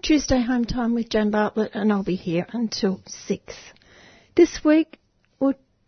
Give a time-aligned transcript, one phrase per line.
[0.02, 3.54] Tuesday home time with Jan Bartlett, and I'll be here until six.
[4.36, 4.98] This week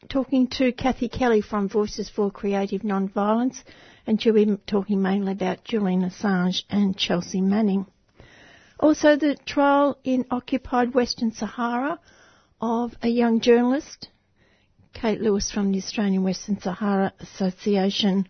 [0.08, 3.62] talking to Kathy Kelly from Voices for Creative Nonviolence,
[4.06, 7.86] and she'll be talking mainly about Julian Assange and Chelsea Manning.
[8.78, 12.00] Also, the trial in occupied Western Sahara
[12.60, 14.08] of a young journalist,
[14.94, 18.26] Kate Lewis from the Australian Western Sahara Association,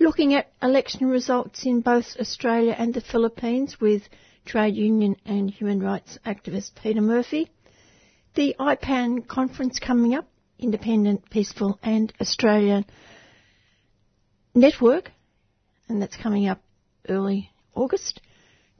[0.00, 4.02] looking at election results in both Australia and the Philippines with
[4.44, 7.50] trade union and human rights activist Peter Murphy.
[8.34, 10.26] The IPAN conference coming up,
[10.62, 12.86] Independent, Peaceful and Australian
[14.54, 15.10] Network,
[15.88, 16.62] and that's coming up
[17.08, 18.20] early August.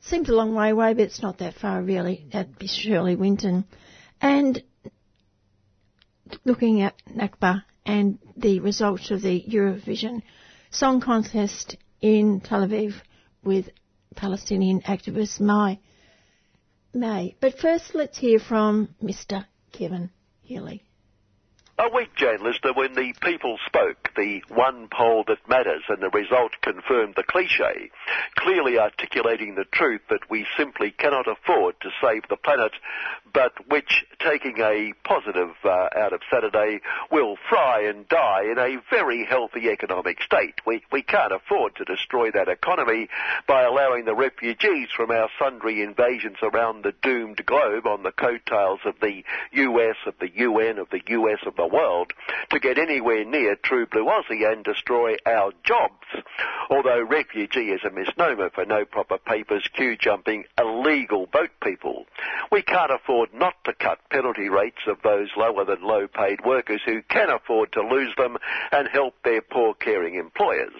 [0.00, 2.26] Seems a long way away, but it's not that far really.
[2.32, 3.64] That'd be Shirley Winton.
[4.20, 4.62] And
[6.44, 10.22] looking at Nakba and the results of the Eurovision
[10.70, 12.94] Song Contest in Tel Aviv
[13.42, 13.68] with
[14.14, 15.78] Palestinian activist Mai
[16.94, 17.34] May.
[17.40, 19.46] But first, let's hear from Mr.
[19.72, 20.10] Kevin
[20.42, 20.84] Healy.
[21.78, 26.10] A week, Jane Lister, when the people spoke, the one poll that matters and the
[26.10, 27.90] result confirmed the cliche,
[28.36, 32.72] clearly articulating the truth that we simply cannot afford to save the planet,
[33.32, 38.76] but which, taking a positive uh, out of Saturday, will fry and die in a
[38.90, 40.60] very healthy economic state.
[40.66, 43.08] We, we can't afford to destroy that economy
[43.48, 48.80] by allowing the refugees from our sundry invasions around the doomed globe on the coattails
[48.84, 52.12] of the US, of the UN, of the US, of the world
[52.50, 56.06] to get anywhere near true blue Aussie and destroy our jobs.
[56.70, 62.06] Although refugee is a misnomer for no proper papers, queue jumping, illegal boat people.
[62.50, 66.82] We can't afford not to cut penalty rates of those lower than low paid workers
[66.84, 68.36] who can afford to lose them
[68.70, 70.72] and help their poor caring employers.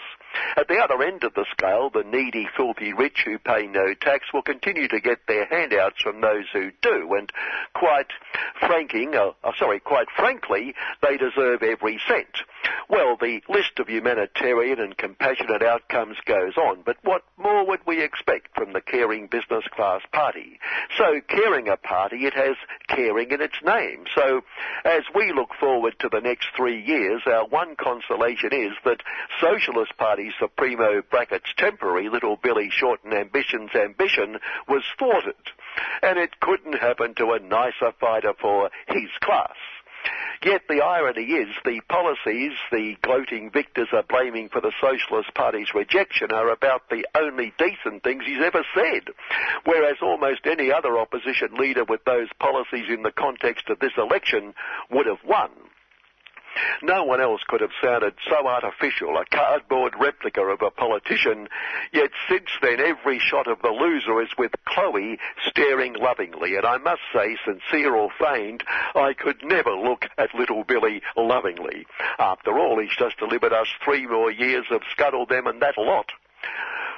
[0.57, 4.33] At the other end of the scale, the needy, filthy rich who pay no tax
[4.33, 7.33] will continue to get their handouts from those who do, and
[7.75, 8.13] quite
[8.61, 12.43] franking, uh, uh, sorry, quite frankly, they deserve every cent.
[12.89, 18.03] Well, the list of humanitarian and compassionate outcomes goes on, but what more would we
[18.03, 20.59] expect from the caring business class party?
[20.97, 22.57] So, caring a party, it has
[22.89, 24.05] caring in its name.
[24.15, 24.43] So,
[24.85, 29.03] as we look forward to the next three years, our one consolation is that
[29.41, 34.39] Socialist Party Supremo brackets temporary little Billy Shorten ambitions ambition
[34.69, 35.35] was thwarted.
[36.03, 39.57] And it couldn't happen to a nicer fighter for his class.
[40.45, 45.73] Yet the irony is the policies the gloating victors are blaming for the Socialist Party's
[45.73, 49.15] rejection are about the only decent things he's ever said.
[49.65, 54.55] Whereas almost any other opposition leader with those policies in the context of this election
[54.91, 55.51] would have won.
[56.83, 61.49] No one else could have sounded so artificial, a cardboard replica of a politician,
[61.93, 66.79] yet since then every shot of the loser is with Chloe staring lovingly, and I
[66.79, 68.65] must say, sincere or feigned,
[68.95, 71.87] I could never look at little Billy lovingly.
[72.19, 76.11] After all, he's just delivered us three more years of scuttle them and that lot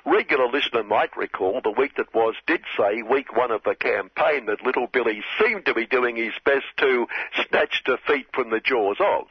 [0.07, 4.47] regular listener might recall the week that was did say week one of the campaign
[4.47, 7.07] that little Billy seemed to be doing his best to
[7.49, 9.27] snatch defeat from the jaws of.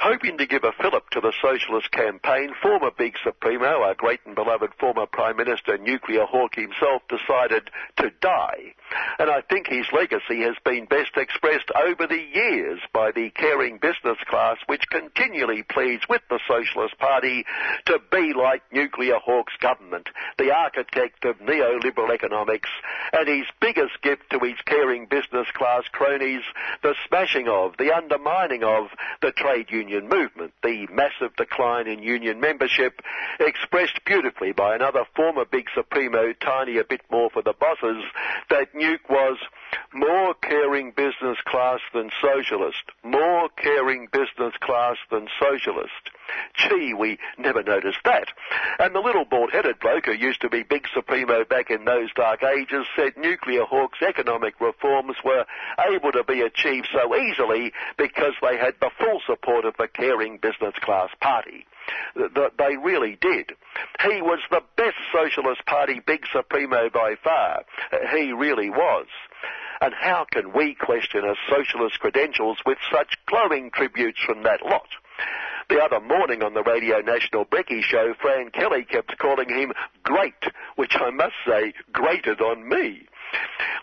[0.00, 4.36] Hoping to give a fillip to the socialist campaign, former Big Supremo, our great and
[4.36, 8.74] beloved former Prime Minister, Nuclear Hawk himself, decided to die.
[9.18, 13.78] And I think his legacy has been best expressed over the years by the caring
[13.78, 17.44] business class which continually pleads with the Socialist Party
[17.86, 22.70] to be like Nuclear Hawk's government, the architect of neoliberal economics,
[23.12, 26.42] and his biggest gift to his caring business class cronies,
[26.82, 28.86] the smashing of, the undermining of
[29.22, 33.00] the trade union union movement, the massive decline in union membership,
[33.40, 38.04] expressed beautifully by another former big supremo, tiny a bit more for the bosses,
[38.50, 39.38] that Nuke was
[39.94, 46.10] more caring business class than socialist, more caring business class than socialist.
[46.54, 48.28] Gee, we never noticed that.
[48.78, 52.42] And the little bald-headed bloke who used to be big supremo back in those dark
[52.42, 55.46] ages said Nuclear Hawk's economic reforms were
[55.90, 60.38] able to be achieved so easily because they had the full support of the caring
[60.38, 61.66] business class party.
[62.16, 63.52] That They really did.
[64.02, 67.64] He was the best Socialist Party big supremo by far.
[67.92, 69.06] Uh, he really was.
[69.80, 74.88] And how can we question a socialist credentials with such glowing tributes from that lot?
[75.68, 80.32] The other morning on the Radio National Brekkie show, Fran Kelly kept calling him great,
[80.76, 83.06] which I must say grated on me.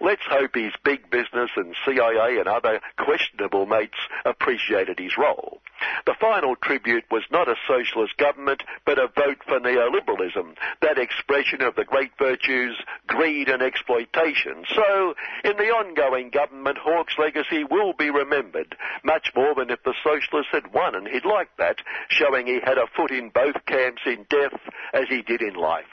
[0.02, 5.62] Let's hope his big business and CIA and other questionable mates appreciated his role.
[6.06, 11.62] The final tribute was not a socialist government, but a vote for neoliberalism, that expression
[11.62, 12.78] of the great virtues,
[13.08, 14.66] greed and exploitation.
[14.74, 19.94] So, in the ongoing government, Hawke's legacy will be remembered, much more than if the
[20.04, 21.78] socialists had won, and he'd like that,
[22.10, 24.60] showing he had a foot in both camps in death
[24.94, 25.86] as he did in life.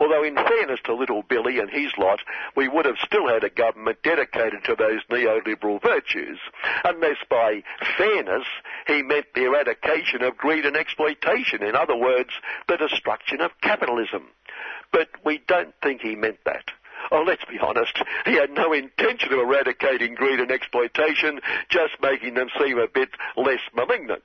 [0.00, 2.20] Although in fairness to little Billy and his lot,
[2.56, 6.38] we would have still had a government dedicated to those neoliberal virtues,
[6.84, 7.62] unless by
[7.96, 8.44] fairness
[8.86, 12.30] he meant the eradication of greed and exploitation, in other words,
[12.68, 14.28] the destruction of capitalism.
[14.92, 16.64] But we don't think he meant that.
[17.10, 22.34] Oh, let's be honest, he had no intention of eradicating greed and exploitation, just making
[22.34, 24.22] them seem a bit less malignant.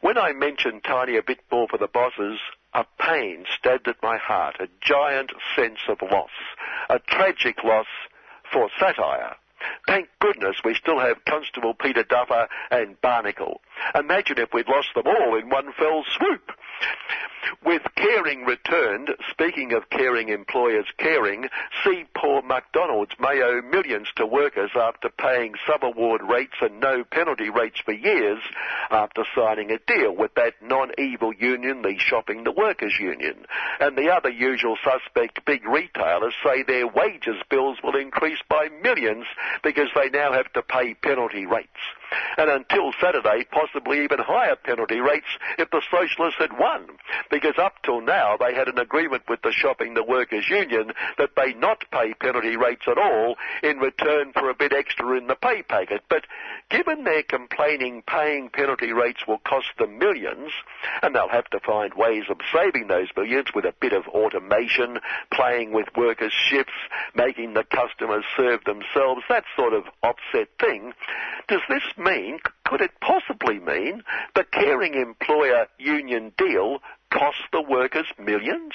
[0.00, 2.38] When I mentioned tiny a bit more for the bosses,
[2.76, 6.30] a pain stabbed at my heart, a giant sense of loss,
[6.90, 7.86] a tragic loss
[8.52, 9.34] for satire.
[9.86, 13.62] Thank goodness we still have Constable Peter Duffer and Barnacle.
[13.94, 16.52] Imagine if we'd lost them all in one fell swoop.
[17.64, 21.48] With caring returned, speaking of caring employers caring,
[21.84, 27.50] see poor McDonald's may owe millions to workers after paying sub-award rates and no penalty
[27.50, 28.40] rates for years
[28.90, 33.46] after signing a deal with that non-evil union, the Shopping the Workers Union.
[33.80, 39.26] And the other usual suspect big retailers say their wages bills will increase by millions
[39.62, 41.68] because they now have to pay penalty rates.
[42.38, 45.26] And until Saturday, possibly even higher penalty rates
[45.58, 46.65] if the socialists had won
[47.30, 51.30] because up till now they had an agreement with the Shopping the Workers Union that
[51.36, 55.34] they not pay penalty rates at all in return for a bit extra in the
[55.34, 56.02] pay packet.
[56.08, 56.24] But
[56.70, 60.52] given they're complaining paying penalty rates will cost them millions,
[61.02, 64.98] and they'll have to find ways of saving those millions with a bit of automation,
[65.32, 66.72] playing with workers' shifts,
[67.14, 70.92] making the customers serve themselves, that sort of offset thing,
[71.48, 74.02] does this mean, could it possibly mean,
[74.34, 76.80] the caring employer union deal
[77.12, 78.72] cost the workers millions?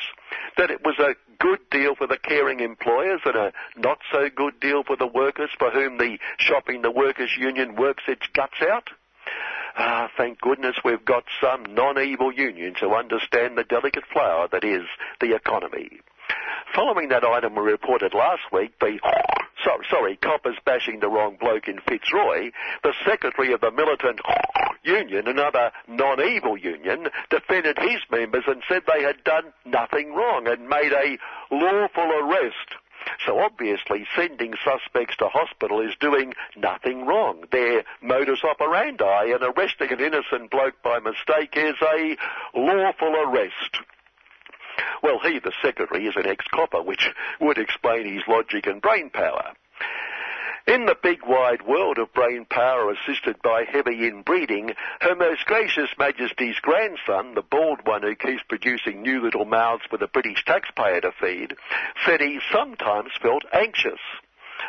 [0.57, 4.59] That it was a good deal for the caring employers and a not so good
[4.59, 8.89] deal for the workers for whom the shopping the workers union works its guts out?
[9.75, 14.83] Ah, thank goodness we've got some non-evil unions who understand the delicate flower that is
[15.19, 15.99] the economy.
[16.75, 18.99] Following that item we reported last week, the
[19.63, 22.51] sorry, sorry, coppers bashing the wrong bloke in Fitzroy,
[22.83, 24.19] the secretary of the militant
[24.83, 30.69] union, another non-evil union, defended his members and said they had done nothing wrong and
[30.69, 31.17] made a
[31.53, 32.75] lawful arrest.
[33.25, 37.43] So obviously sending suspects to hospital is doing nothing wrong.
[37.51, 42.15] Their modus operandi and arresting an innocent bloke by mistake is a
[42.53, 43.81] lawful arrest.
[45.03, 49.53] Well, he, the secretary, is an ex-copper, which would explain his logic and brain power.
[50.67, 55.89] In the big wide world of brain power assisted by heavy inbreeding, Her Most Gracious
[55.97, 61.01] Majesty's grandson, the bald one who keeps producing new little mouths for the British taxpayer
[61.01, 61.55] to feed,
[62.05, 63.99] said he sometimes felt anxious.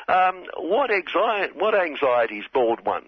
[0.09, 3.05] Um, what, anxiety, what anxieties, bald one?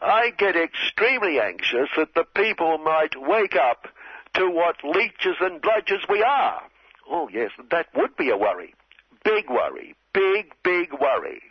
[0.00, 3.86] I get extremely anxious that the people might wake up
[4.34, 6.62] to what leeches and bludgers we are.
[7.10, 8.74] Oh yes, that would be a worry.
[9.24, 9.94] Big worry.
[10.12, 11.42] Big, big worry.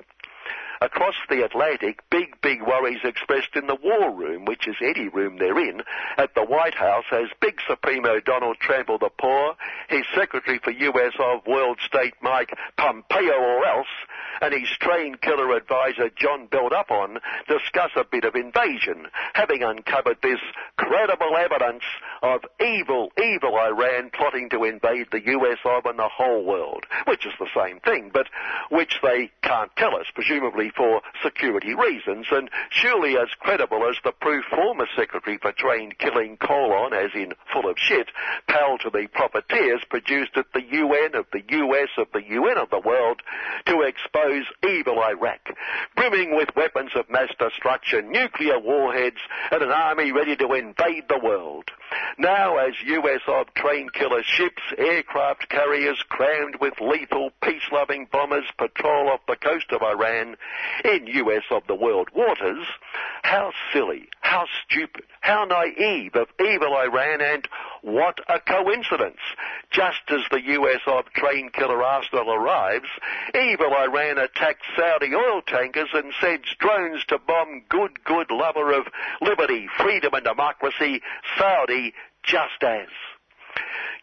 [0.84, 5.38] Across the Atlantic, big, big worries expressed in the War Room, which is any room
[5.38, 5.82] they're in,
[6.18, 9.56] at the White House as Big Supremo Donald Trample the Poor,
[9.88, 13.88] his Secretary for US of World State Mike Pompeo or else,
[14.42, 20.40] and his trained killer advisor John Build-Up-On discuss a bit of invasion, having uncovered this
[20.76, 21.84] credible evidence
[22.22, 27.26] of evil, evil Iran plotting to invade the US of and the whole world, which
[27.26, 28.28] is the same thing, but
[28.70, 34.12] which they can't tell us, presumably for security reasons, and surely as credible as the
[34.12, 38.10] proof former Secretary for Trained Killing colon, as in full of shit,
[38.48, 42.70] pal to the profiteers produced at the UN of the US of the UN of
[42.70, 43.22] the world
[43.66, 45.50] to expose evil Iraq,
[45.96, 49.20] brimming with weapons of mass destruction, nuclear warheads,
[49.52, 51.70] and an army ready to invade the world.
[52.18, 59.10] Now, as US of train killer ships, aircraft carriers crammed with lethal, peace-loving bombers patrol
[59.10, 60.36] off the coast of Iran,
[60.84, 62.66] in US of the world waters,
[63.24, 67.48] how silly, how stupid, how naive of evil Iran and
[67.82, 69.20] What a coincidence!
[69.72, 72.90] Just as the US of train killer Arsenal arrives,
[73.36, 78.88] evil Iran attacks Saudi oil tankers and sends drones to bomb good, good lover of
[79.22, 81.02] liberty, freedom and democracy,
[81.38, 81.94] Saudi,
[82.24, 82.88] just as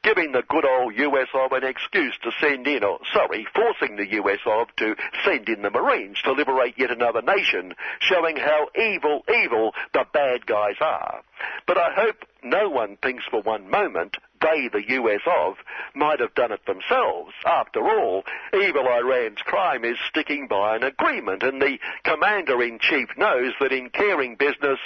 [0.03, 4.11] giving the good old US of an excuse to send in, or sorry, forcing the
[4.13, 9.23] US of to send in the Marines to liberate yet another nation, showing how evil,
[9.33, 11.23] evil the bad guys are.
[11.67, 15.57] But I hope no one thinks for one moment they, the US of,
[15.95, 17.33] might have done it themselves.
[17.45, 23.73] After all, evil Iran's crime is sticking by an agreement, and the commander-in-chief knows that
[23.73, 24.79] in caring business,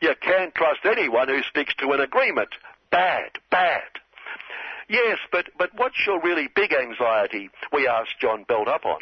[0.00, 2.50] you can't trust anyone who sticks to an agreement.
[2.90, 4.01] Bad, bad.
[4.92, 7.48] Yes, but, but what's your really big anxiety?
[7.72, 9.00] We asked John Belt up on.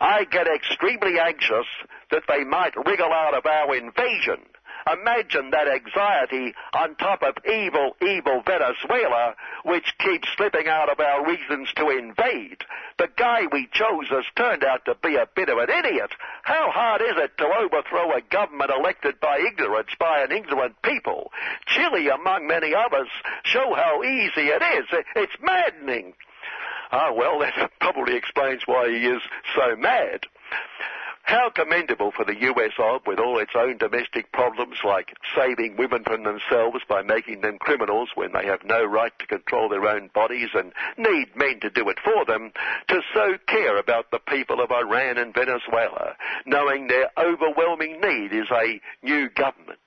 [0.00, 1.66] I get extremely anxious
[2.10, 4.40] that they might wriggle out of our invasion.
[4.86, 11.26] Imagine that anxiety on top of evil, evil Venezuela, which keeps slipping out of our
[11.26, 12.62] reasons to invade.
[12.98, 16.10] The guy we chose has turned out to be a bit of an idiot.
[16.42, 21.32] How hard is it to overthrow a government elected by ignorance by an ignorant people?
[21.66, 23.08] Chile, among many others,
[23.42, 24.86] show how easy it is.
[25.16, 26.14] It's maddening.
[26.92, 29.20] Ah, well, that probably explains why he is
[29.56, 30.26] so mad.
[31.26, 36.04] How commendable for the US of, with all its own domestic problems like saving women
[36.04, 40.08] from themselves by making them criminals when they have no right to control their own
[40.14, 42.52] bodies and need men to do it for them,
[42.86, 46.14] to so care about the people of Iran and Venezuela,
[46.46, 49.80] knowing their overwhelming need is a new government.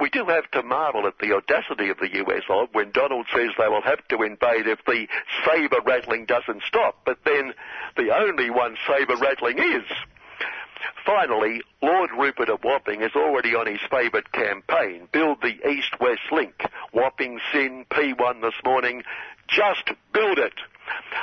[0.00, 3.50] We do have to marvel at the audacity of the US of when Donald says
[3.58, 5.06] they will have to invade if the
[5.44, 7.52] saber rattling doesn't stop, but then
[7.98, 9.84] the only one saber rattling is.
[11.04, 16.54] Finally, Lord Rupert of Wapping is already on his favourite campaign, Build the East-West Link.
[16.92, 19.02] Wapping Sin P1 this morning,
[19.48, 20.54] just build it.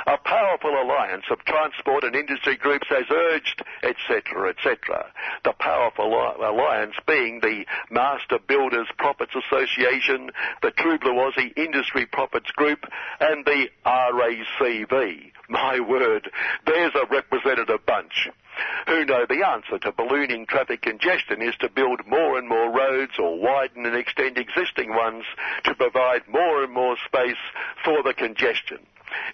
[0.06, 5.12] A powerful alliance of transport and industry groups has urged, etc., etc.
[5.44, 10.30] The powerful alliance being the Master Builders Profits Association,
[10.62, 12.86] the True Blue Aussie Industry Profits Group,
[13.20, 15.32] and the RACV.
[15.50, 16.30] My word,
[16.66, 18.28] there's a representative bunch
[18.86, 23.12] who know the answer to ballooning traffic congestion is to build more and more roads
[23.18, 25.24] or widen and extend existing ones
[25.64, 27.36] to provide more and more space
[27.84, 28.78] for the congestion.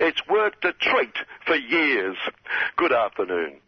[0.01, 1.17] It's worked a treat
[1.47, 2.17] for years.
[2.77, 3.61] Good afternoon.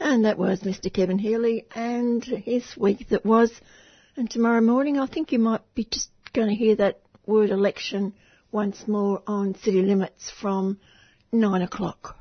[0.00, 0.92] And that was Mr.
[0.92, 3.52] Kevin Healy and his week that was.
[4.16, 8.12] And tomorrow morning, I think you might be just going to hear that word election
[8.52, 10.78] once more on City Limits from
[11.32, 12.16] nine o'clock.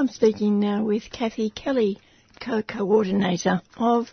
[0.00, 1.98] I'm speaking now with Kathy Kelly,
[2.38, 4.06] co-coordinator of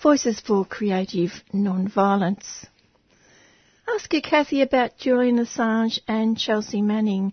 [0.00, 2.64] Voices for Creative Nonviolence.
[3.92, 7.32] Ask you, Kathy, about Julian Assange and Chelsea Manning.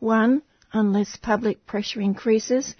[0.00, 0.42] One,
[0.74, 2.74] unless public pressure increases,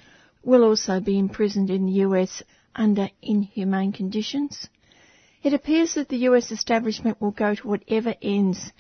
[0.45, 2.43] will also be imprisoned in the US
[2.75, 4.69] under inhumane conditions.
[5.43, 8.73] It appears that the US establishment will go to whatever ends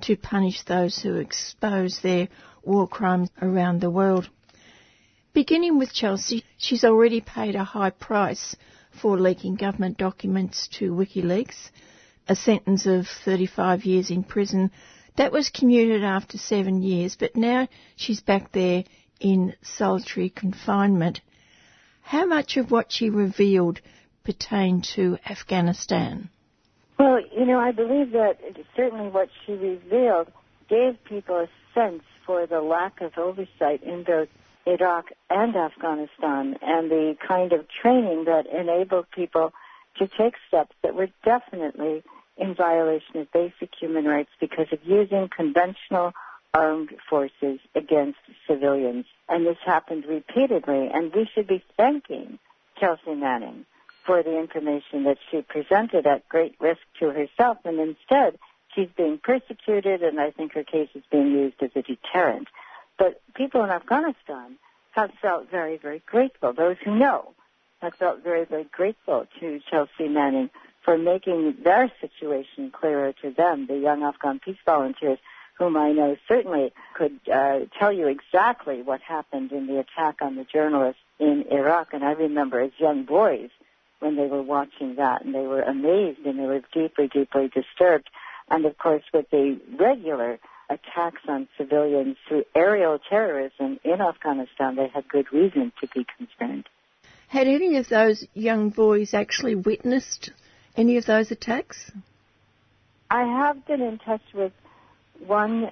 [0.00, 2.26] to punish those who expose their
[2.64, 4.28] war crimes around the world.
[5.38, 8.56] Beginning with Chelsea, she's already paid a high price
[9.00, 11.70] for leaking government documents to WikiLeaks,
[12.28, 14.72] a sentence of 35 years in prison.
[15.16, 18.82] That was commuted after seven years, but now she's back there
[19.20, 21.20] in solitary confinement.
[22.02, 23.80] How much of what she revealed
[24.24, 26.30] pertained to Afghanistan?
[26.98, 28.40] Well, you know, I believe that
[28.74, 30.32] certainly what she revealed
[30.68, 34.28] gave people a sense for the lack of oversight in both
[34.68, 39.52] Iraq and Afghanistan and the kind of training that enabled people
[39.96, 42.02] to take steps that were definitely
[42.36, 46.12] in violation of basic human rights because of using conventional
[46.52, 49.06] armed forces against civilians.
[49.28, 52.38] And this happened repeatedly, and we should be thanking
[52.78, 53.64] Chelsea Manning
[54.04, 58.38] for the information that she presented at great risk to herself, and instead
[58.74, 62.48] she's being persecuted, and I think her case is being used as a deterrent.
[62.98, 64.58] But people in Afghanistan
[64.92, 66.52] have felt very, very grateful.
[66.52, 67.34] Those who know
[67.80, 70.50] have felt very, very grateful to Chelsea Manning
[70.84, 75.18] for making their situation clearer to them, the young Afghan peace volunteers,
[75.58, 80.36] whom I know certainly could uh, tell you exactly what happened in the attack on
[80.36, 81.92] the journalists in Iraq.
[81.92, 83.50] And I remember as young boys
[84.00, 88.08] when they were watching that, and they were amazed and they were deeply, deeply disturbed.
[88.48, 90.38] And of course, with the regular
[90.70, 96.68] attacks on civilians through aerial terrorism in Afghanistan, they had good reason to be concerned.
[97.28, 100.30] Had any of those young boys actually witnessed
[100.76, 101.90] any of those attacks?
[103.10, 104.52] I have been in touch with
[105.26, 105.70] one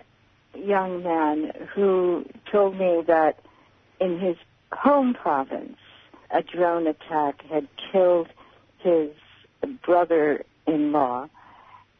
[0.54, 3.38] young man who told me that
[4.00, 4.36] in his
[4.72, 5.76] home province,
[6.30, 8.28] a drone attack had killed
[8.78, 9.10] his
[9.84, 11.28] brother-in-law.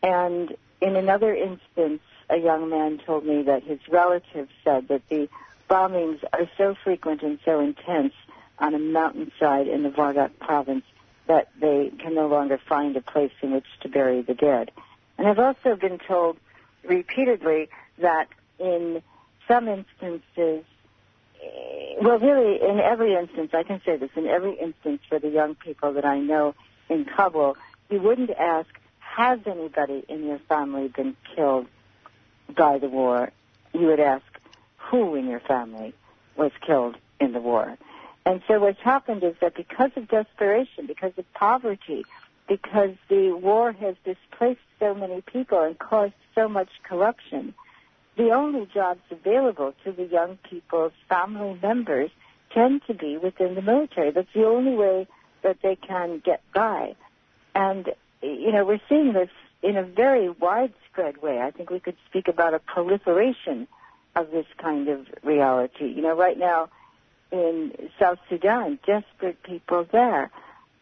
[0.03, 5.28] And in another instance, a young man told me that his relatives said that the
[5.68, 8.14] bombings are so frequent and so intense
[8.59, 10.85] on a mountainside in the Wardak province
[11.26, 14.71] that they can no longer find a place in which to bury the dead.
[15.18, 16.37] And I've also been told
[16.85, 17.68] repeatedly
[17.99, 18.28] that
[18.59, 19.02] in
[19.49, 20.64] some instances,
[21.42, 25.28] eh, well, really, in every instance, I can say this, in every instance for the
[25.28, 26.54] young people that I know
[26.88, 27.56] in Kabul,
[27.90, 28.68] you wouldn't ask,
[29.00, 31.66] has anybody in your family been killed
[32.55, 33.31] by the war?
[33.73, 34.25] You would ask,
[34.76, 35.95] who in your family
[36.37, 37.76] was killed in the war?
[38.25, 42.05] And so what's happened is that because of desperation, because of poverty,
[42.49, 47.55] because the war has displaced so many people and caused so much corruption,
[48.17, 52.11] the only jobs available to the young people's family members
[52.53, 54.11] tend to be within the military.
[54.11, 55.07] That's the only way
[55.43, 56.95] that they can get by.
[57.55, 57.91] And,
[58.23, 59.31] you know, we're seeing this
[59.67, 61.41] in a very widespread way.
[61.41, 63.67] I think we could speak about a proliferation
[64.15, 65.87] of this kind of reality.
[65.87, 66.69] You know, right now
[67.33, 70.31] in South Sudan, desperate people there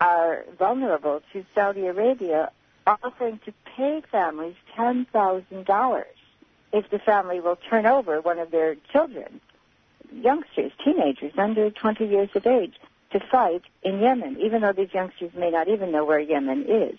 [0.03, 2.51] are vulnerable to Saudi Arabia
[2.87, 6.05] offering to pay families $10,000
[6.75, 9.41] if the family will turn over one of their children,
[10.13, 12.75] youngsters, teenagers under 20 years of age,
[13.13, 16.99] to fight in Yemen, even though these youngsters may not even know where Yemen is.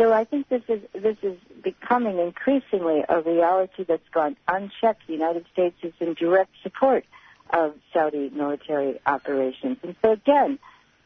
[0.00, 5.06] So I think this is this is becoming increasingly a reality that's gone unchecked.
[5.06, 7.04] The United States is in direct support
[7.50, 9.76] of Saudi military operations.
[9.82, 10.58] And so again,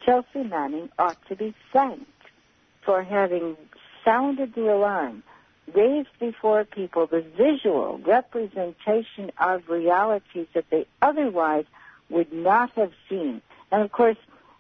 [0.07, 2.07] Chelsea Manning ought to be thanked
[2.85, 3.57] for having
[4.05, 5.25] sounded the alarm,
[5.75, 11.65] raised before people the visual representation of realities that they otherwise
[12.11, 13.43] would not have seen.
[13.73, 14.19] And of course,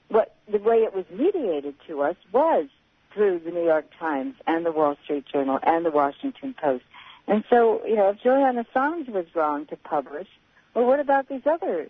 [0.09, 2.67] what the way it was mediated to us was
[3.15, 6.85] through the New York Times and the Wall Street Journal and the Washington Post.
[7.27, 10.29] And so, you know, if Julian Assange was wrong to publish,
[10.75, 11.89] well, what about these other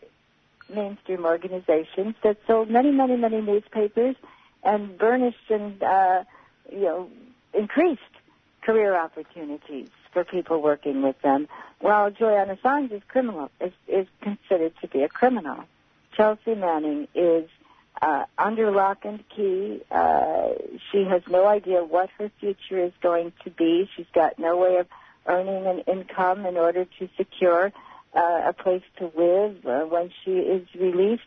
[0.72, 4.16] mainstream organizations that sold many, many, many newspapers
[4.62, 6.24] and burnished and, uh,
[6.70, 7.10] you know,
[7.52, 8.02] increased
[8.62, 11.48] career opportunities for people working with them,
[11.80, 15.64] while Julian Assange is criminal, is, is considered to be a criminal.
[16.16, 17.48] Chelsea Manning is
[18.02, 19.82] uh, under lock and key.
[19.90, 20.48] Uh,
[20.90, 23.88] she has no idea what her future is going to be.
[23.96, 24.86] She's got no way of
[25.26, 27.72] earning an income in order to secure
[28.14, 31.22] uh, a place to live uh, when she is released.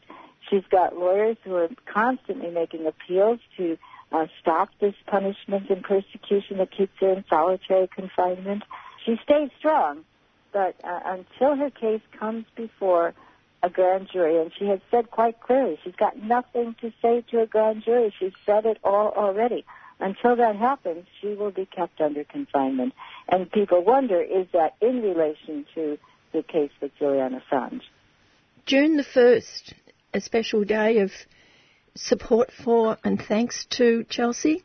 [0.49, 3.77] She's got lawyers who are constantly making appeals to
[4.12, 8.63] uh, stop this punishment and persecution that keeps her in solitary confinement.
[9.06, 10.06] She stays strong,
[10.53, 13.13] but uh, until her case comes before
[13.67, 17.41] a grand jury, and she has said quite clearly she's got nothing to say to
[17.41, 18.13] a grand jury.
[18.19, 19.65] She's said it all already.
[19.99, 22.93] Until that happens, she will be kept under confinement.
[23.27, 25.97] And people wonder, is that in relation to
[26.34, 27.82] the case with Julian Assange.
[28.65, 29.73] June the 1st,
[30.13, 31.12] a special day of
[31.95, 34.63] support for and thanks to Chelsea?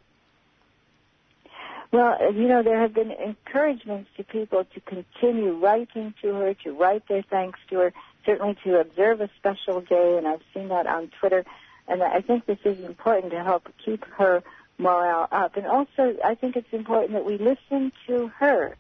[1.93, 6.73] Well, you know, there have been encouragements to people to continue writing to her, to
[6.73, 7.93] write their thanks to her,
[8.25, 11.45] certainly to observe a special day, and I've seen that on Twitter.
[11.89, 14.43] And I think this is important to help keep her
[14.79, 15.57] morale up.
[15.57, 18.77] And also, I think it's important that we listen to her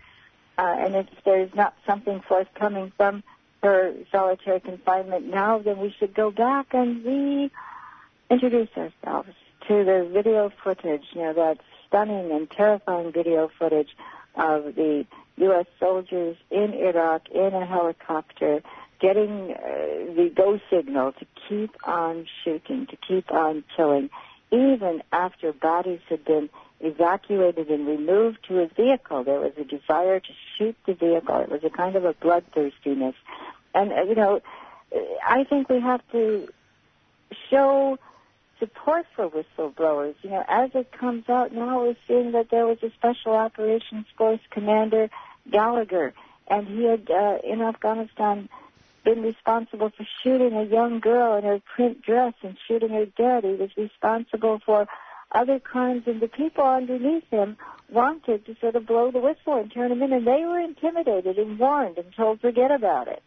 [0.59, 3.23] uh, and if there's not something forthcoming from
[3.63, 9.31] her solitary confinement now, then we should go back and reintroduce ourselves
[9.69, 13.97] to the video footage, you know, that stunning and terrifying video footage
[14.35, 15.67] of the U.S.
[15.79, 18.63] soldiers in Iraq in a helicopter
[19.03, 24.09] getting uh, the go signal to keep on shooting, to keep on killing,
[24.53, 26.49] even after bodies had been
[26.81, 29.25] evacuated and removed to a vehicle.
[29.25, 31.37] There was a desire to shoot the vehicle.
[31.41, 33.15] It was a kind of a bloodthirstiness.
[33.75, 34.41] And, uh, you know,
[35.27, 36.49] I think we have to
[37.51, 37.99] show
[38.59, 40.15] support for whistleblowers.
[40.23, 44.07] You know, as it comes out now, we're seeing that there was a Special Operations
[44.17, 45.11] Force Commander
[45.51, 46.15] Gallagher,
[46.47, 48.49] and he had, uh, in Afghanistan,
[49.05, 53.45] been responsible for shooting a young girl in her print dress and shooting her dead.
[53.45, 54.87] He was responsible for
[55.31, 57.57] other crimes, and the people underneath him
[57.89, 61.39] wanted to sort of blow the whistle and turn him in, and they were intimidated
[61.39, 63.23] and warned and told forget about it.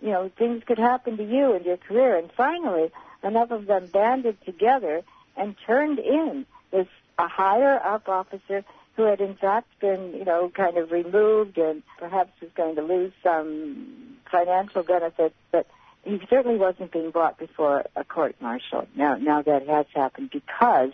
[0.00, 2.16] You know, things could happen to you and your career.
[2.16, 2.90] And finally,
[3.22, 5.02] enough of them banded together
[5.36, 8.64] and turned in this a higher up officer
[8.96, 12.82] who had in fact been, you know, kind of removed and perhaps was going to
[12.82, 15.66] lose some financial benefits, but
[16.04, 18.86] he certainly wasn't being brought before a court martial.
[18.94, 20.90] Now, now that has happened because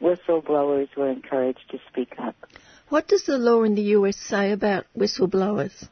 [0.00, 2.36] whistleblowers were encouraged to speak up.
[2.88, 5.88] What does the law in the US say about whistleblowers?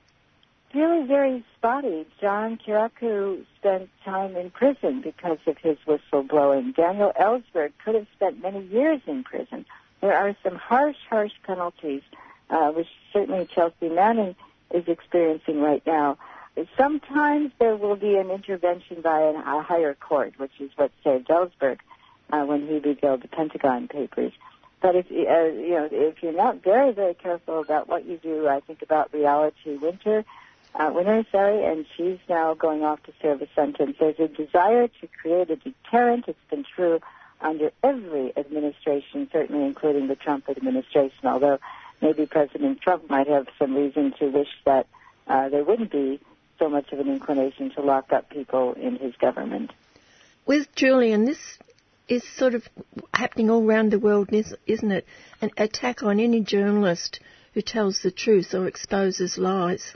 [0.75, 2.07] Really very spotty.
[2.21, 6.77] John Kiriakou spent time in prison because of his whistleblowing.
[6.77, 9.67] Daniel Ellsberg could have spent many years in prison.
[10.01, 12.03] There are some harsh, harsh penalties,
[12.49, 14.35] uh, which certainly Chelsea Manning
[14.73, 16.19] is experiencing right now.
[16.77, 21.79] Sometimes there will be an intervention by a higher court, which is what saved Ellsberg
[22.33, 24.33] uh, when he revealed the Pentagon Papers.
[24.81, 28.49] But if uh, you know, if you're not very, very careful about what you do,
[28.49, 30.25] I think about reality winter.
[30.75, 33.97] Uh, Winner, sorry, and she's now going off to serve a sentence.
[33.99, 36.27] There's a desire to create a deterrent.
[36.29, 37.01] It's been true
[37.41, 41.59] under every administration, certainly including the Trump administration, although
[42.01, 44.87] maybe President Trump might have some reason to wish that
[45.27, 46.21] uh, there wouldn't be
[46.59, 49.73] so much of an inclination to lock up people in his government.
[50.47, 51.59] With Julian, this
[52.09, 52.69] is sort of
[53.15, 55.07] happening all around the world, isn't it?
[55.41, 57.21] An attack on any journalist
[57.55, 59.95] who tells the truth or exposes lies.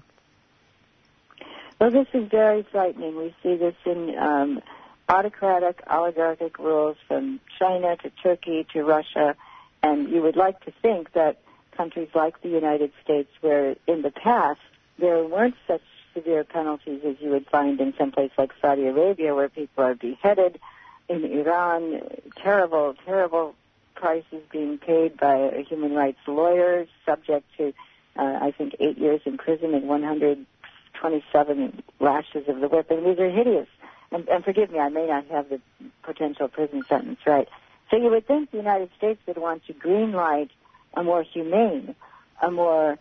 [1.80, 3.16] Well, this is very frightening.
[3.16, 4.62] We see this in um,
[5.08, 9.36] autocratic, oligarchic rules from China to Turkey to Russia,
[9.82, 11.38] and you would like to think that
[11.72, 14.60] countries like the United States, where in the past
[14.98, 15.82] there weren't such
[16.14, 19.94] severe penalties as you would find in some place like Saudi Arabia, where people are
[19.94, 20.58] beheaded
[21.08, 22.00] in Iran,
[22.36, 23.54] terrible, terrible
[23.94, 27.72] prices being paid by human rights lawyers, subject to,
[28.16, 32.90] uh, I think, eight years in prison and 127 lashes of the whip.
[32.90, 33.68] And these are hideous.
[34.14, 35.60] And, and forgive me, I may not have the
[36.04, 37.48] potential prison sentence right.
[37.90, 40.50] So you would think the United States would want to green light
[40.96, 41.96] a more humane,
[42.40, 42.96] a more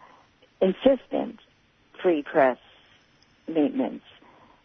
[0.59, 1.39] insistent
[2.01, 2.57] free press
[3.47, 4.01] maintenance.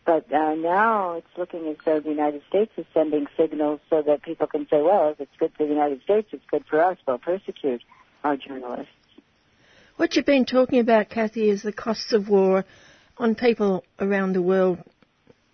[0.06, 4.22] But uh, now it's looking as though the United States is sending signals so that
[4.22, 6.96] people can say, well, if it's good for the United States, it's good for us.
[7.06, 7.82] We'll persecute
[8.24, 8.90] our journalists.
[9.96, 12.64] What you've been talking about, Kathy, is the costs of war
[13.18, 14.78] on people around the world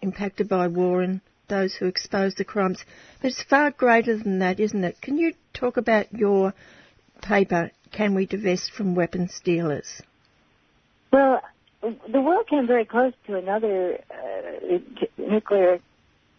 [0.05, 2.85] impacted by war and those who expose the crimes.
[3.21, 5.01] But it's far greater than that, isn't it?
[5.01, 6.55] Can you talk about your
[7.23, 10.03] paper, Can We Divest from Weapons Dealers?
[11.13, 11.41] Well,
[11.83, 14.79] the world came very close to another uh,
[15.19, 15.81] nuclear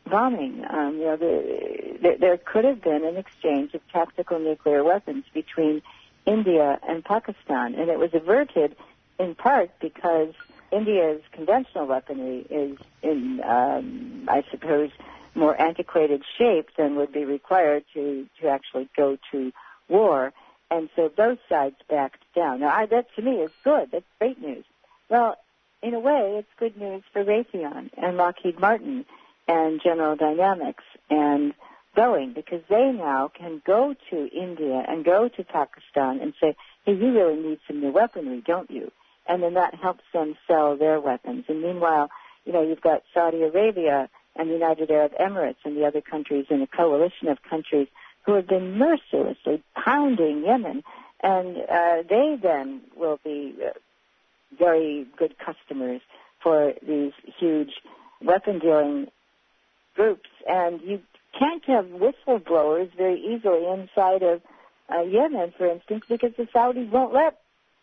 [0.09, 0.63] bombing.
[0.69, 5.25] Um, you know, the, the, there could have been an exchange of tactical nuclear weapons
[5.33, 5.81] between
[6.25, 8.75] India and Pakistan, and it was averted
[9.19, 10.33] in part because
[10.75, 14.89] India's conventional weaponry is in, um, I suppose,
[15.33, 19.51] more antiquated shape than would be required to to actually go to
[19.87, 20.33] war,
[20.69, 22.59] and so both sides backed down.
[22.59, 23.89] Now, I, that to me is good.
[23.91, 24.65] That's great news.
[25.09, 25.37] Well,
[25.81, 29.05] in a way, it's good news for Raytheon and Lockheed Martin
[29.47, 31.53] and General Dynamics and
[31.95, 36.93] Boeing because they now can go to India and go to Pakistan and say, hey,
[36.93, 38.91] you really need some new weaponry, don't you?
[39.27, 41.45] And then that helps them sell their weapons.
[41.47, 42.09] And meanwhile,
[42.45, 46.45] you know, you've got Saudi Arabia and the United Arab Emirates and the other countries
[46.49, 47.87] in a coalition of countries
[48.25, 50.83] who have been mercilessly pounding Yemen.
[51.23, 53.69] And uh, they then will be uh,
[54.57, 56.01] very good customers
[56.43, 57.71] for these huge
[58.21, 59.07] weapon dealing
[59.95, 60.29] groups.
[60.47, 61.01] And you
[61.37, 64.41] can't have whistleblowers very easily inside of
[64.93, 67.39] uh, Yemen, for instance, because the Saudis won't let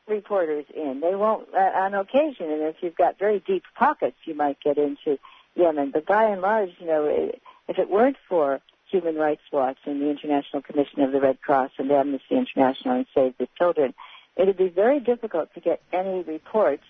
[0.09, 1.01] reporters in.
[1.01, 4.79] They won't uh, on occasion, and if you've got very deep pockets, you might get
[4.79, 5.19] into
[5.55, 5.91] Yemen.
[5.91, 7.33] But by and large, you know,
[7.69, 8.61] if it weren't for
[8.91, 13.07] Human Rights Watch and the International Commission of the Red Cross and Amnesty International and
[13.15, 13.95] Save the Children,
[14.37, 16.85] it would be very difficult to get any reports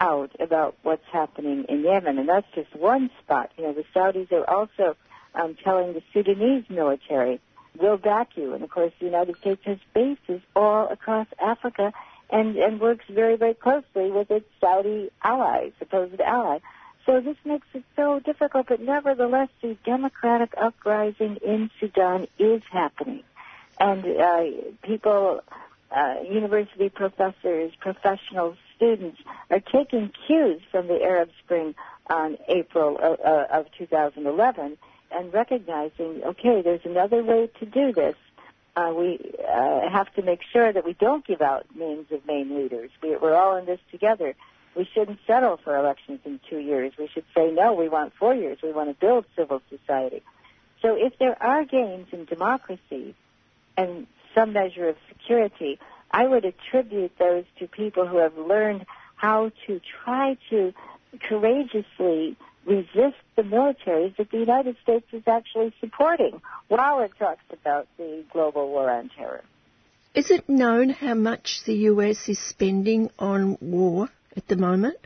[0.00, 2.18] out about what's happening in Yemen.
[2.18, 3.50] And that's just one spot.
[3.56, 4.96] You know, the Saudis are also
[5.34, 7.40] um, telling the Sudanese military,
[7.78, 8.54] we'll back you.
[8.54, 11.92] And of course, the United States has bases all across Africa
[12.32, 16.58] and, and works very, very closely with its Saudi ally, supposed ally.
[17.06, 23.22] So this makes it so difficult, but nevertheless, the democratic uprising in Sudan is happening.
[23.78, 24.42] And uh,
[24.82, 25.40] people
[25.90, 29.18] uh, university professors, professionals, students
[29.50, 31.74] are taking cues from the Arab Spring
[32.08, 34.78] on April uh, uh, of 2011
[35.12, 38.14] and recognizing, okay, there's another way to do this.
[38.76, 42.56] Uh, we uh, have to make sure that we don't give out names of main
[42.56, 42.90] leaders.
[43.02, 44.34] We, we're all in this together.
[44.76, 46.92] We shouldn't settle for elections in two years.
[46.98, 48.58] We should say, no, we want four years.
[48.62, 50.22] We want to build civil society.
[50.82, 53.14] So if there are gains in democracy
[53.76, 55.78] and some measure of security,
[56.10, 60.72] I would attribute those to people who have learned how to try to
[61.28, 67.88] courageously resist the militaries that the United States is actually supporting while it talks about
[67.96, 69.42] the global war on terror.
[70.14, 74.98] Is it known how much the US is spending on war at the moment?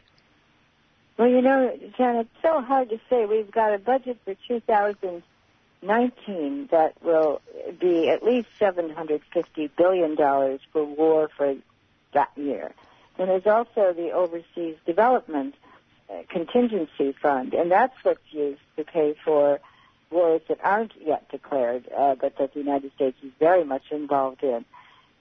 [1.19, 3.27] Well, you know, Jan, it's so hard to say.
[3.27, 7.41] We've got a budget for 2019 that will
[7.81, 11.55] be at least $750 billion for war for
[12.15, 12.73] that year.
[13.17, 15.55] And there's also the Overseas Development
[16.29, 19.61] Contingency Fund, and that's what's used to pay for
[20.11, 24.43] wars that aren't yet declared, uh, but that the United States is very much involved
[24.43, 24.65] in.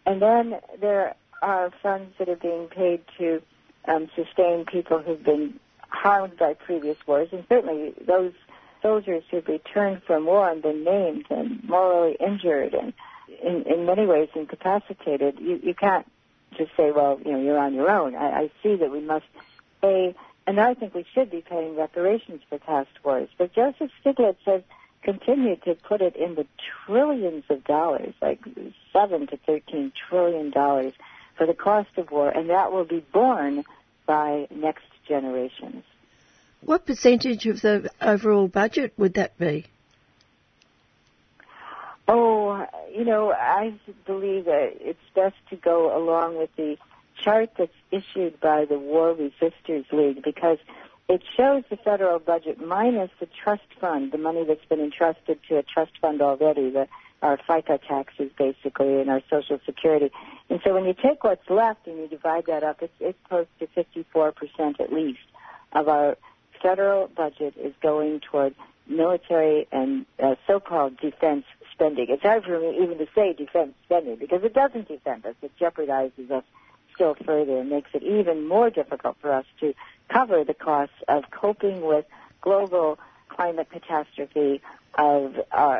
[0.06, 3.42] And then there are funds that are being paid to
[3.88, 8.34] um, sustain people who've been harmed by previous wars, and certainly those
[8.82, 12.94] soldiers who've returned from war and been maimed and morally injured and
[13.42, 16.06] in, in many ways incapacitated, you, you can't
[16.58, 18.16] just say, well, you know, you're on your own.
[18.16, 19.26] I, I see that we must
[19.82, 23.30] pay, and I think we should be paying reparations for past wars.
[23.38, 24.62] But Joseph Stiglitz says
[25.02, 26.46] continue to put it in the
[26.86, 28.40] trillions of dollars, like
[28.92, 30.94] seven to thirteen trillion dollars
[31.38, 33.64] for the cost of war, and that will be borne
[34.06, 35.84] by next generations.
[36.62, 39.66] What percentage of the overall budget would that be?
[42.08, 43.74] Oh, you know, I
[44.06, 46.78] believe that it's best to go along with the
[47.22, 50.58] chart that's issued by the War Resisters League because
[51.10, 55.58] it shows the federal budget minus the trust fund, the money that's been entrusted to
[55.58, 56.88] a trust fund already, the,
[57.22, 60.12] our FICA taxes basically, and our Social Security.
[60.50, 63.48] And so when you take what's left and you divide that up, it's, it's close
[63.60, 65.20] to 54% at least
[65.74, 66.18] of our
[66.62, 68.56] federal budget is going toward
[68.88, 72.08] military and uh, so-called defense spending.
[72.10, 75.36] It's hard for me even to say defense spending because it doesn't defend us.
[75.42, 76.44] It jeopardizes us
[76.94, 79.74] still further and makes it even more difficult for us to
[80.10, 82.06] cover the costs of coping with
[82.42, 84.62] global climate catastrophe,
[84.96, 85.80] of uh,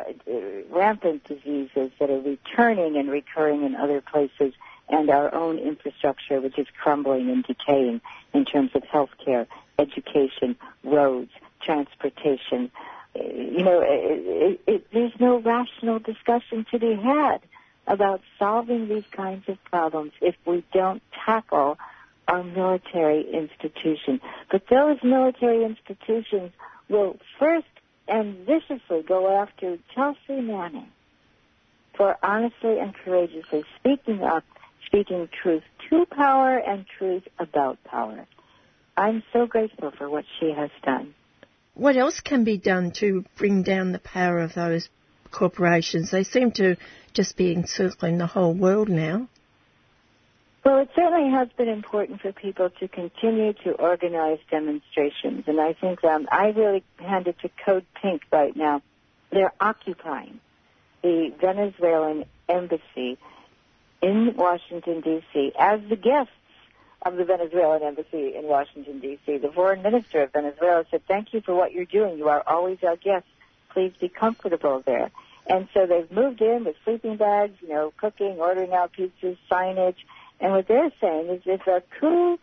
[0.70, 4.52] rampant diseases that are returning and recurring in other places,
[4.88, 8.00] and our own infrastructure, which is crumbling and decaying
[8.32, 9.46] in terms of healthcare,
[9.78, 11.30] education, roads,
[11.62, 12.70] transportation.
[13.14, 17.38] You know, it, it, it, there's no rational discussion to be had
[17.86, 21.78] about solving these kinds of problems if we don't tackle
[22.26, 24.20] our military institutions.
[24.50, 26.52] But those military institutions
[26.88, 27.66] will first
[28.08, 30.88] and viciously go after Chelsea Manning
[31.96, 34.44] for honestly and courageously speaking up,
[34.86, 38.26] speaking truth to power and truth about power.
[38.96, 41.14] I'm so grateful for what she has done.
[41.74, 44.88] What else can be done to bring down the power of those
[45.34, 46.10] corporations?
[46.10, 46.76] They seem to
[47.12, 49.28] just be encircling the whole world now.
[50.64, 55.74] Well, it certainly has been important for people to continue to organize demonstrations, and I
[55.74, 58.80] think um, I really hand it to Code Pink right now.
[59.30, 60.40] They're occupying
[61.02, 63.18] the Venezuelan embassy
[64.00, 65.52] in Washington, D.C.
[65.58, 66.32] as the guests
[67.04, 69.38] of the Venezuelan embassy in Washington, D.C.
[69.38, 72.16] The foreign minister of Venezuela said, thank you for what you're doing.
[72.16, 73.28] You are always our guests.
[73.74, 75.10] Please be comfortable there.
[75.46, 79.96] And so they've moved in with sleeping bags, you know, cooking, ordering out pizzas, signage,
[80.40, 82.38] and what they're saying is if a coup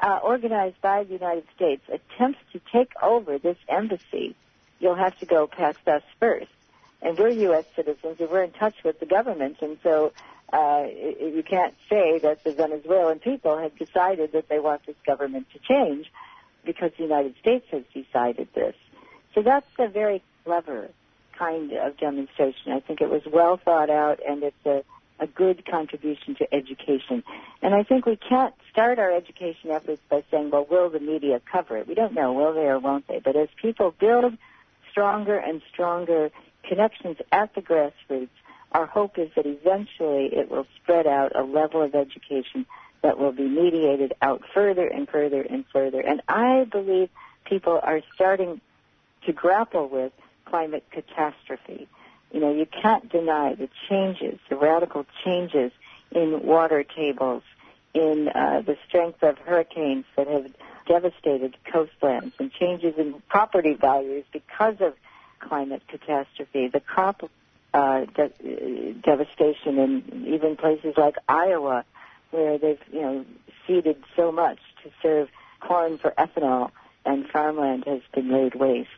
[0.00, 4.36] uh, organized by the United States attempts to take over this embassy,
[4.78, 6.50] you'll have to go past us first.
[7.00, 7.64] And we're U.S.
[7.76, 10.12] citizens, and we're in touch with the government, and so
[10.52, 10.86] uh,
[11.20, 15.58] you can't say that the Venezuelan people have decided that they want this government to
[15.60, 16.10] change
[16.64, 18.74] because the United States has decided this.
[19.34, 20.88] So that's a very clever
[21.38, 22.72] kind of demonstration.
[22.72, 24.82] I think it was well thought out, and it's a
[25.20, 27.24] a good contribution to education.
[27.60, 31.40] And I think we can't start our education efforts by saying, well, will the media
[31.50, 31.88] cover it?
[31.88, 33.18] We don't know, will they or won't they?
[33.18, 34.38] But as people build
[34.92, 36.30] stronger and stronger
[36.62, 38.28] connections at the grassroots,
[38.70, 42.64] our hope is that eventually it will spread out a level of education
[43.02, 46.00] that will be mediated out further and further and further.
[46.00, 47.08] And I believe
[47.44, 48.60] people are starting
[49.26, 50.12] to grapple with
[50.48, 51.88] climate catastrophe
[52.32, 55.72] you know, you can't deny the changes, the radical changes
[56.10, 57.42] in water tables,
[57.94, 60.50] in uh, the strength of hurricanes that have
[60.86, 64.94] devastated coastlands, and changes in property values because of
[65.40, 66.68] climate catastrophe.
[66.68, 67.30] The crop
[67.72, 71.84] uh, de- devastation in even places like Iowa,
[72.30, 73.24] where they've you know
[73.66, 75.28] seeded so much to serve
[75.60, 76.72] corn for ethanol,
[77.06, 78.88] and farmland has been laid waste.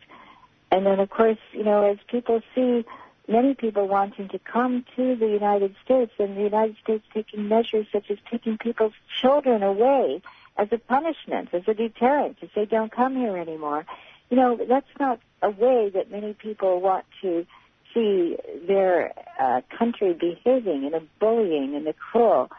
[0.70, 2.84] And then, of course, you know, as people see
[3.26, 7.86] many people wanting to come to the United States and the United States taking measures
[7.92, 10.20] such as taking people's children away
[10.56, 13.86] as a punishment, as a deterrent to say don't come here anymore.
[14.30, 17.46] You know, that's not a way that many people want to
[17.94, 22.50] see their uh, country behaving in a bullying and a cruel,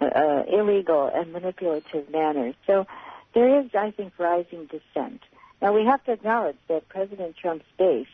[0.00, 2.54] uh, uh, illegal and manipulative manner.
[2.66, 2.86] So
[3.34, 5.22] there is, I think, rising dissent.
[5.60, 8.06] Now we have to acknowledge that President Trump's base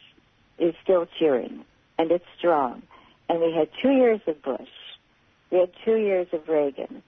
[0.59, 1.65] is still cheering
[1.99, 2.83] and it's strong.
[3.29, 4.69] And we had two years of Bush.
[5.51, 7.03] We had two years of Reagan.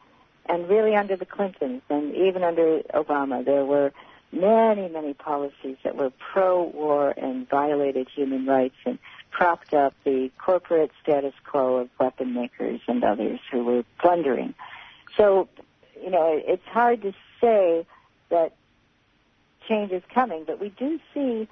[0.49, 3.92] And really under the Clintons and even under Obama, there were
[4.33, 8.99] many, many policies that were pro-war and violated human rights and
[9.31, 14.55] propped up the corporate status quo of weapon makers and others who were plundering.
[15.16, 15.49] So,
[16.03, 17.87] you know, it's hard to say
[18.31, 18.53] that
[19.69, 21.49] change is coming, but we do see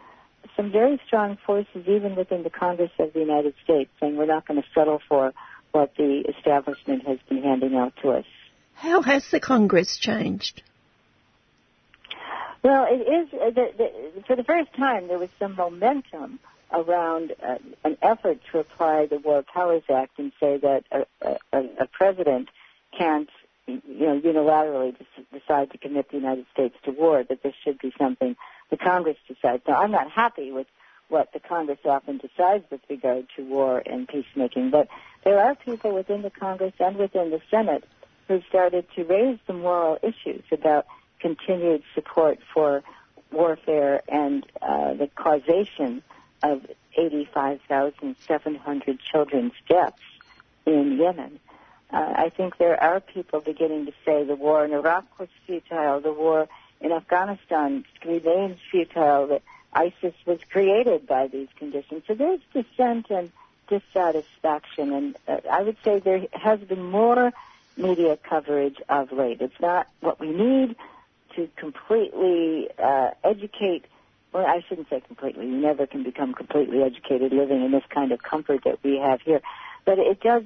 [0.57, 4.46] some very strong forces even within the Congress of the United States saying we're not
[4.46, 5.33] going to settle for
[5.72, 8.24] what the establishment has been handing out to us.
[8.74, 10.62] How has the Congress changed?
[12.62, 16.38] Well, it is uh, the, the, for the first time there was some momentum
[16.72, 21.59] around uh, an effort to apply the War Powers Act and say that a, a,
[21.83, 22.48] a president
[22.96, 23.29] can't,
[23.66, 24.94] you know, unilaterally
[25.33, 27.22] decide to commit the United States to war.
[27.22, 28.37] That this should be something
[28.70, 29.62] the Congress decides.
[29.66, 30.66] Now, I'm not happy with
[31.09, 34.88] what the Congress often decides with regard to war and peacemaking, but
[35.22, 37.85] there are people within the Congress and within the Senate
[38.29, 40.87] who started to raise the moral issues about
[41.20, 42.83] continued support for
[43.31, 46.03] warfare and uh, the causation
[46.42, 50.00] of 85,700 children's deaths
[50.66, 51.38] in Yemen.
[51.94, 56.00] Uh, I think there are people beginning to say the war in Iraq was futile,
[56.00, 56.48] the war
[56.80, 62.02] in Afghanistan remains futile, that ISIS was created by these conditions.
[62.09, 63.30] So there's dissent and
[63.68, 67.33] dissatisfaction, and uh, I would say there has been more
[67.76, 69.40] media coverage of late.
[69.40, 70.74] It's not what we need
[71.37, 73.85] to completely uh, educate.
[74.33, 75.46] Well, I shouldn't say completely.
[75.46, 79.20] You never can become completely educated living in this kind of comfort that we have
[79.20, 79.42] here.
[79.85, 80.42] But it does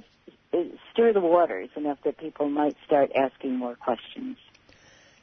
[0.92, 4.36] stir the waters enough that people might start asking more questions.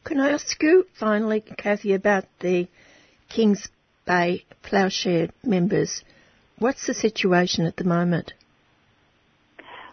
[0.03, 2.67] Can I ask you finally, Kathy, about the
[3.29, 3.67] Kings
[4.05, 6.03] Bay Ploughshare members?
[6.59, 8.33] What's the situation at the moment?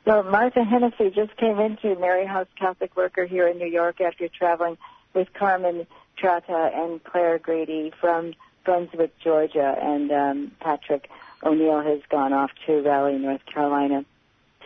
[0.05, 4.29] Well, Martha Hennessy just came into Mary House Catholic Worker here in New York after
[4.29, 4.77] traveling
[5.15, 5.87] with Carmen
[6.21, 11.09] Trotta and Clare Grady from Brunswick, Georgia, and um, Patrick
[11.43, 14.05] O'Neill has gone off to Raleigh, North Carolina.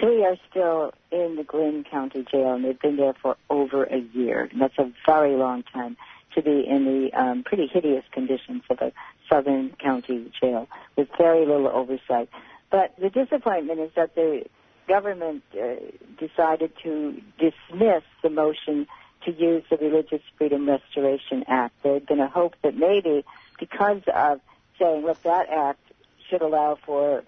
[0.01, 3.99] Three are still in the Glynn County Jail, and they've been there for over a
[3.99, 4.51] year.
[4.59, 5.97] That's a very long time
[6.35, 8.93] to be in the um, pretty hideous conditions of a
[9.29, 12.29] southern county jail with very little oversight.
[12.71, 14.45] But the disappointment is that the
[14.87, 15.77] government uh,
[16.19, 18.87] decided to dismiss the motion
[19.25, 21.75] to use the Religious Freedom Restoration Act.
[21.83, 23.25] There had been a hope that maybe
[23.59, 24.41] because of
[24.79, 25.81] saying, look, that act
[26.29, 27.25] should allow for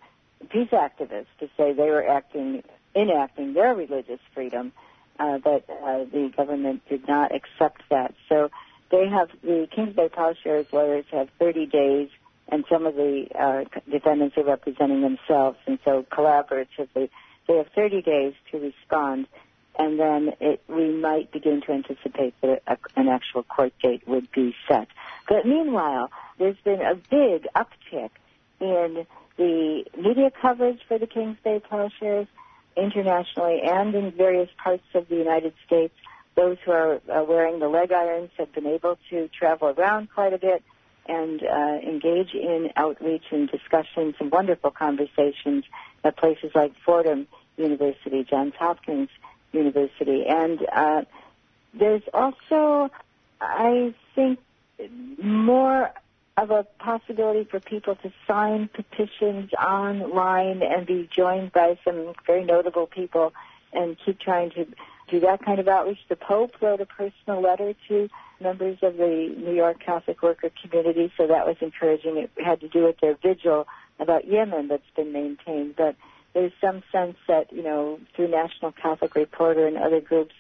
[0.51, 2.62] peace activists to say they were acting,
[2.94, 4.72] enacting their religious freedom,
[5.18, 8.14] uh, but uh, the government did not accept that.
[8.29, 8.51] So
[8.90, 12.09] they have, the Kings Bay Plowshares lawyers have 30 days
[12.48, 17.11] and some of the uh, defendants are representing themselves, and so collaboratively
[17.46, 19.27] they have 30 days to respond,
[19.79, 24.31] and then it, we might begin to anticipate that a, an actual court date would
[24.33, 24.88] be set.
[25.29, 28.11] But meanwhile, there's been a big uptick
[28.61, 29.07] in
[29.38, 32.27] the media coverage for the Kings Bay Plowshares
[32.77, 35.94] internationally and in various parts of the United States.
[36.35, 40.33] Those who are uh, wearing the leg irons have been able to travel around quite
[40.33, 40.62] a bit
[41.07, 45.64] and uh, engage in outreach and discussions and wonderful conversations
[46.05, 49.09] at places like Fordham University, Johns Hopkins
[49.53, 50.27] University.
[50.29, 51.03] And uh,
[51.74, 52.90] there's also,
[53.40, 54.38] I think,
[55.18, 55.90] more
[56.38, 62.44] of a possibility for people to sign petitions online and be joined by some very
[62.44, 63.33] notable people
[63.72, 64.64] and keep trying to
[65.09, 65.98] do that kind of outreach.
[66.09, 68.09] The Pope wrote a personal letter to
[68.40, 72.16] members of the New York Catholic worker community, so that was encouraging.
[72.16, 73.66] It had to do with their vigil
[73.98, 75.96] about Yemen that's been maintained, but
[76.35, 80.35] there's some sense that, you know, through National Catholic Reporter and other groups,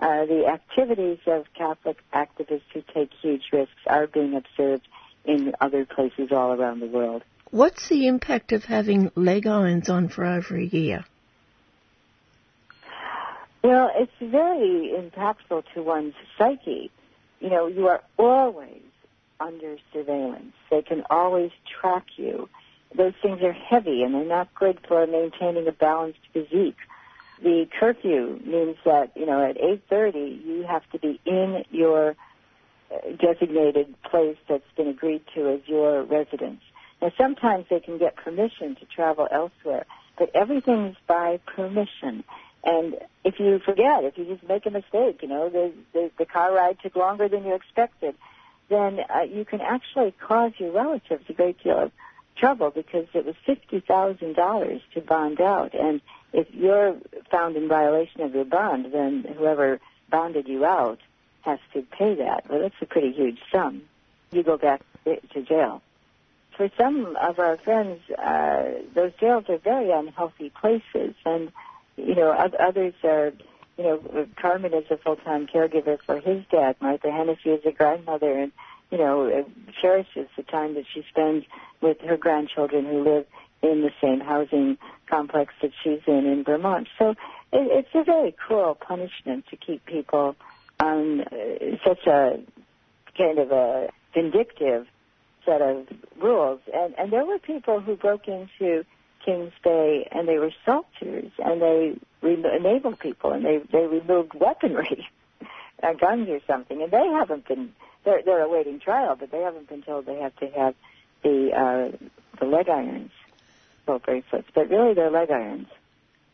[0.00, 4.88] uh, the activities of Catholic activists who take huge risks are being observed
[5.24, 7.22] in other places all around the world.
[7.50, 11.04] What's the impact of having leg irons on for over a year?
[13.62, 16.90] Well, it's very impactful to one's psyche.
[17.40, 18.82] You know, you are always
[19.40, 20.52] under surveillance.
[20.70, 21.50] They can always
[21.80, 22.48] track you
[22.96, 26.76] those things are heavy and they're not good for maintaining a balanced physique.
[27.42, 32.14] The curfew means that, you know, at 8.30 you have to be in your
[33.18, 36.60] designated place that's been agreed to as your residence.
[37.00, 39.84] Now sometimes they can get permission to travel elsewhere,
[40.18, 42.24] but everything's by permission.
[42.64, 46.24] And if you forget, if you just make a mistake, you know, the, the, the
[46.24, 48.14] car ride took longer than you expected,
[48.70, 51.92] then uh, you can actually cause your relatives a great deal of
[52.36, 55.74] trouble because it was $50,000 to bond out.
[55.74, 56.00] And
[56.32, 56.96] if you're
[57.30, 59.78] found in violation of your bond, then whoever
[60.10, 61.00] bonded you out
[61.44, 62.48] has to pay that.
[62.48, 63.82] Well, that's a pretty huge sum.
[64.32, 65.82] You go back to jail.
[66.56, 71.52] For some of our friends, uh, those jails are very unhealthy places, and
[71.96, 73.32] you know, others are,
[73.76, 76.76] you know, Carmen is a full-time caregiver for his dad.
[76.80, 78.52] Martha Hennessy is a grandmother, and
[78.90, 79.44] you know,
[79.80, 81.44] cherishes the time that she spends
[81.80, 83.26] with her grandchildren who live
[83.62, 86.88] in the same housing complex that she's in in Vermont.
[86.98, 87.16] So it,
[87.52, 90.36] it's a very cruel punishment to keep people
[90.80, 92.40] on uh, such a
[93.16, 94.86] kind of a vindictive
[95.44, 95.86] set of
[96.20, 96.60] rules.
[96.72, 98.84] And, and there were people who broke into
[99.24, 104.32] Kings Bay and they were assaulters and they re- enabled people and they, they removed
[104.34, 105.06] weaponry,
[106.00, 107.72] guns or something, and they haven't been
[108.04, 110.74] they're they're awaiting trial, but they haven't been told they have to have
[111.22, 111.96] the uh,
[112.38, 113.10] the leg irons,
[113.86, 114.48] both bracelets.
[114.54, 115.68] But really, they're leg irons.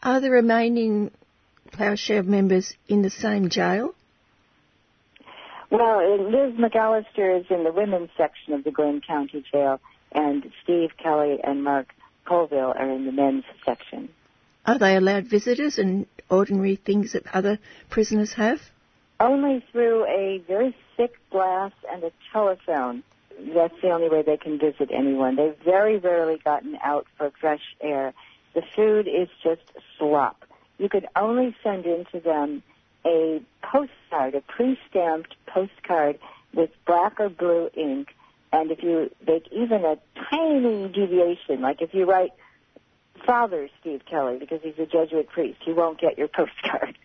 [0.02, 1.10] Are the remaining
[1.72, 3.94] Ploughshare members in the same jail?
[5.70, 10.90] Well, Liz McAllister is in the women's section of the Glynn County Jail, and Steve
[11.00, 11.94] Kelly and Mark
[12.24, 14.08] Colville are in the men's section.
[14.66, 17.58] Are they allowed visitors and ordinary things that other
[17.88, 18.60] prisoners have?
[19.20, 23.02] Only through a very thick glass and a telephone.
[23.54, 25.36] That's the only way they can visit anyone.
[25.36, 28.12] They've very rarely gotten out for fresh air.
[28.54, 29.62] The food is just
[29.98, 30.44] slop.
[30.78, 32.62] You could only send in to them
[33.04, 36.18] a postcard, a pre-stamped postcard
[36.54, 38.08] with black or blue ink,
[38.52, 39.96] and if you make even a
[40.30, 42.32] tiny deviation, like if you write
[43.24, 46.96] Father Steve Kelly because he's a Jesuit priest, he won't get your postcard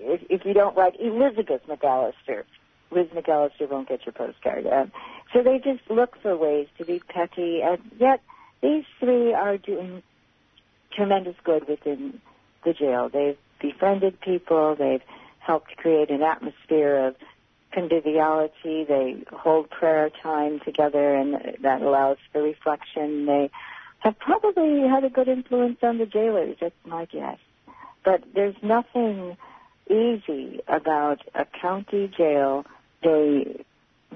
[0.00, 2.44] if, if you don't write Elizabeth McAllister,
[2.90, 4.66] Liz McAllister won't get your postcard.
[4.66, 4.86] Uh,
[5.32, 8.22] so they just look for ways to be petty, and yet
[8.62, 10.02] these three are doing
[10.92, 12.20] tremendous good within
[12.64, 13.08] the jail.
[13.08, 14.74] They've befriended people.
[14.76, 15.02] They've
[15.48, 17.16] helped create an atmosphere of
[17.72, 18.84] conviviality.
[18.84, 23.24] They hold prayer time together, and that allows for reflection.
[23.24, 23.50] They
[24.00, 26.58] have probably had a good influence on the jailers.
[26.60, 27.38] That's my guess.
[28.04, 29.38] But there's nothing
[29.90, 32.66] easy about a county jail.
[33.02, 33.64] They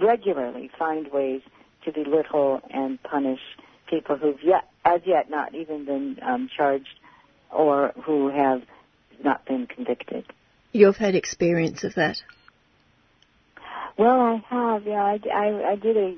[0.01, 1.41] regularly find ways
[1.85, 3.41] to belittle and punish
[3.89, 6.99] people who've yet, as yet not even been um, charged
[7.51, 8.63] or who have
[9.25, 10.25] not been convicted.
[10.73, 12.23] You've had experience of that.
[13.99, 14.87] Well, I have.
[14.87, 16.17] Yeah, I, I, I did a.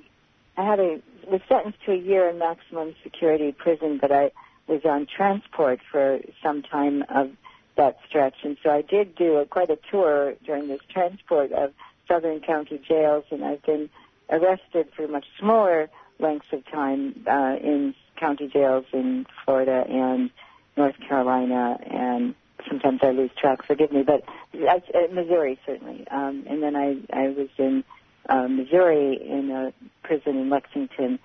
[0.57, 4.31] I had a was sentenced to a year in maximum security prison, but I
[4.67, 7.31] was on transport for some time of
[7.77, 8.37] that stretch.
[8.45, 11.73] And so I did do a, quite a tour during this transport of
[12.07, 13.91] Southern County jails, and I've been
[14.31, 15.89] arrested for much smaller
[16.19, 20.31] lengths of time uh, in county jails in Florida and
[20.77, 22.35] North Carolina, and
[22.69, 23.65] sometimes I lose track.
[23.65, 26.07] Forgive me, but I, uh, Missouri certainly.
[26.09, 27.85] Um, and then I I was in
[28.29, 31.19] uh, Missouri in a prison in Lexington,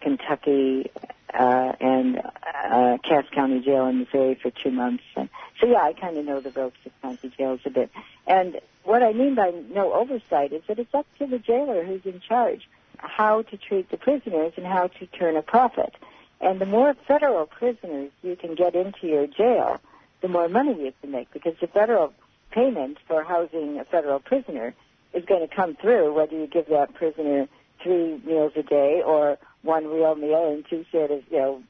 [0.00, 0.90] Kentucky,
[1.34, 5.04] uh, and uh, Cass County Jail in Missouri for two months.
[5.16, 5.28] And
[5.60, 7.90] so yeah, I kind of know the ropes of county jails a bit.
[8.26, 12.04] And what I mean by no oversight is that it's up to the jailer who's
[12.04, 12.68] in charge
[12.98, 15.94] how to treat the prisoners and how to turn a profit.
[16.40, 19.80] And the more federal prisoners you can get into your jail,
[20.22, 22.12] the more money you can make because the federal
[22.50, 24.74] payment for housing a federal prisoner
[25.12, 27.48] is going to come through whether you give that prisoner
[27.82, 31.62] three meals a day or one real meal and two sort of, you know,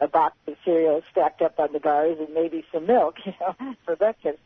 [0.00, 3.74] a box of cereal stacked up on the bars and maybe some milk, you know,
[3.84, 4.38] for breakfast.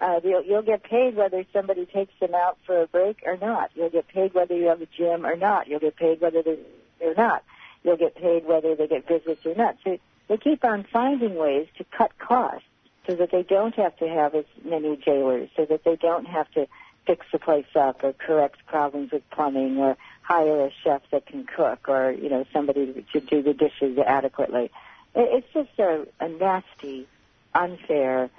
[0.00, 3.70] Uh, you'll, you'll get paid whether somebody takes them out for a break or not.
[3.74, 5.68] You'll get paid whether you have a gym or not.
[5.68, 7.44] You'll get paid whether they're not.
[7.84, 9.76] You'll get paid whether they get visits or not.
[9.84, 12.66] So they keep on finding ways to cut costs
[13.06, 16.50] so that they don't have to have as many jailers, so that they don't have
[16.52, 16.66] to
[17.06, 21.44] fix the place up or correct problems with plumbing or hire a chef that can
[21.44, 24.70] cook or, you know, somebody to do the dishes adequately.
[25.14, 27.06] It's just a, a nasty,
[27.54, 28.30] unfair,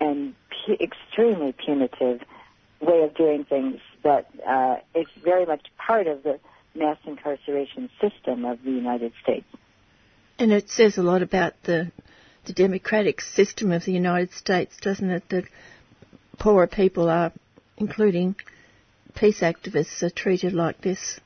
[0.00, 0.34] and
[0.66, 2.20] pu- extremely punitive
[2.80, 6.38] way of doing things that uh, is very much part of the
[6.74, 9.46] mass incarceration system of the United States.
[10.38, 11.90] And it says a lot about the
[12.44, 15.28] the democratic system of the United States, doesn't it?
[15.28, 15.44] That
[16.38, 17.32] poorer people are,
[17.76, 18.36] including
[19.14, 21.20] peace activists, are treated like this.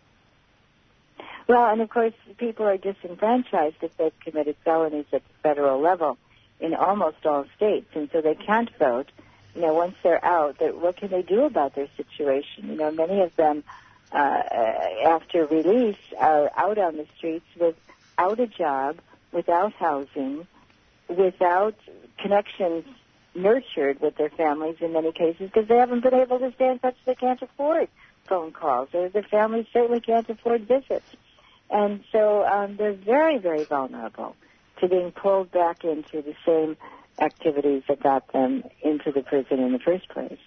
[1.47, 6.17] Well, and of course, people are disenfranchised if they've committed felonies at the federal level
[6.59, 9.11] in almost all states, and so they can't vote.
[9.55, 12.71] You know, once they're out, what can they do about their situation?
[12.71, 13.63] You know, many of them,
[14.11, 18.97] uh, after release, are out on the streets without a job,
[19.31, 20.47] without housing,
[21.09, 21.75] without
[22.19, 22.85] connections
[23.35, 26.79] nurtured with their families in many cases because they haven't been able to stay in
[26.79, 26.97] touch.
[27.05, 27.89] They can't afford
[28.29, 31.07] phone calls, or their families certainly can't afford visits.
[31.71, 34.37] And so um, they're very, very vulnerable
[34.81, 36.77] to being pulled back into the same
[37.19, 40.39] activities that got them into the prison in the first place.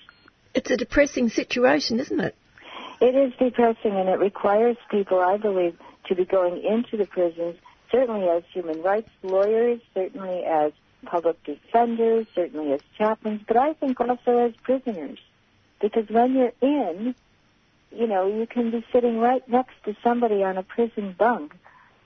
[0.54, 2.36] It's a depressing situation, isn't it?
[3.00, 5.78] It is depressing, and it requires people, I believe,
[6.08, 7.56] to be going into the prisons,
[7.92, 10.72] certainly as human rights lawyers, certainly as
[11.06, 15.20] public defenders, certainly as chaplains, but I think also as prisoners.
[15.80, 17.16] Because when you're in,
[17.92, 21.56] you know, you can be sitting right next to somebody on a prison bunk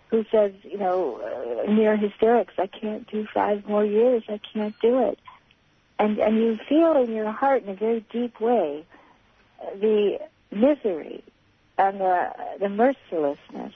[0.09, 4.77] who says, you know, uh, near hysterics, I can't do five more years, I can't
[4.81, 5.19] do it.
[5.97, 8.85] And, and you feel in your heart in a very deep way
[9.79, 10.19] the
[10.51, 11.23] misery
[11.77, 13.73] and the, the mercilessness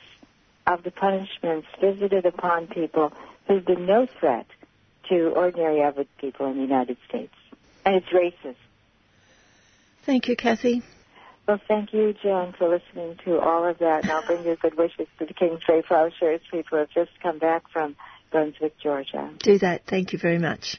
[0.67, 3.13] of the punishments visited upon people
[3.47, 4.47] who've been no threat
[5.09, 7.33] to ordinary average people in the United States.
[7.85, 8.55] And it's racist.
[10.05, 10.81] Thank you, Kathy.
[11.47, 14.03] Well, thank you, Jan, for listening to all of that.
[14.03, 16.89] And I'll bring your good wishes to the King's Kings Bay Plowshares people who have
[16.89, 17.95] just come back from
[18.31, 19.31] Brunswick, Georgia.
[19.39, 19.85] Do that.
[19.85, 20.77] Thank you very much.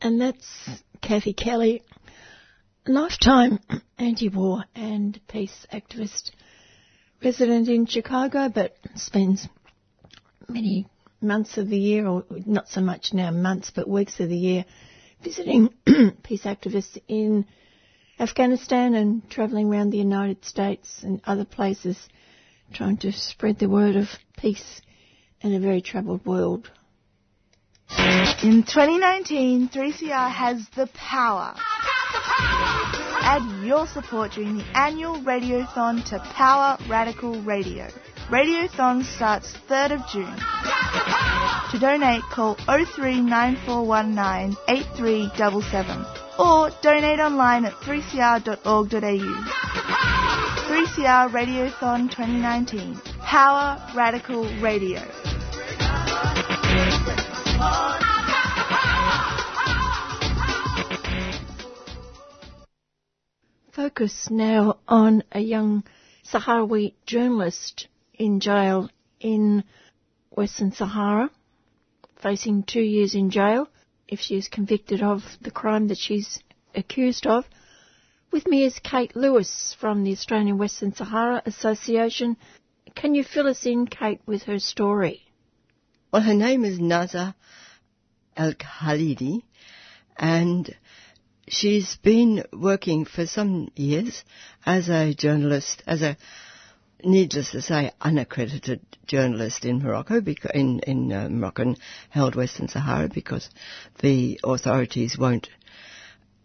[0.00, 0.68] And that's
[1.00, 1.82] Kathy Kelly,
[2.86, 3.58] lifetime
[3.98, 6.30] anti-war and peace activist,
[7.22, 9.48] resident in Chicago, but spends
[10.48, 10.86] many
[11.20, 14.64] months of the year, or not so much now months, but weeks of the year,
[15.22, 15.70] visiting
[16.22, 17.46] peace activists in
[18.18, 21.98] Afghanistan and travelling around the United States and other places,
[22.72, 24.80] trying to spread the word of peace
[25.40, 26.70] in a very troubled world.
[28.42, 31.54] In 2019, 3CR has the power.
[33.26, 37.88] Add your support during the annual Radiothon to Power Radical Radio.
[38.28, 40.36] Radiothon starts 3rd of June.
[41.70, 46.04] To donate, call 039419 8377
[46.38, 48.98] or donate online at 3cr.org.au.
[50.68, 53.00] 3CR Radiothon 2019.
[53.20, 55.00] Power Radical Radio.
[63.74, 65.82] Focus now on a young
[66.24, 69.64] Sahrawi journalist in jail in
[70.30, 71.28] Western Sahara,
[72.22, 73.68] facing two years in jail
[74.06, 76.38] if she is convicted of the crime that she's
[76.72, 77.46] accused of.
[78.30, 82.36] With me is Kate Lewis from the Australian Western Sahara Association.
[82.94, 85.22] Can you fill us in, Kate, with her story?
[86.12, 87.34] Well, her name is Nazha
[88.36, 89.42] El Khalidi,
[90.16, 90.72] and
[91.48, 94.24] she's been working for some years
[94.64, 96.16] as a journalist, as a
[97.02, 100.20] needless to say, unaccredited journalist in Morocco,
[100.54, 101.76] in, in uh, Moroccan
[102.08, 103.48] held Western Sahara, because
[104.00, 105.48] the authorities won't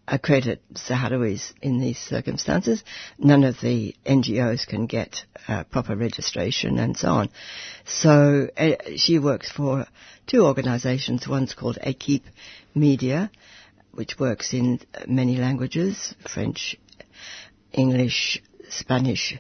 [0.07, 2.83] accredit Sahrawis in these circumstances.
[3.17, 7.29] None of the NGOs can get uh, proper registration and so on.
[7.85, 9.85] So uh, she works for
[10.25, 11.27] two organizations.
[11.27, 12.25] One's called Equipe
[12.73, 13.29] Media,
[13.99, 16.77] which works in many languages, French,
[17.73, 19.37] English, Spanish,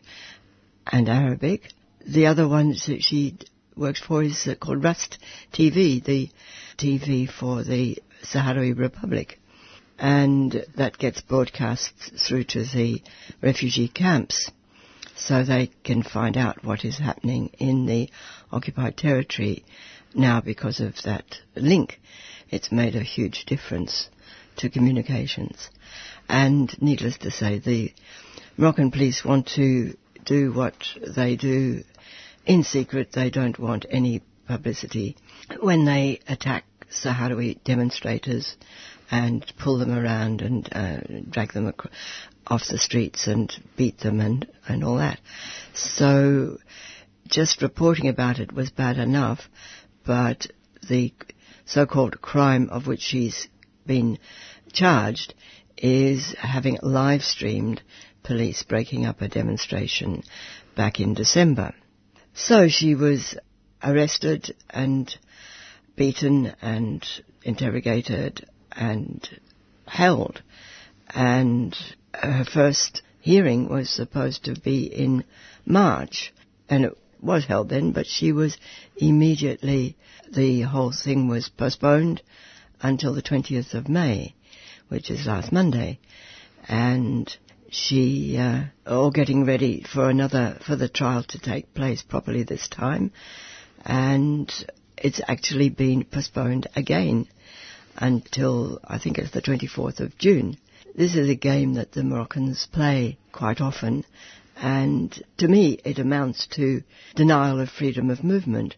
[0.85, 1.71] and Arabic.
[2.05, 3.37] The other one that she
[3.77, 5.17] works for is uh, called RASD
[5.53, 6.29] TV, the
[6.77, 9.39] TV for the Sahrawi Republic.
[9.97, 11.93] And that gets broadcast
[12.27, 13.01] through to the
[13.41, 14.51] refugee camps
[15.15, 18.09] so they can find out what is happening in the
[18.51, 19.63] occupied territory
[20.13, 22.01] now because of that link.
[22.49, 24.09] It's made a huge difference
[24.57, 25.69] to communications.
[26.27, 27.93] And needless to say, the
[28.57, 29.95] Moroccan police want to
[30.25, 30.75] do what
[31.15, 31.83] they do
[32.45, 33.11] in secret.
[33.11, 35.15] They don't want any publicity.
[35.61, 38.55] When they attack Sahrawi demonstrators
[39.11, 41.89] and pull them around and uh, drag them ac-
[42.47, 45.19] off the streets and beat them and, and all that.
[45.73, 46.57] So
[47.27, 49.39] just reporting about it was bad enough,
[50.05, 50.47] but
[50.87, 51.13] the
[51.65, 53.47] so-called crime of which she's
[53.89, 54.19] been
[54.71, 55.33] charged
[55.75, 57.81] is having live streamed
[58.21, 60.21] police breaking up a demonstration
[60.75, 61.73] back in December.
[62.35, 63.35] So she was
[63.83, 65.11] arrested and
[65.95, 67.03] beaten and
[67.41, 69.27] interrogated and
[69.87, 70.43] held.
[71.09, 71.75] And
[72.13, 75.23] her first hearing was supposed to be in
[75.65, 76.31] March,
[76.69, 78.55] and it was held then, but she was
[78.97, 79.97] immediately,
[80.31, 82.21] the whole thing was postponed
[82.81, 84.35] until the 20th of May,
[84.87, 85.99] which is last Monday.
[86.67, 87.35] And
[87.69, 92.67] she, uh, all getting ready for another, for the trial to take place properly this
[92.67, 93.11] time.
[93.85, 94.51] And
[94.97, 97.27] it's actually been postponed again
[97.95, 100.57] until I think it's the 24th of June.
[100.95, 104.05] This is a game that the Moroccans play quite often,
[104.57, 106.83] and to me it amounts to
[107.15, 108.75] denial of freedom of movement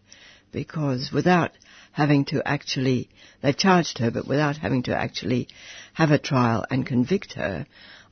[0.52, 1.52] because without
[1.92, 3.10] having to actually,
[3.42, 5.48] they've charged her, but without having to actually
[5.94, 7.66] have a trial and convict her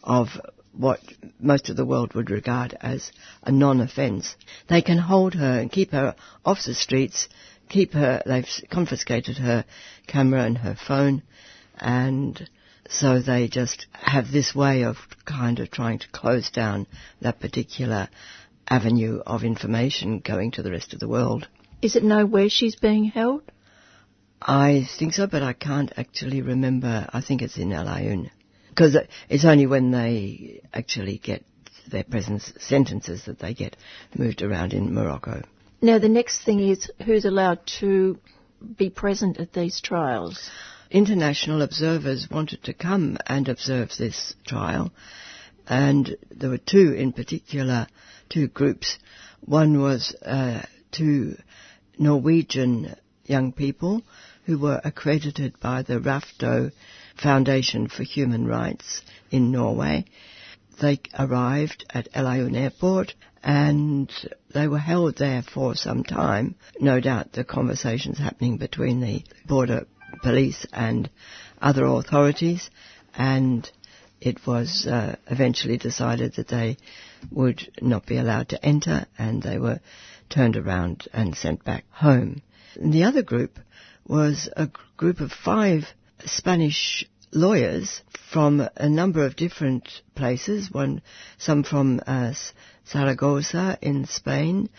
[0.04, 0.28] of
[0.74, 1.00] what
[1.40, 3.12] most of the world would regard as
[3.44, 4.36] a non-offence.
[4.68, 6.16] They can hold her and keep her
[6.46, 7.28] off the streets,
[7.70, 9.66] keep her, they've confiscated her
[10.08, 11.24] camera and her phone,
[11.78, 12.50] and
[12.90, 16.88] so they just have this way of kind of trying to close down
[17.22, 18.10] that particular
[18.68, 21.48] avenue of information going to the rest of the world.
[21.82, 23.44] Is it know where she's being held?
[24.42, 27.08] I think so, but I can't actually remember.
[27.12, 28.30] I think it's in Aaiún.
[28.70, 31.44] Because it's only when they actually get
[31.92, 33.76] their presence sentences that they get
[34.16, 35.42] moved around in Morocco.
[35.82, 38.20] Now, the next thing is who's allowed to
[38.78, 40.50] be present at these trials?
[40.92, 44.92] International observers wanted to come and observe this trial,
[45.68, 47.88] and there were two in particular,
[48.30, 48.98] two groups.
[49.42, 51.38] One was uh, two
[51.98, 54.02] Norwegian young people
[54.50, 56.72] who were accredited by the Rafto
[57.22, 60.06] Foundation for Human Rights in Norway.
[60.82, 64.12] They arrived at El Aaiún Airport and
[64.52, 66.56] they were held there for some time.
[66.80, 69.86] No doubt the conversations happening between the border
[70.24, 71.12] police and
[71.62, 72.72] other authorities
[73.14, 73.70] and
[74.20, 76.78] it was uh, eventually decided that they
[77.30, 79.80] would not be allowed to enter and they were
[80.28, 82.42] turned around and sent back home.
[82.74, 83.60] And the other group
[84.10, 85.86] was a group of five
[86.26, 88.02] Spanish lawyers
[88.34, 91.02] from a number of different places, one,
[91.38, 92.34] some from uh,
[92.88, 94.70] Zaragoza in Spain,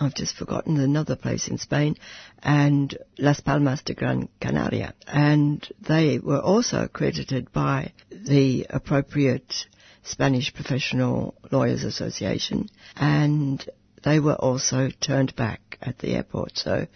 [0.00, 1.96] I've just forgotten another place in Spain,
[2.42, 4.94] and Las Palmas de Gran Canaria.
[5.06, 9.66] And they were also accredited by the appropriate
[10.02, 13.64] Spanish Professional Lawyers Association, and
[14.02, 16.58] they were also turned back at the airport.
[16.58, 16.86] So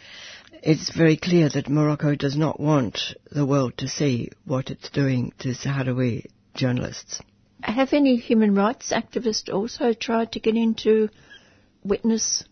[0.66, 5.32] it's very clear that Morocco does not want the world to see what it's doing
[5.38, 7.20] to Sahrawi journalists.
[7.62, 11.08] Have any human rights activists also tried to get into
[11.84, 12.42] witness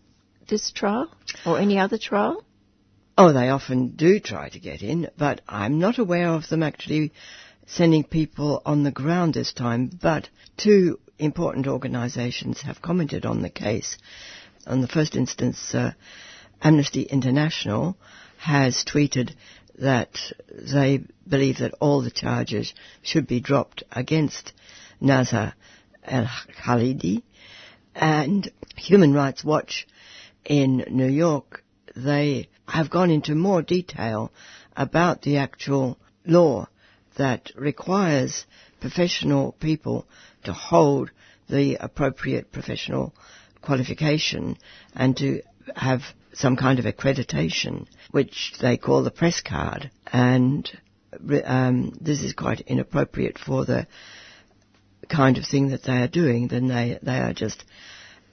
[0.47, 1.11] this trial
[1.45, 2.41] or any other trial?
[3.17, 7.11] Oh, they often do try to get in, but I'm not aware of them actually
[7.67, 9.89] sending people on the ground this time.
[10.01, 13.97] But two important organisations have commented on the case.
[14.65, 15.91] On the first instance, uh,
[16.61, 17.97] Amnesty International
[18.37, 19.33] has tweeted
[19.77, 20.17] that
[20.49, 24.53] they believe that all the charges should be dropped against
[25.01, 25.53] Nazha
[26.03, 26.27] El
[26.63, 27.23] Khalidi.
[27.93, 29.87] And Human Rights Watch
[30.43, 31.63] in New York,
[31.95, 34.31] they have gone into more detail
[34.75, 36.67] about the actual law
[37.17, 38.45] that requires
[38.81, 40.05] professional people
[40.43, 41.09] to hold
[41.49, 43.13] the appropriate professional
[43.61, 44.57] qualification
[44.93, 45.41] and to
[45.75, 46.01] have
[46.35, 49.91] some kind of accreditation, which they call the press card.
[50.11, 50.69] And
[51.45, 53.87] um, this is quite inappropriate for the
[55.09, 56.47] kind of thing that they are doing.
[56.47, 57.63] Then they they are just.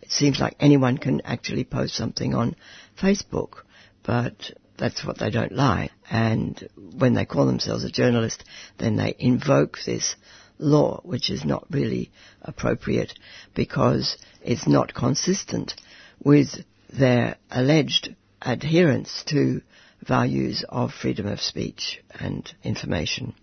[0.03, 2.57] It seems like anyone can actually post something on
[3.01, 3.63] Facebook,
[4.03, 5.93] but that's what they don't like.
[6.11, 8.43] And when they call themselves a journalist,
[8.79, 10.17] then they invoke this
[10.59, 12.11] law, which is not really
[12.43, 13.15] appropriate
[13.55, 15.75] because it's not consistent
[16.23, 19.63] with their alleged adherence to
[20.07, 23.35] values of freedom of speech and information.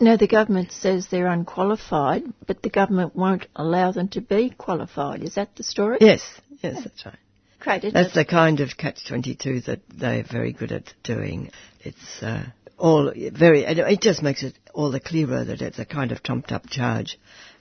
[0.00, 5.22] Now, the government says they're unqualified, but the government won't allow them to be qualified.
[5.22, 5.98] Is that the story?
[6.00, 6.22] Yes,
[6.62, 7.18] yes, that's right.
[7.60, 8.14] Great, That's it?
[8.14, 11.50] the kind of catch-22 that they're very good at doing.
[11.80, 12.44] It's uh,
[12.76, 16.68] all very, it just makes it all the clearer that it's a kind of trumped-up
[16.68, 17.18] charge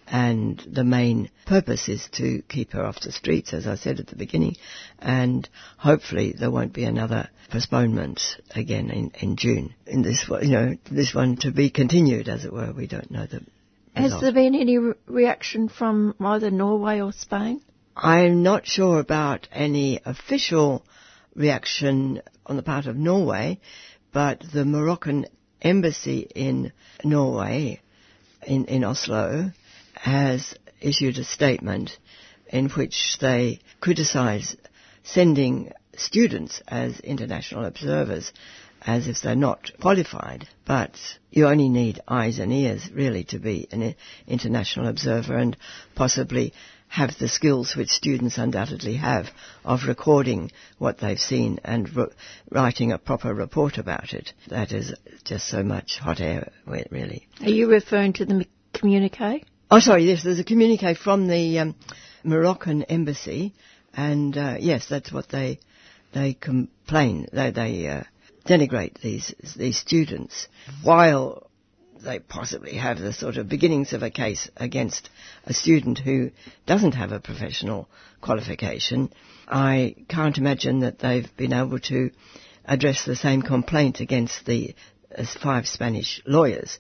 [0.08, 4.08] and the main purpose is to keep her off the streets, as I said at
[4.08, 4.56] the beginning,
[5.00, 5.48] and
[5.78, 8.22] hopefully there won't be another postponement
[8.56, 9.74] again in, in June.
[9.86, 12.74] In this, you know, this one to be continued, as it were.
[12.74, 13.42] We don't know the.
[13.96, 14.22] Has result.
[14.24, 17.62] there been any re- reaction from either Norway or Spain?
[17.96, 20.84] I'm not sure about any official
[21.36, 23.60] reaction on the part of Norway,
[24.12, 25.28] but the Moroccan
[25.62, 26.72] embassy in
[27.04, 27.82] Norway,
[28.46, 29.52] in, in Oslo,
[30.04, 31.98] has issued a statement
[32.50, 34.54] in which they criticize
[35.02, 38.34] sending students as international observers
[38.82, 40.46] as if they're not qualified.
[40.66, 40.98] But
[41.32, 43.96] you only need eyes and ears really to be an
[44.28, 45.56] international observer and
[45.96, 46.52] possibly
[46.90, 49.28] have the skills which students undoubtedly have
[49.64, 52.08] of recording what they've seen and re-
[52.52, 54.34] writing a proper report about it.
[54.50, 54.94] That is
[55.24, 57.30] just so much hot air, really.
[57.40, 59.46] Are you referring to the communique?
[59.76, 61.76] Oh, sorry, yes, there's a communique from the um,
[62.24, 63.56] Moroccan embassy,
[63.96, 65.58] and uh, yes, that's what they
[66.14, 67.26] they complain.
[67.34, 68.04] They, they uh,
[68.46, 70.48] denigrate these these students
[70.84, 71.50] while
[72.04, 75.10] they possibly have the sort of beginnings of a case against
[75.46, 76.30] a student who
[76.68, 77.90] doesn't have a professional
[78.22, 79.12] qualification.
[79.48, 82.12] I can't imagine that they've been able to
[82.64, 84.76] address the same complaint against the
[85.42, 86.78] five Spanish lawyers.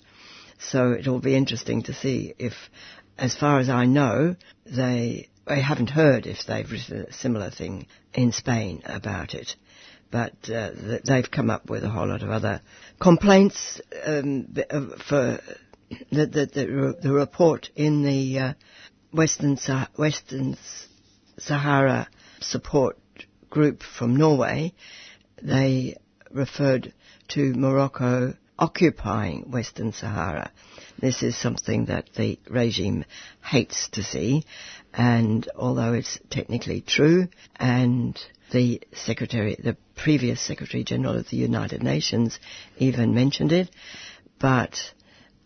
[0.69, 2.53] So it'll be interesting to see if,
[3.17, 4.35] as far as I know,
[4.65, 9.55] they I haven't heard if they've written a similar thing in Spain about it
[10.13, 10.69] but uh,
[11.03, 12.61] they've come up with a whole lot of other
[13.01, 15.39] complaints um, uh, for
[16.11, 18.53] the, the, the, the, report in the uh,
[19.11, 19.57] Western,
[19.97, 20.55] Western
[21.39, 22.07] Sahara
[22.41, 22.99] support
[23.49, 24.75] group from Norway.
[25.41, 25.97] They
[26.29, 26.93] referred
[27.29, 30.49] to Morocco occupying Western Sahara.
[30.97, 33.03] This is something that the regime
[33.43, 34.45] hates to see,
[34.93, 38.17] and although it's technically true, and
[38.53, 42.39] the secretary, the previous Secretary General of the United Nations
[42.77, 43.69] even mentioned it,
[44.39, 44.79] but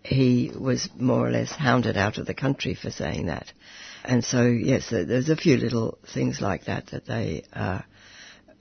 [0.03, 3.51] he was more or less hounded out of the country for saying that.
[4.05, 7.81] And so, yes, there's a few little things like that that they uh,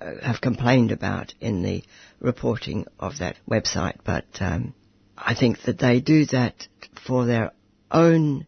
[0.00, 1.82] have complained about in the
[2.20, 3.96] reporting of that website.
[4.04, 4.74] But um,
[5.16, 6.68] I think that they do that
[7.06, 7.52] for their
[7.90, 8.46] own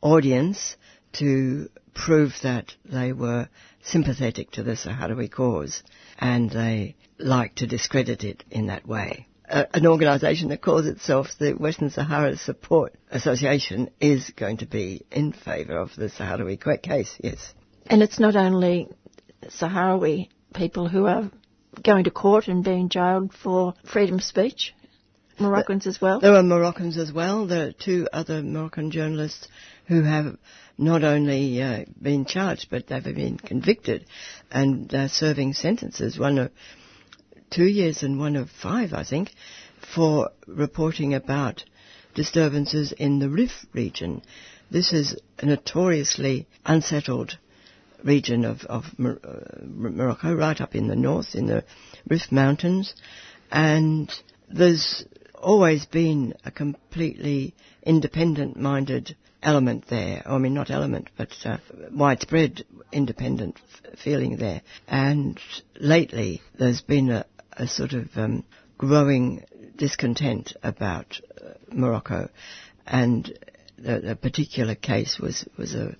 [0.00, 0.76] audience
[1.14, 3.48] to prove that they were
[3.82, 5.82] sympathetic to the Sahrawi cause,
[6.18, 9.28] and they like to discredit it in that way.
[9.48, 15.04] Uh, an organisation that calls itself the Western Sahara Support Association is going to be
[15.10, 17.54] in favour of the Sahrawi case, yes.
[17.86, 18.88] And it's not only
[19.44, 21.30] Sahrawi people who are
[21.82, 24.74] going to court and being jailed for freedom of speech.
[25.38, 26.20] Moroccans as well?
[26.20, 27.46] There are Moroccans as well.
[27.46, 29.48] There are two other Moroccan journalists
[29.86, 30.36] who have
[30.78, 34.06] not only uh, been charged, but they've been convicted
[34.50, 36.52] and uh, serving sentences, one of
[37.50, 39.32] two years and one of five, I think,
[39.94, 41.64] for reporting about
[42.14, 44.22] disturbances in the Rif region.
[44.70, 47.38] This is a notoriously unsettled
[48.04, 49.14] region of, of uh,
[49.62, 51.64] Morocco, right up in the north, in the
[52.08, 52.94] Rif Mountains,
[53.50, 54.12] and
[54.48, 60.22] there's always been a completely independent-minded element there.
[60.26, 61.58] I mean, not element, but uh,
[61.92, 64.62] widespread independent f- feeling there.
[64.88, 65.38] And
[65.78, 68.44] lately, there's been a, a sort of um,
[68.78, 69.44] growing
[69.76, 72.28] discontent about uh, Morocco,
[72.86, 73.38] and
[73.76, 75.96] the, the, particular case was was a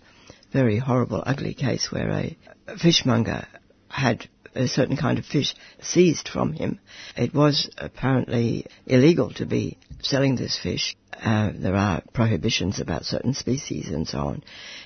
[0.54, 2.36] very horrible, ugly case where a
[2.78, 3.44] fishmonger
[3.88, 5.52] had a certain kind of fish
[5.82, 6.78] seized from him.
[7.16, 10.94] It was apparently illegal to be selling this fish.
[11.12, 14.44] Uh, there are prohibitions about certain species and so on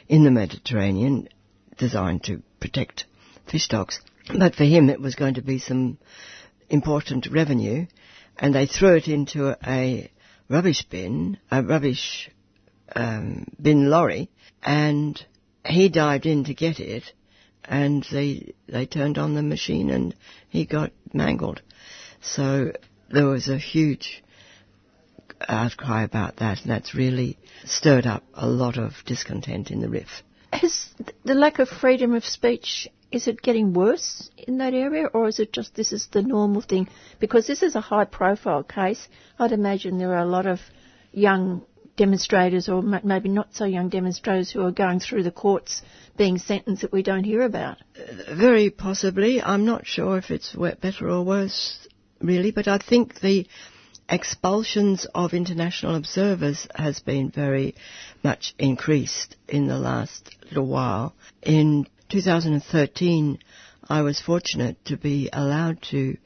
[0.09, 1.29] in the Mediterranean
[1.77, 3.05] designed to protect
[3.51, 4.01] fish stocks.
[4.37, 5.99] But for him it was going to be some
[6.71, 7.87] important revenue
[8.39, 10.11] and they threw it into a
[10.49, 12.31] rubbish bin, a rubbish
[12.97, 14.31] um, bin lorry,
[14.62, 15.23] and
[15.69, 17.12] he dived in to get it
[17.64, 20.14] and they they turned on the machine and
[20.49, 21.62] he got mangled.
[22.21, 22.73] So
[23.11, 24.25] there was a huge
[25.47, 30.23] outcry about that, and that's really stirred up a lot of discontent in the Rif.
[30.53, 30.89] Has
[31.25, 35.39] the lack of freedom of speech is it getting worse in that area, or is
[35.39, 36.89] it just this is the normal thing?
[37.19, 39.09] Because this is a high-profile case.
[39.39, 40.61] I'd imagine there are a lot of
[41.12, 41.64] young
[41.99, 45.83] demonstrators, or maybe not so young demonstrators, who are going through the courts
[46.17, 47.77] being sentenced that we don't hear about?
[48.31, 49.43] Very possibly.
[49.43, 51.87] I'm not sure if it's better or worse,
[52.21, 53.47] really, but I think the
[54.09, 57.75] expulsions of international observers has been very
[58.23, 61.15] much increased in the last little while.
[61.43, 63.39] In 2013,
[63.91, 66.17] I was fortunate to be allowed to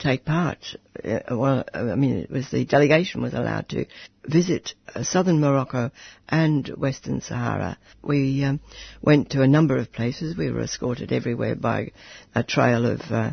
[0.00, 0.76] take part.
[1.04, 3.86] Uh, well, I mean, it was the delegation was allowed to
[4.24, 5.90] visit uh, southern Morocco
[6.28, 7.78] and Western Sahara.
[8.02, 8.60] We um,
[9.02, 10.36] went to a number of places.
[10.36, 11.92] We were escorted everywhere by
[12.34, 13.32] a trail of uh,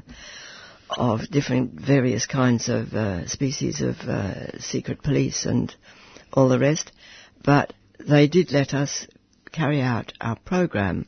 [0.89, 5.73] of different various kinds of uh, species of uh, secret police and
[6.33, 6.91] all the rest.
[7.43, 9.07] But they did let us
[9.51, 11.07] carry out our program,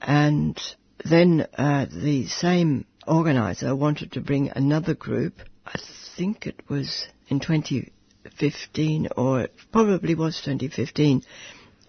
[0.00, 0.60] and
[1.04, 5.34] then uh, the same organizer wanted to bring another group.
[5.66, 5.78] I
[6.16, 11.22] think it was in 2015, or it probably was 2015,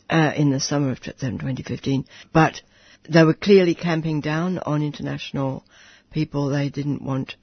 [0.10, 2.06] uh, in the summer of 2015.
[2.34, 2.62] But
[3.10, 5.64] they were clearly camping down on international
[6.12, 6.50] people.
[6.50, 7.36] They didn't want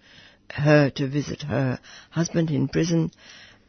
[0.50, 1.78] her to visit her
[2.10, 3.10] husband in prison,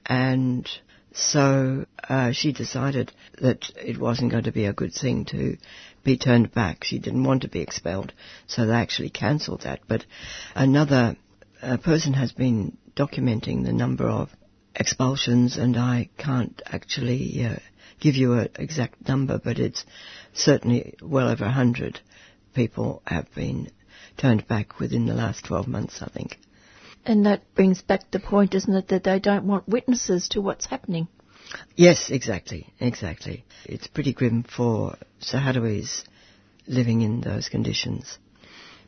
[0.06, 0.70] and
[1.14, 5.58] so uh, she decided that it wasn't going to be a good thing to
[6.04, 6.84] be turned back.
[6.84, 8.14] She didn't want to be expelled,
[8.48, 9.82] so they actually cancelled that.
[9.88, 10.06] But
[10.56, 11.16] another
[11.62, 14.30] uh, person has been documenting the number of
[14.76, 17.56] expulsions, and I can't actually uh,
[18.00, 19.86] give you an exact number, but it's
[20.34, 22.00] certainly well over 100
[22.54, 23.72] people have been
[24.18, 26.38] turned back within the last 12 months, I think.
[27.06, 30.66] And that brings back the point, isn't it, that they don't want witnesses to what's
[30.66, 31.08] happening?
[31.76, 33.46] Yes, exactly, exactly.
[33.66, 36.04] It's pretty grim for Sahrawis
[36.66, 38.18] living in those conditions.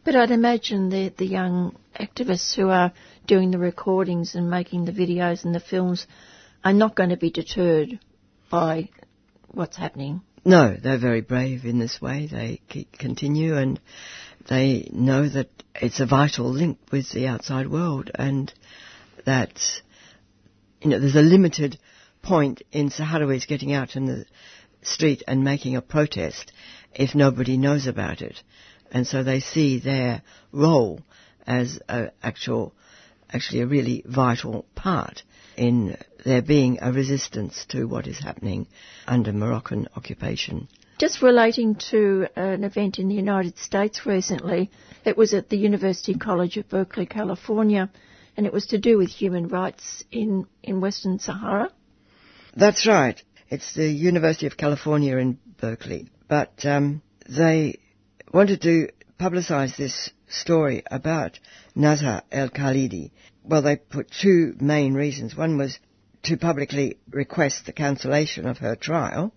[0.03, 2.93] But I'd imagine the, the young activists who are
[3.27, 6.05] doing the recordings and making the videos and the films
[6.63, 7.99] are not going to be deterred
[8.49, 8.89] by
[9.47, 10.21] what's happening.
[10.45, 12.27] No, they're very brave in this way.
[12.31, 12.61] They
[12.99, 13.79] continue and
[14.47, 18.53] they know that it's a vital link with the outside world and
[19.25, 19.59] that,
[20.81, 21.77] you know, there's a limited
[22.21, 24.25] point in Sahrawis getting out in the
[24.81, 26.51] street and making a protest
[26.93, 28.41] if nobody knows about it.
[28.91, 30.21] And so they see their
[30.51, 31.01] role
[31.45, 32.73] as a actual,
[33.29, 35.23] actually a really vital part
[35.57, 38.67] in there being a resistance to what is happening
[39.07, 40.67] under Moroccan occupation.
[40.97, 44.71] Just relating to an event in the United States recently,
[45.03, 47.89] it was at the University College of Berkeley, California,
[48.37, 51.69] and it was to do with human rights in, in Western Sahara.
[52.55, 53.21] That's right.
[53.49, 56.07] It's the University of California in Berkeley.
[56.29, 57.79] But um, they
[58.33, 58.87] wanted to
[59.19, 61.39] publicize this story about
[61.75, 63.11] Nazha El Khalidi.
[63.43, 65.35] Well, they put two main reasons.
[65.35, 65.77] One was
[66.23, 69.33] to publicly request the cancellation of her trial,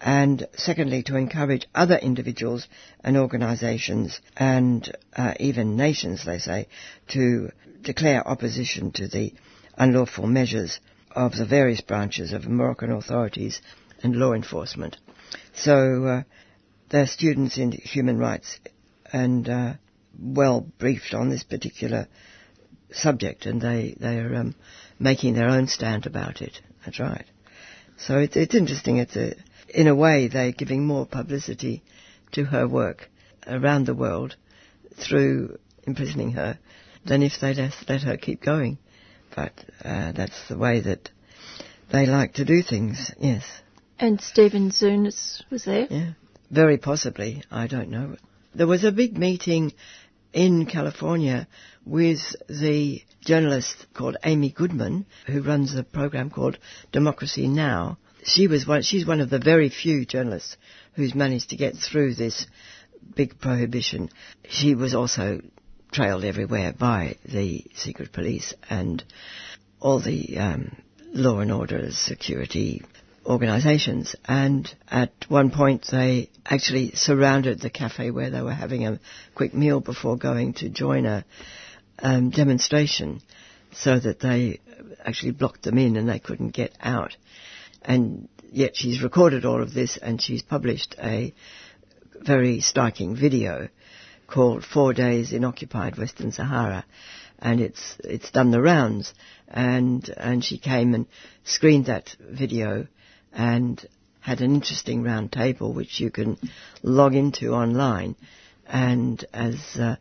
[0.00, 2.66] and secondly, to encourage other individuals
[3.04, 6.68] and organizations and uh, even nations, they say,
[7.08, 7.50] to
[7.82, 9.34] declare opposition to the
[9.76, 10.80] unlawful measures
[11.10, 13.60] of the various branches of Moroccan authorities
[14.02, 14.96] and law enforcement.
[15.54, 16.22] So uh,
[16.88, 18.58] they're students in human rights
[19.12, 19.74] and uh,
[20.18, 22.08] well briefed on this particular
[22.92, 24.54] subject, and they they are um,
[24.98, 26.60] making their own stand about it.
[26.84, 27.26] That's right.
[27.96, 28.96] So it's it's interesting.
[28.96, 29.34] It's a
[29.74, 31.82] in a way they're giving more publicity
[32.32, 33.08] to her work
[33.46, 34.36] around the world
[34.96, 36.58] through imprisoning her
[37.04, 38.78] than if they let, let her keep going.
[39.34, 39.52] But
[39.84, 41.10] uh, that's the way that
[41.92, 43.12] they like to do things.
[43.18, 43.44] Yes.
[43.98, 45.86] And Stephen Zunes was there.
[45.90, 46.12] Yeah.
[46.50, 47.42] Very possibly.
[47.50, 48.16] I don't know.
[48.54, 49.72] There was a big meeting
[50.32, 51.46] in California
[51.84, 56.58] with the journalist called Amy Goodman, who runs a program called
[56.92, 57.98] Democracy Now.
[58.24, 60.56] She was one, she's one of the very few journalists
[60.94, 62.46] who's managed to get through this
[63.14, 64.10] big prohibition.
[64.48, 65.40] She was also
[65.92, 69.02] trailed everywhere by the secret police and
[69.80, 70.76] all the um,
[71.12, 72.82] law and order security
[73.26, 74.14] organisations.
[74.24, 79.00] And at one point, they actually surrounded the cafe where they were having a
[79.34, 81.24] quick meal before going to join a
[81.98, 83.20] um, demonstration,
[83.72, 84.60] so that they
[85.04, 87.14] actually blocked them in and they couldn't get out.
[87.82, 91.34] And yet, she's recorded all of this and she's published a
[92.20, 93.68] very striking video
[94.26, 96.84] called Four Days in Occupied Western Sahara,
[97.38, 99.12] and it's it's done the rounds.
[99.48, 101.06] And and she came and
[101.44, 102.86] screened that video
[103.32, 103.84] and
[104.20, 106.38] had an interesting round table which you can
[106.82, 108.14] log into online.
[108.66, 109.96] And as uh,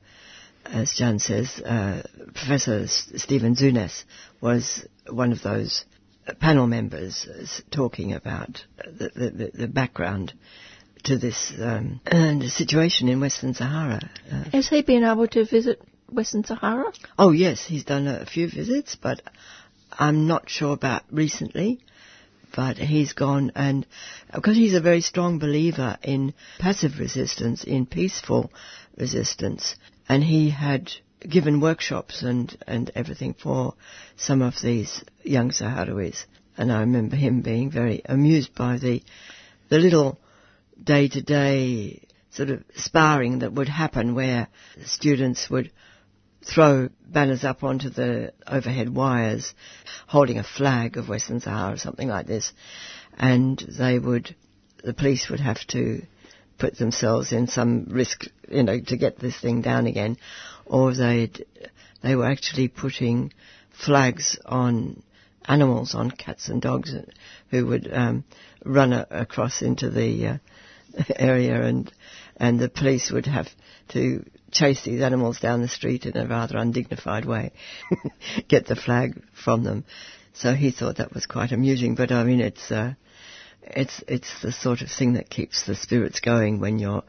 [0.66, 2.04] as Jan says, uh,
[2.36, 4.04] Professor Stephen Zunes
[4.42, 5.86] was one of those
[6.40, 7.28] panel members
[7.72, 10.34] talking about the, the, the background
[11.04, 12.02] to this um,
[12.50, 14.00] situation in Western Sahara.
[14.32, 16.92] Uh, Has he been able to visit Western Sahara?
[17.18, 19.22] Oh yes, he's done a few visits, but
[19.92, 21.80] I'm not sure about recently
[22.56, 23.86] but he's gone and
[24.34, 28.52] because he's a very strong believer in passive resistance, in peaceful
[28.98, 29.76] resistance,
[30.08, 30.92] and he had
[31.28, 33.76] given workshops and, and everything for
[34.16, 36.26] some of these young Sahrawis.
[36.58, 39.02] And I remember him being very amused by the,
[39.70, 40.20] the little
[40.82, 42.02] day to day
[42.32, 44.48] sort of sparring that would happen where
[44.86, 45.72] students would
[46.46, 49.54] throw banners up onto the overhead wires
[50.08, 52.54] holding a flag of Western Sahara or something like this
[53.18, 54.36] and they would,
[54.84, 56.02] the police would have to
[56.58, 60.18] put themselves in some risk, you know, to get this thing down again,
[60.70, 61.30] or they
[62.02, 63.34] they were actually putting
[63.86, 65.04] flags on
[65.46, 66.94] animals, on cats and dogs,
[67.50, 68.24] who would um,
[68.64, 70.38] run a, across into the uh,
[71.16, 71.92] area, and
[72.38, 73.48] and the police would have
[73.90, 77.52] to chase these animals down the street in a rather undignified way,
[78.48, 79.84] get the flag from them.
[80.34, 82.94] So he thought that was quite amusing, but I mean, it's uh,
[83.64, 87.04] it's it's the sort of thing that keeps the spirits going when you're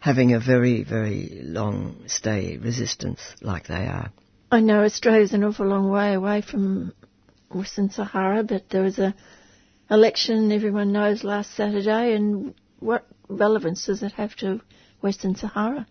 [0.00, 4.12] having a very very long stay resistance like they are.
[4.50, 6.92] I know Australia's an awful long way away from
[7.50, 9.14] Western Sahara, but there was a
[9.90, 14.60] election everyone knows last Saturday, and what relevance does it have to
[15.00, 15.86] Western Sahara?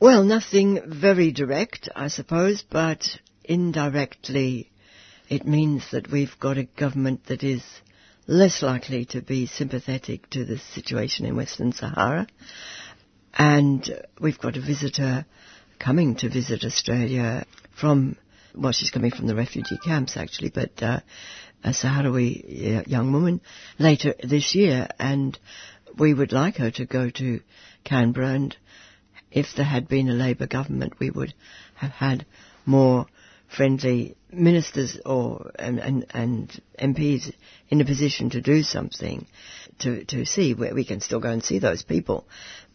[0.00, 3.04] Well, nothing very direct, I suppose, but
[3.44, 4.70] indirectly
[5.28, 7.62] it means that we've got a government that is
[8.26, 12.26] less likely to be sympathetic to the situation in Western Sahara.
[13.34, 13.88] And
[14.20, 15.24] we've got a visitor
[15.78, 17.44] coming to visit Australia
[17.78, 18.16] from,
[18.54, 21.00] well, she's coming from the refugee camps actually, but uh,
[21.64, 23.40] a Sahrawi young woman
[23.78, 24.88] later this year.
[24.98, 25.38] And
[25.98, 27.40] we would like her to go to
[27.84, 28.34] Canberra.
[28.34, 28.56] And
[29.30, 31.34] if there had been a Labor government, we would
[31.74, 32.26] have had
[32.66, 33.06] more
[33.54, 37.32] friendly ministers or and, and, and, MPs
[37.68, 39.26] in a position to do something
[39.78, 42.26] to to see where we can still go and see those people,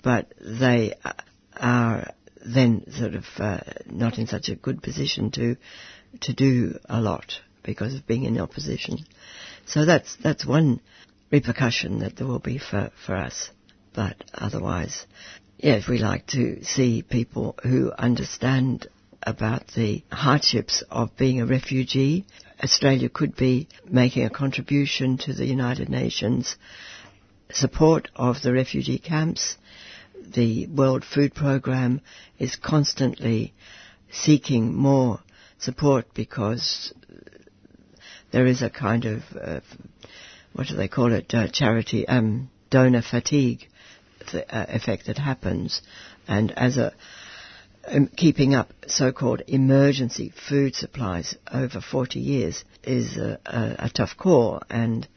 [0.08, 0.94] but they
[1.58, 2.14] are
[2.46, 5.58] then sort of uh, not in such a good position to
[6.22, 9.00] to do a lot because of being in opposition.
[9.66, 10.80] So that's that's one
[11.30, 13.50] repercussion that there will be for, for us.
[13.94, 15.06] But otherwise,
[15.58, 18.88] yes, we like to see people who understand
[19.22, 22.26] about the hardships of being a refugee.
[22.64, 26.56] Australia could be making a contribution to the United Nations
[27.52, 29.58] support of the refugee camps.
[30.26, 32.02] The World Food Programme
[32.40, 33.54] is constantly
[34.12, 35.20] seeking more
[35.60, 36.94] support because
[38.32, 39.60] there is a kind of, uh,
[40.54, 43.68] what do they call it, uh, charity, um, donor fatigue
[44.34, 45.82] uh, effect that happens.
[46.28, 46.94] And as a,
[47.88, 54.18] um, keeping up so-called emergency food supplies over 40 years is a, a, a tough
[54.18, 55.08] call and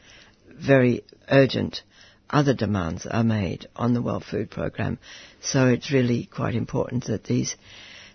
[0.48, 1.82] very urgent
[2.30, 4.98] other demands are made on the World Food Programme.
[5.40, 7.56] So it's really quite important that these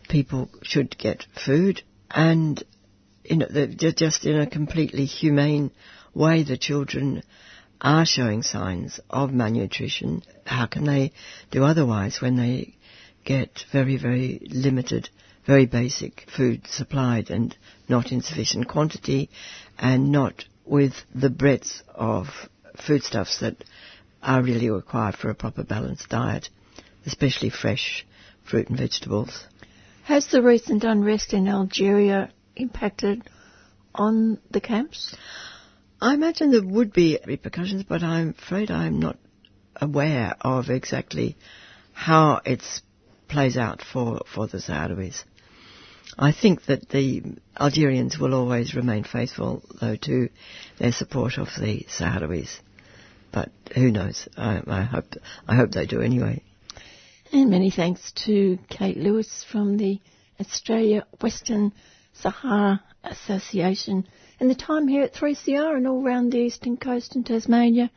[0.10, 2.64] people should get food and
[3.24, 5.72] in a, just in a completely humane
[6.14, 6.44] way.
[6.44, 7.24] The children
[7.82, 10.24] are showing signs of malnutrition.
[10.46, 11.12] How can they
[11.52, 12.76] do otherwise when they
[13.24, 15.10] get very, very limited,
[15.46, 17.56] very basic food supplied and
[17.90, 19.30] not in sufficient quantity
[19.78, 22.28] and not with the breadth of
[22.86, 23.64] foodstuffs that
[24.26, 26.50] are really required for a proper balanced diet,
[27.06, 28.06] especially fresh
[28.44, 29.46] fruit and vegetables.
[30.04, 33.22] Has the recent unrest in Algeria impacted
[33.94, 35.16] on the camps?
[36.02, 39.18] I imagine there would be repercussions, but I'm afraid I'm not
[39.76, 41.38] aware of exactly
[41.94, 42.62] how it
[43.28, 45.24] plays out for, for the Sahrawis.
[46.18, 47.24] I think that the
[47.60, 50.30] Algerians will always remain faithful, though, to
[50.78, 52.60] their support of the Sahrawis.
[53.36, 54.30] But who knows?
[54.38, 56.42] I, I hope I hope they do anyway.
[57.34, 60.00] And many thanks to Kate Lewis from the
[60.40, 61.74] Australia Western
[62.14, 64.08] Sahara Association.
[64.40, 67.92] And the time here at 3CR and all round the eastern coast in Tasmania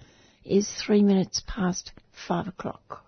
[0.44, 1.92] is three minutes past
[2.26, 3.04] five o'clock.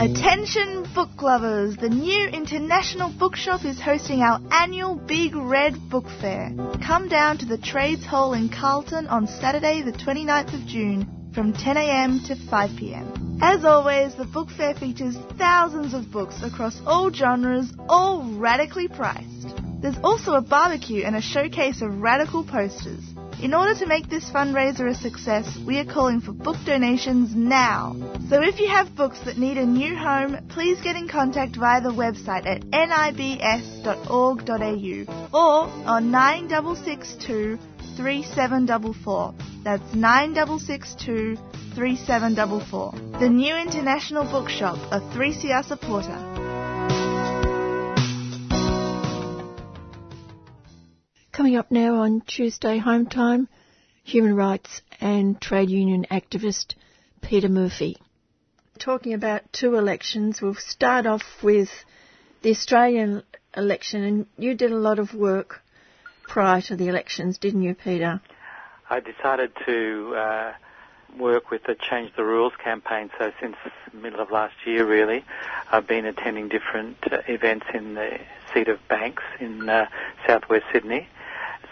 [0.00, 1.76] Attention book lovers!
[1.76, 6.52] The new International Bookshop is hosting our annual Big Red Book Fair.
[6.86, 11.52] Come down to the Trades Hall in Carlton on Saturday the 29th of June from
[11.52, 13.40] 10am to 5pm.
[13.42, 19.48] As always, the book fair features thousands of books across all genres, all radically priced.
[19.80, 23.02] There's also a barbecue and a showcase of radical posters.
[23.40, 27.94] In order to make this fundraiser a success, we are calling for book donations now.
[28.28, 31.80] So if you have books that need a new home, please get in contact via
[31.80, 33.28] the website at nibs.org.au
[35.32, 37.58] or on 9662
[37.96, 39.34] 3744.
[39.62, 41.36] That's 9662
[41.76, 43.20] 3744.
[43.20, 46.37] The new International Bookshop, a 3CR supporter.
[51.38, 53.46] Coming up now on Tuesday Home Time,
[54.02, 56.74] human rights and trade union activist
[57.22, 57.96] Peter Murphy.
[58.80, 61.68] Talking about two elections, we'll start off with
[62.42, 63.22] the Australian
[63.56, 65.60] election, and you did a lot of work
[66.24, 68.20] prior to the elections, didn't you, Peter?
[68.90, 70.52] I decided to uh,
[71.20, 73.10] work with the Change the Rules campaign.
[73.16, 73.54] So since
[73.92, 75.24] the middle of last year, really,
[75.70, 78.18] I've been attending different uh, events in the
[78.52, 79.86] seat of Banks in uh,
[80.26, 81.06] southwest Sydney.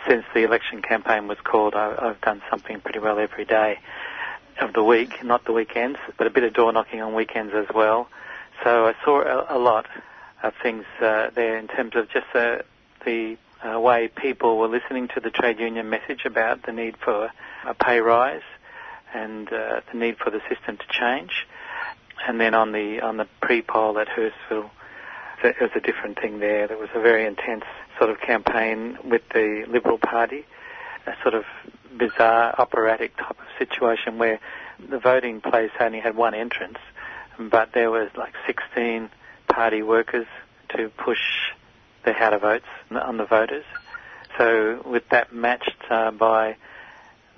[0.08, 3.78] Since the election campaign was called, I, I've done something pretty well every day
[4.60, 7.66] of the week, not the weekends, but a bit of door knocking on weekends as
[7.74, 8.08] well.
[8.64, 9.86] So I saw a, a lot
[10.42, 12.62] of things uh, there in terms of just uh,
[13.04, 17.30] the uh, way people were listening to the trade union message about the need for
[17.66, 18.42] a pay rise
[19.14, 21.46] and uh, the need for the system to change.
[22.26, 24.70] And then on the on the pre-poll at Hurstville,
[25.42, 26.66] it was a different thing there.
[26.66, 27.64] There was a very intense
[27.98, 30.44] sort of campaign with the Liberal Party,
[31.06, 31.44] a sort of
[31.96, 34.40] bizarre operatic type of situation where
[34.78, 36.78] the voting place only had one entrance,
[37.38, 39.10] but there was like 16
[39.48, 40.26] party workers
[40.70, 41.20] to push
[42.04, 43.64] the how to votes on the voters.
[44.38, 46.56] So with that matched uh, by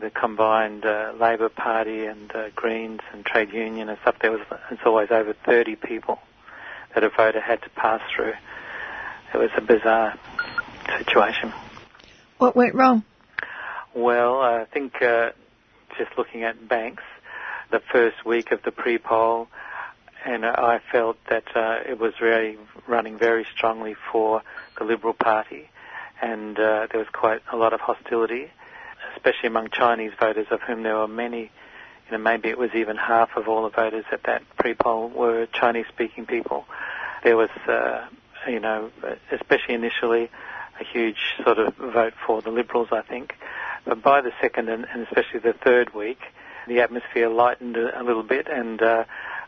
[0.00, 4.40] the combined uh, Labor Party and uh, Greens and trade union and stuff, there was
[4.70, 6.18] it's always over 30 people
[6.94, 8.34] that a voter had to pass through.
[9.34, 10.18] It was a bizarre
[10.98, 11.52] situation.
[12.38, 13.04] What went wrong?
[13.94, 15.30] Well, I think uh,
[15.98, 17.02] just looking at banks,
[17.70, 19.48] the first week of the pre-poll,
[20.24, 24.42] and I felt that uh, it was really running very strongly for
[24.78, 25.68] the Liberal Party,
[26.22, 28.50] and uh, there was quite a lot of hostility,
[29.16, 31.50] especially among Chinese voters, of whom there were many.
[32.10, 35.46] You know, maybe it was even half of all the voters at that pre-poll were
[35.46, 36.64] Chinese-speaking people.
[37.22, 38.06] There was, uh,
[38.48, 38.90] you know,
[39.30, 40.30] especially initially,
[40.80, 43.34] a huge sort of vote for the Liberals, I think.
[43.84, 46.20] But by the second and, and especially the third week,
[46.66, 49.04] the atmosphere lightened a, a little bit, and uh,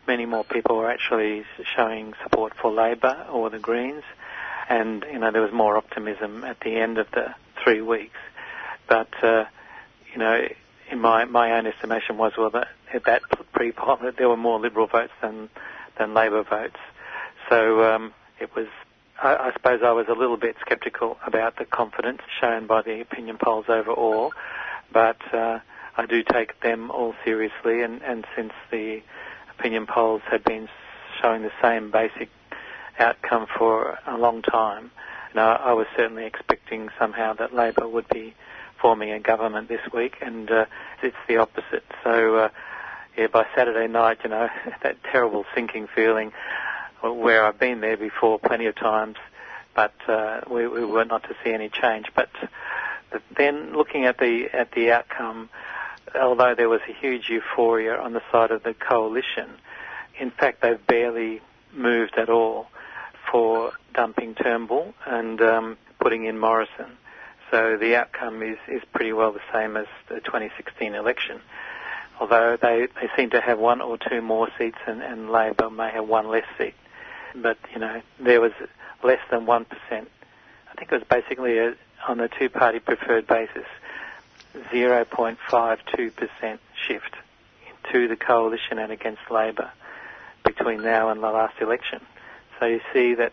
[0.06, 1.44] many more people were actually
[1.76, 4.04] showing support for Labor or the Greens
[4.70, 8.16] and you know there was more optimism at the end of the three weeks.
[8.88, 9.44] But uh,
[10.12, 10.48] you know,
[10.90, 13.22] in my my own estimation was well that at that
[13.52, 15.48] pre-poll there were more Liberal votes than
[15.98, 16.78] than Labor votes.
[17.48, 18.66] So um, it was.
[19.22, 23.00] I, I suppose I was a little bit sceptical about the confidence shown by the
[23.00, 24.32] opinion polls overall,
[24.92, 25.58] but uh,
[25.96, 27.82] I do take them all seriously.
[27.82, 29.02] And, and since the
[29.58, 30.68] opinion polls had been
[31.20, 32.30] showing the same basic
[32.98, 34.90] outcome for a long time.
[35.32, 38.34] And I, I was certainly expecting somehow that Labor would be
[38.80, 40.66] forming a government this week, and uh,
[41.02, 41.84] it's the opposite.
[42.04, 42.48] So, uh,
[43.16, 44.48] yeah, by Saturday night, you know,
[44.82, 46.32] that terrible sinking feeling
[47.02, 49.16] where I've been there before plenty of times,
[49.74, 52.06] but uh, we, we were not to see any change.
[52.14, 52.30] But
[53.36, 55.48] then looking at the at the outcome,
[56.14, 59.50] although there was a huge euphoria on the side of the coalition,
[60.18, 61.40] in fact they've barely
[61.72, 62.68] moved at all
[63.30, 66.96] for dumping Turnbull and um, putting in Morrison.
[67.50, 71.40] So the outcome is, is pretty well the same as the 2016 election.
[72.20, 75.90] Although they, they seem to have one or two more seats and, and Labor may
[75.90, 76.74] have one less seat.
[77.34, 78.52] But, you know, there was
[79.02, 79.66] less than 1%.
[79.90, 80.06] I
[80.76, 81.74] think it was basically a,
[82.06, 83.66] on a two-party preferred basis,
[84.72, 87.16] 0.52% shift
[87.92, 89.70] to the coalition and against Labor
[90.44, 92.00] between now and the last election.
[92.58, 93.32] So you see that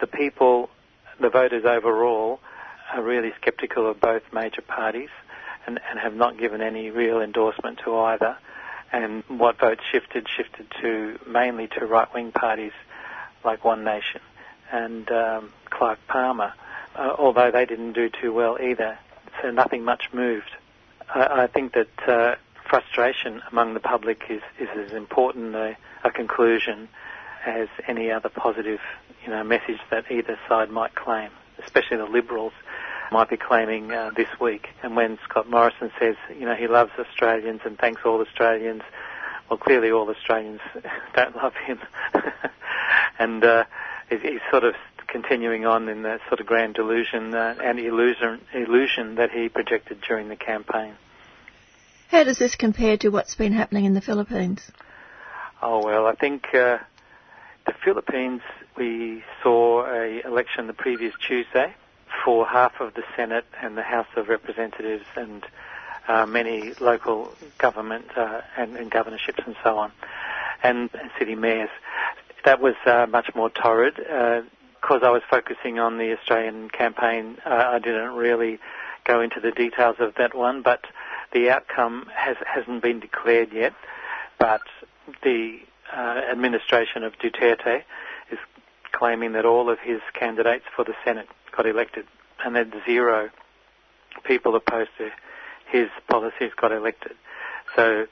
[0.00, 0.70] the people,
[1.20, 2.40] the voters overall,
[2.92, 5.10] are really sceptical of both major parties
[5.66, 8.36] and, and have not given any real endorsement to either.
[8.90, 12.72] And what votes shifted, shifted to mainly to right-wing parties
[13.44, 14.20] like One Nation
[14.72, 16.54] and um, Clive Palmer,
[16.96, 18.98] uh, although they didn't do too well either.
[19.42, 20.50] So nothing much moved.
[21.14, 22.36] I, I think that uh,
[22.68, 26.88] frustration among the public is, is as important a, a conclusion
[27.46, 28.80] as any other positive,
[29.24, 31.30] you know, message that either side might claim,
[31.62, 32.52] especially the Liberals
[33.12, 34.68] might be claiming uh, this week.
[34.82, 38.82] And when Scott Morrison says, you know, he loves Australians and thanks all Australians,
[39.48, 40.60] well, clearly all Australians
[41.14, 41.78] don't love him.
[43.18, 43.64] and uh,
[44.10, 44.74] he's sort of
[45.06, 50.00] continuing on in that sort of grand delusion uh, and illusion, illusion that he projected
[50.06, 50.94] during the campaign.
[52.08, 54.62] How does this compare to what's been happening in the Philippines?
[55.60, 56.78] Oh well, I think uh,
[57.66, 58.40] the Philippines,
[58.76, 61.74] we saw a election the previous Tuesday
[62.24, 65.44] for half of the Senate and the House of Representatives and
[66.08, 69.92] uh, many local government uh, and, and, governorships and so on,
[70.62, 71.70] and, city mayors.
[72.44, 73.96] That was uh, much more torrid.
[73.96, 78.58] Because uh, I was focusing on the Australian campaign, uh, I didn't really
[79.04, 80.84] go into the details of that one, but
[81.32, 83.74] the outcome has, hasn't been declared yet.
[84.38, 84.62] But
[85.22, 85.58] the
[85.94, 87.82] uh, administration of Duterte
[88.30, 88.38] is
[88.92, 92.06] claiming that all of his candidates for the Senate got elected,
[92.44, 93.30] and that zero
[94.24, 95.10] people opposed to
[95.70, 97.12] his policies got elected.
[97.76, 98.06] So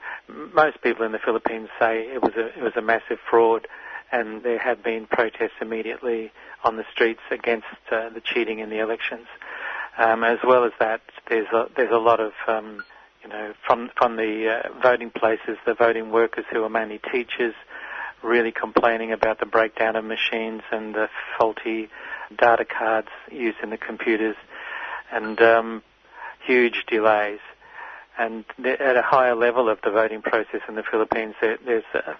[0.53, 3.67] most people in the Philippines say it was a it was a massive fraud,
[4.11, 6.31] and there have been protests immediately
[6.63, 9.27] on the streets against uh, the cheating in the elections.
[9.97, 12.83] Um, as well as that, there's a, there's a lot of um,
[13.23, 17.55] you know from from the uh, voting places, the voting workers who are mainly teachers,
[18.23, 21.07] really complaining about the breakdown of machines and the
[21.37, 21.89] faulty
[22.35, 24.35] data cards used in the computers,
[25.11, 25.83] and um,
[26.45, 27.39] huge delays.
[28.17, 32.17] And at a higher level of the voting process in the Philippines, there, there's a,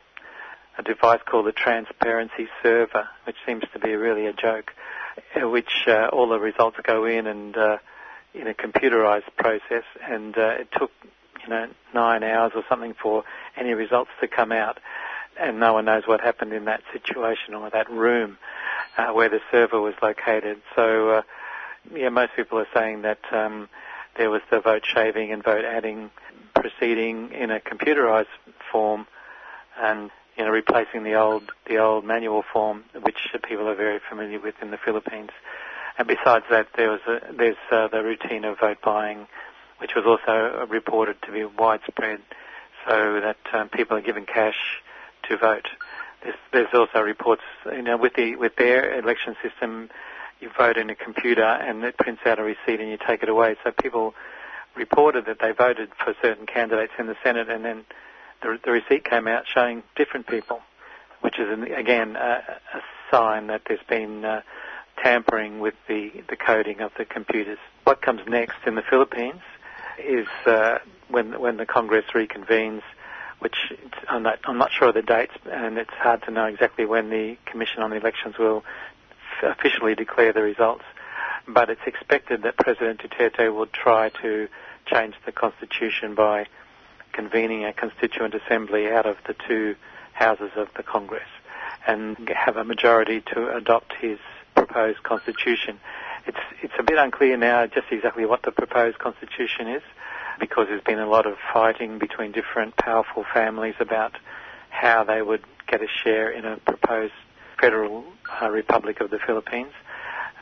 [0.78, 4.72] a device called the Transparency Server, which seems to be really a joke,
[5.36, 7.78] uh, which uh, all the results go in and uh,
[8.36, 10.92] in a computerized process, and uh, it took
[11.44, 13.24] you know nine hours or something for
[13.56, 14.80] any results to come out,
[15.40, 18.38] and no one knows what happened in that situation or that room
[18.98, 20.61] uh, where the server was located.
[20.76, 21.22] So uh,
[21.94, 23.19] yeah, most people are saying that.
[23.32, 23.69] Um,
[24.18, 26.10] there was the vote shaving and vote adding
[26.56, 28.26] proceeding in a computerized
[28.72, 29.06] form
[29.80, 33.18] and you know replacing the old the old manual form which
[33.48, 35.30] people are very familiar with in the Philippines
[35.98, 39.28] and besides that there was a, there's uh, the routine of vote buying
[39.78, 42.19] which was also reported to be widespread
[42.88, 44.82] so that um, people are given cash
[45.30, 45.68] to vote
[46.23, 49.89] there's, there's also reports you know with the with their election system
[50.39, 53.30] you vote in a computer and it prints out a receipt and you take it
[53.30, 53.56] away.
[53.64, 54.14] So people
[54.76, 57.85] reported that they voted for certain candidates in the Senate and then
[58.41, 60.60] the, the receipt came out showing different people,
[61.22, 62.44] which is again a,
[62.76, 62.81] a
[63.11, 64.41] sign that there's been uh,
[65.02, 67.57] tampering with the, the coding of the computers.
[67.84, 69.41] What comes next in the Philippines
[69.98, 70.77] is uh,
[71.10, 72.81] when when the Congress reconvenes,
[73.40, 73.56] which
[74.10, 77.10] I'm not, I'm not sure of the dates, and it's hard to know exactly when
[77.10, 78.64] the Commission on the Elections will
[79.44, 80.84] officially declare the results.
[81.48, 84.48] But it's expected that President Duterte will try to
[84.86, 86.48] change the constitution by
[87.14, 89.76] convening a constituent assembly out of the two
[90.14, 91.28] houses of the Congress
[91.86, 94.20] and have a majority to adopt his
[94.56, 95.80] proposed constitution.
[96.26, 99.84] It's it's a bit unclear now just exactly what the proposed constitution is
[100.40, 104.14] because there's been a lot of fighting between different powerful families about
[104.70, 107.14] how they would get a share in a proposed
[107.60, 108.04] Federal
[108.42, 109.74] uh, Republic of the Philippines,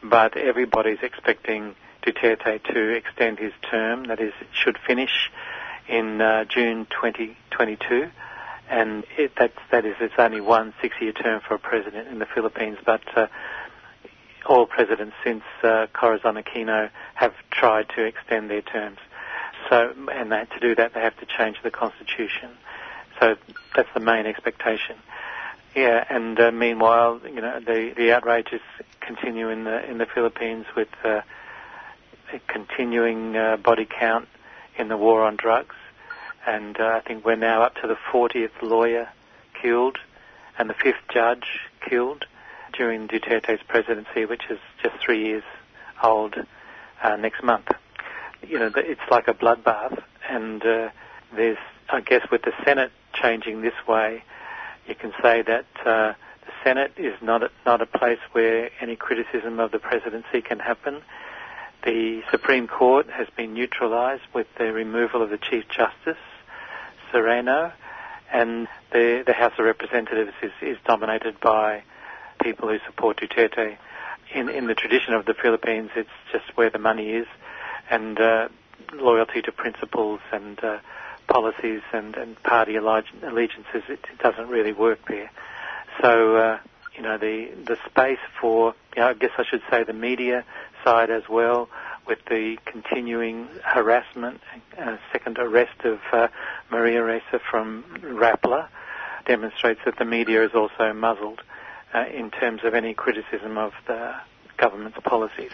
[0.04, 4.06] but everybody's expecting Duterte to extend his term.
[4.06, 5.32] That is, it should finish
[5.88, 8.10] in uh, June 2022,
[8.70, 12.26] and it, that's, that is, it's only one six-year term for a president in the
[12.26, 13.28] Philippines, but uh,
[14.46, 18.98] all presidents since uh, Corazon Aquino have tried to extend their terms.
[19.70, 22.52] So, and they, to do that, they have to change the constitution.
[23.20, 23.36] So
[23.76, 24.98] that's the main expectation.
[25.76, 28.62] Yeah, and uh, meanwhile, you know, the the outrages
[29.02, 31.22] continue in the in the Philippines with uh,
[32.32, 34.28] a continuing uh, body count
[34.78, 35.76] in the war on drugs,
[36.48, 39.10] and uh, I think we're now up to the 40th lawyer
[39.62, 39.98] killed
[40.58, 41.46] and the fifth judge
[41.82, 42.26] killed
[42.74, 45.44] during Duterte's presidency, which is just three years
[46.04, 46.36] old
[47.02, 47.68] uh, next month.
[48.48, 50.90] You know, it's like a bloodbath, and uh,
[51.36, 51.58] there's,
[51.90, 54.24] I guess, with the Senate changing this way
[54.88, 56.14] you can say that uh,
[56.46, 60.60] the Senate is not a, not a place where any criticism of the presidency can
[60.60, 61.02] happen.
[61.84, 66.22] The Supreme Court has been neutralized with the removal of the Chief Justice,
[67.12, 67.72] Sereno,
[68.32, 71.84] and the, the House of Representatives is, is dominated by
[72.42, 73.78] people who support Duterte.
[74.34, 77.28] In, in the tradition of the Philippines, it's just where the money is,
[77.90, 78.48] and uh,
[78.94, 80.80] loyalty to principles and uh,
[81.28, 85.32] policies and, and party allegiances, it, it doesn't really work there.
[86.02, 86.60] So, uh,
[86.96, 90.46] you know, the, the space for, you know, I guess I should say the media
[90.84, 91.70] side as well,
[92.08, 94.40] with the continuing harassment,
[94.78, 96.28] uh, second arrest of uh,
[96.70, 98.68] Maria Ressa from Rappler,
[99.26, 101.42] demonstrates that the media is also muzzled
[101.94, 104.14] uh, in terms of any criticism of the
[104.58, 105.52] government's policies.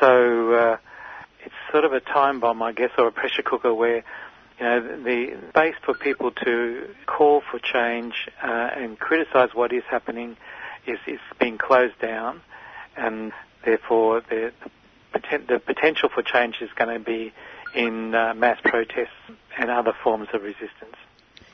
[0.00, 0.76] So uh,
[1.72, 4.04] sort of a time bomb, I guess, or a pressure cooker where
[4.58, 9.82] you know, the space for people to call for change uh, and criticise what is
[9.90, 10.36] happening
[10.86, 12.40] is, is being closed down,
[12.96, 13.32] and
[13.64, 14.52] therefore the,
[15.12, 17.32] the potential for change is going to be
[17.74, 19.08] in uh, mass protests
[19.58, 20.96] and other forms of resistance.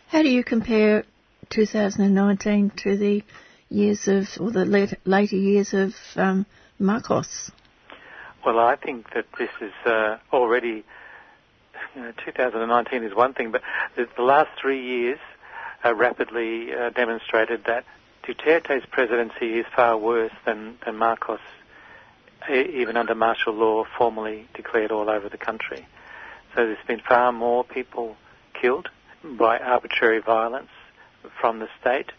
[0.09, 1.05] How do you compare
[1.51, 3.23] 2019 to the
[3.69, 4.65] years of, or the
[5.05, 6.47] later, years of um,
[6.79, 7.51] Marcos?
[8.49, 10.83] Well, I think that this is uh, already,
[11.95, 13.61] you know, 2019 is one thing, but
[13.95, 15.19] the, the last three years
[15.85, 17.85] uh, rapidly uh, demonstrated that
[18.27, 21.41] Duterte's presidency is far worse than, than Marcos,
[22.49, 25.87] even under martial law, formally declared all over the country.
[26.55, 28.17] So there's been far more people
[28.59, 28.89] killed
[29.23, 30.71] by arbitrary violence
[31.39, 32.13] from the state.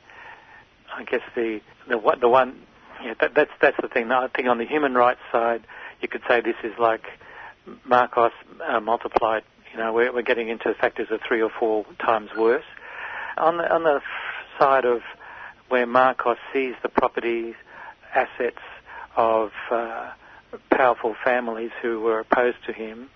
[0.95, 2.67] I guess the the, the one
[3.03, 4.11] yeah, that, that's that's the thing.
[4.11, 5.63] I think on the human rights side,
[6.01, 7.05] you could say this is like
[7.85, 8.31] Marcos
[8.67, 9.43] uh, multiplied.
[9.71, 12.63] You know, we're, we're getting into factors of three or four times worse.
[13.37, 14.01] On the on the
[14.59, 15.01] side of
[15.69, 17.55] where Marcos sees the properties,
[18.13, 18.57] assets
[19.15, 20.11] of uh,
[20.71, 23.09] powerful families who were opposed to him,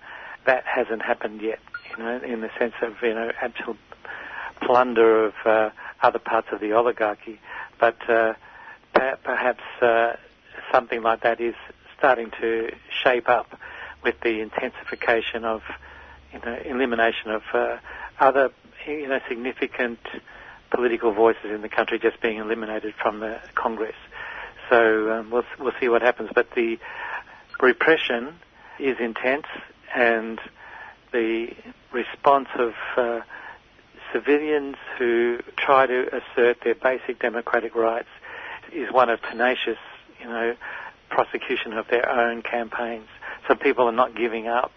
[0.46, 1.58] that hasn't happened yet.
[1.90, 3.78] You know, in the sense of you know absolute
[4.62, 5.70] plunder of uh,
[6.02, 7.40] other parts of the oligarchy,
[7.78, 8.34] but uh,
[8.92, 10.14] perhaps uh,
[10.72, 11.54] something like that is
[11.98, 12.70] starting to
[13.02, 13.58] shape up
[14.02, 15.62] with the intensification of
[16.32, 17.76] you know, elimination of uh,
[18.18, 18.50] other
[18.86, 19.98] you know, significant
[20.70, 23.94] political voices in the country just being eliminated from the Congress.
[24.68, 26.30] So um, we'll, we'll see what happens.
[26.34, 26.78] But the
[27.60, 28.34] repression
[28.78, 29.46] is intense
[29.94, 30.40] and
[31.12, 31.54] the
[31.92, 33.20] response of uh,
[34.12, 38.08] civilians who try to assert their basic democratic rights
[38.72, 39.78] is one of tenacious,
[40.20, 40.56] you know,
[41.14, 43.06] prosecution of their own campaigns.
[43.46, 44.72] So people are not giving up.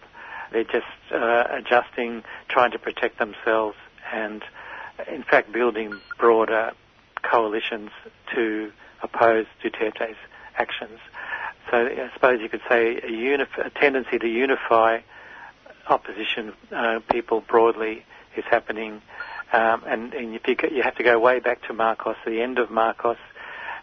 [0.52, 3.76] They're just uh, adjusting, trying to protect themselves,
[4.12, 4.42] and
[5.12, 6.72] in fact building broader
[7.22, 7.90] coalitions
[8.34, 10.16] to oppose Duterte's
[10.56, 11.00] actions.
[11.70, 15.00] So I suppose you could say a, unif- a tendency to unify
[15.88, 18.04] opposition uh, people broadly
[18.36, 19.02] is happening.
[19.52, 20.40] Um, and, and you,
[20.70, 23.16] you have to go way back to Marcos, the end of Marcos,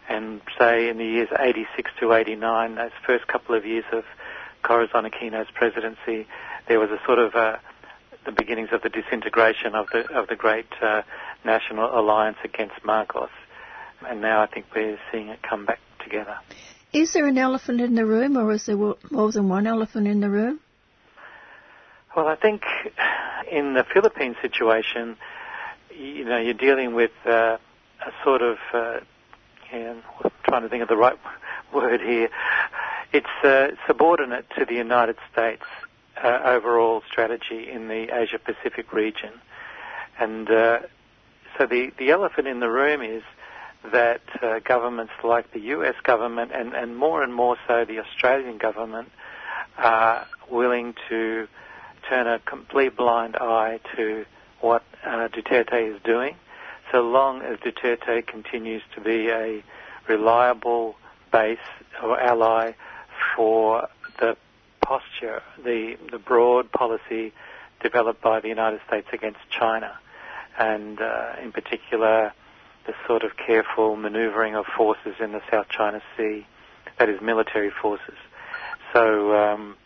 [0.08, 4.04] and say in the years 86 to 89, those first couple of years of
[4.62, 6.26] Corazon Aquino's presidency,
[6.68, 7.56] there was a sort of uh,
[8.24, 11.02] the beginnings of the disintegration of the of the great uh,
[11.44, 13.30] national alliance against Marcos,
[14.06, 16.36] and now I think we're seeing it come back together.
[16.92, 20.20] Is there an elephant in the room, or is there more than one elephant in
[20.20, 20.60] the room?
[22.16, 22.62] Well, I think
[23.50, 25.16] in the Philippine situation,
[25.96, 27.58] you know, you're dealing with uh,
[28.00, 28.56] a sort of
[29.72, 31.18] and I'm trying to think of the right
[31.74, 32.28] word here.
[33.12, 35.62] It's uh, subordinate to the United States
[36.22, 39.32] uh, overall strategy in the Asia Pacific region.
[40.18, 40.78] And uh,
[41.58, 43.22] so the, the elephant in the room is
[43.92, 48.58] that uh, governments like the US government and, and more and more so the Australian
[48.58, 49.10] government
[49.76, 51.46] are willing to
[52.08, 54.24] turn a complete blind eye to
[54.60, 56.36] what uh, Duterte is doing
[56.92, 59.62] so long as Duterte continues to be a
[60.08, 60.96] reliable
[61.32, 61.58] base
[62.02, 62.72] or ally
[63.34, 63.88] for
[64.20, 64.36] the
[64.80, 67.32] posture, the, the broad policy
[67.82, 69.98] developed by the United States against China,
[70.58, 72.32] and uh, in particular
[72.86, 76.46] the sort of careful maneuvering of forces in the South China Sea,
[76.98, 78.14] that is military forces.
[78.92, 79.76] So um,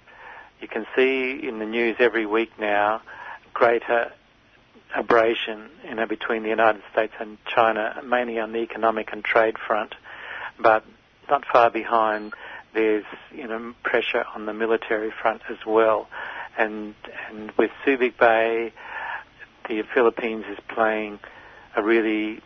[0.61, 3.01] you can see in the news every week now
[3.55, 4.13] greater
[4.97, 9.57] abrasion you know, between the United States and China, mainly on the economic and trade
[9.59, 9.95] front,
[10.59, 10.85] but
[11.29, 12.33] not far behind
[12.73, 16.09] there's you know pressure on the military front as well,
[16.57, 16.95] and
[17.29, 18.73] and with Subic Bay,
[19.69, 21.19] the Philippines is playing
[21.77, 22.41] a really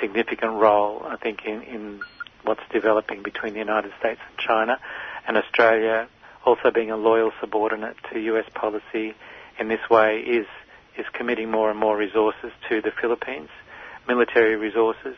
[0.00, 2.00] significant role, I think, in, in
[2.44, 4.78] what's developing between the United States and China,
[5.26, 6.08] and Australia
[6.44, 8.46] also being a loyal subordinate to U.S.
[8.54, 9.14] policy
[9.58, 10.46] in this way is
[10.98, 13.48] is committing more and more resources to the Philippines,
[14.08, 15.16] military resources,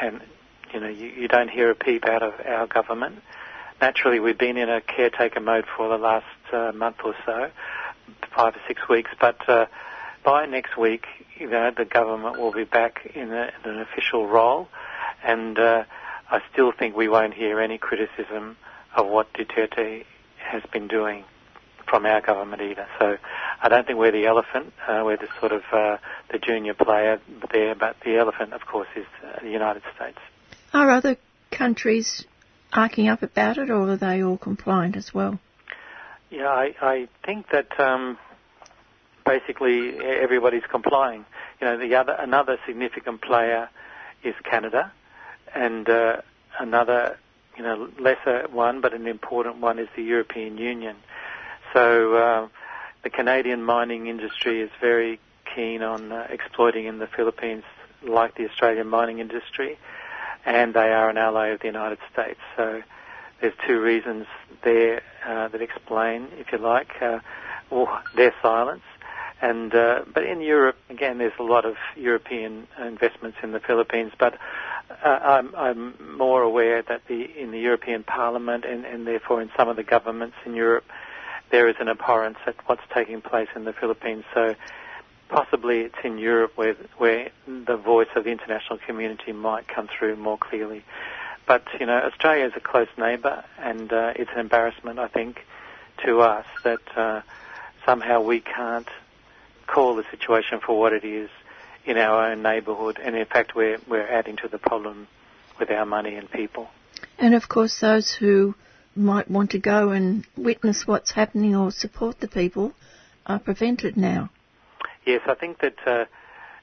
[0.00, 0.20] and
[0.72, 3.22] you know you, you don't hear a peep out of our government.
[3.80, 7.50] Naturally, we've been in a caretaker mode for the last uh, month or so,
[8.34, 9.66] five or six weeks, but uh,
[10.24, 11.06] by next week,
[11.38, 14.68] you know, the government will be back in, a, in an official role,
[15.22, 15.84] and uh,
[16.30, 18.56] I still think we won't hear any criticism
[18.96, 20.04] of what Duterte
[20.38, 21.24] has been doing
[21.88, 22.86] from our government either.
[22.98, 23.16] So
[23.62, 24.72] I don't think we're the elephant.
[24.86, 25.98] Uh, we're the sort of uh,
[26.30, 27.20] the junior player
[27.52, 30.18] there, but the elephant, of course, is uh, the United States.
[30.72, 31.16] Are other
[31.50, 32.24] countries
[32.72, 35.38] arcing up about it, or are they all compliant as well?
[36.30, 38.18] Yeah, I, I think that um,
[39.24, 41.24] basically everybody's complying.
[41.60, 43.68] You know, the other another significant player
[44.22, 44.92] is Canada,
[45.54, 46.20] and uh,
[46.58, 47.18] another,
[47.56, 50.96] you know, lesser one but an important one is the European Union.
[51.72, 52.48] So uh,
[53.02, 55.20] the Canadian mining industry is very
[55.54, 57.64] keen on uh, exploiting in the Philippines,
[58.02, 59.78] like the Australian mining industry,
[60.44, 62.40] and they are an ally of the United States.
[62.56, 62.82] So
[63.40, 64.26] there's two reasons
[64.62, 67.18] there uh, that explain, if you like, uh,
[68.16, 68.82] their silence.
[69.40, 74.10] And uh, but in Europe, again, there's a lot of European investments in the Philippines,
[74.18, 74.34] but
[74.90, 79.50] uh, I'm, I'm, more aware that the, in the European Parliament and, and, therefore in
[79.56, 80.84] some of the governments in Europe,
[81.50, 84.24] there is an abhorrence at what's taking place in the Philippines.
[84.34, 84.54] So
[85.28, 90.16] possibly it's in Europe where, where the voice of the international community might come through
[90.16, 90.84] more clearly.
[91.46, 95.44] But, you know, Australia is a close neighbour and uh, it's an embarrassment, I think,
[96.04, 97.22] to us that uh,
[97.86, 98.88] somehow we can't
[99.66, 101.30] call the situation for what it is
[101.84, 105.08] in our own neighbourhood, and in fact, we're we're adding to the problem
[105.58, 106.68] with our money and people.
[107.18, 108.54] And of course, those who
[108.98, 112.72] might want to go and witness what's happening or support the people
[113.26, 114.30] are prevented now.
[115.06, 116.04] Yes, I think that uh,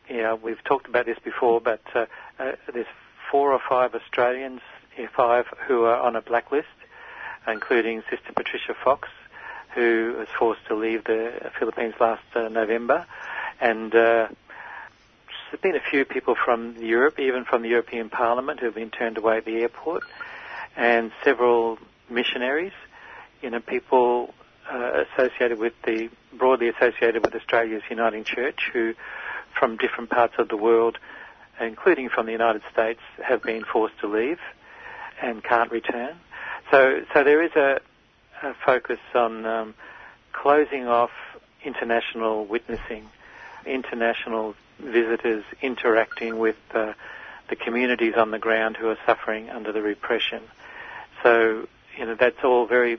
[0.09, 2.05] you know we've talked about this before, but uh,
[2.39, 2.85] uh, there's
[3.31, 4.61] four or five Australians,
[5.15, 6.67] five who are on a blacklist,
[7.47, 9.09] including Sister Patricia Fox,
[9.73, 13.05] who was forced to leave the Philippines last uh, November,
[13.59, 14.27] and uh,
[15.51, 18.89] there's been a few people from Europe, even from the European Parliament, who have been
[18.89, 20.03] turned away at the airport,
[20.75, 21.77] and several
[22.09, 22.73] missionaries,
[23.41, 24.33] you know, people
[24.71, 28.93] uh, associated with the broadly associated with Australia's Uniting Church, who
[29.57, 30.97] from different parts of the world,
[31.59, 34.39] including from the United States, have been forced to leave
[35.21, 36.15] and can't return.
[36.71, 37.79] So, so there is a,
[38.43, 39.75] a focus on um,
[40.33, 41.11] closing off
[41.63, 43.09] international witnessing,
[43.65, 46.93] international visitors interacting with uh,
[47.49, 50.41] the communities on the ground who are suffering under the repression.
[51.23, 52.97] So, you know, that's all very,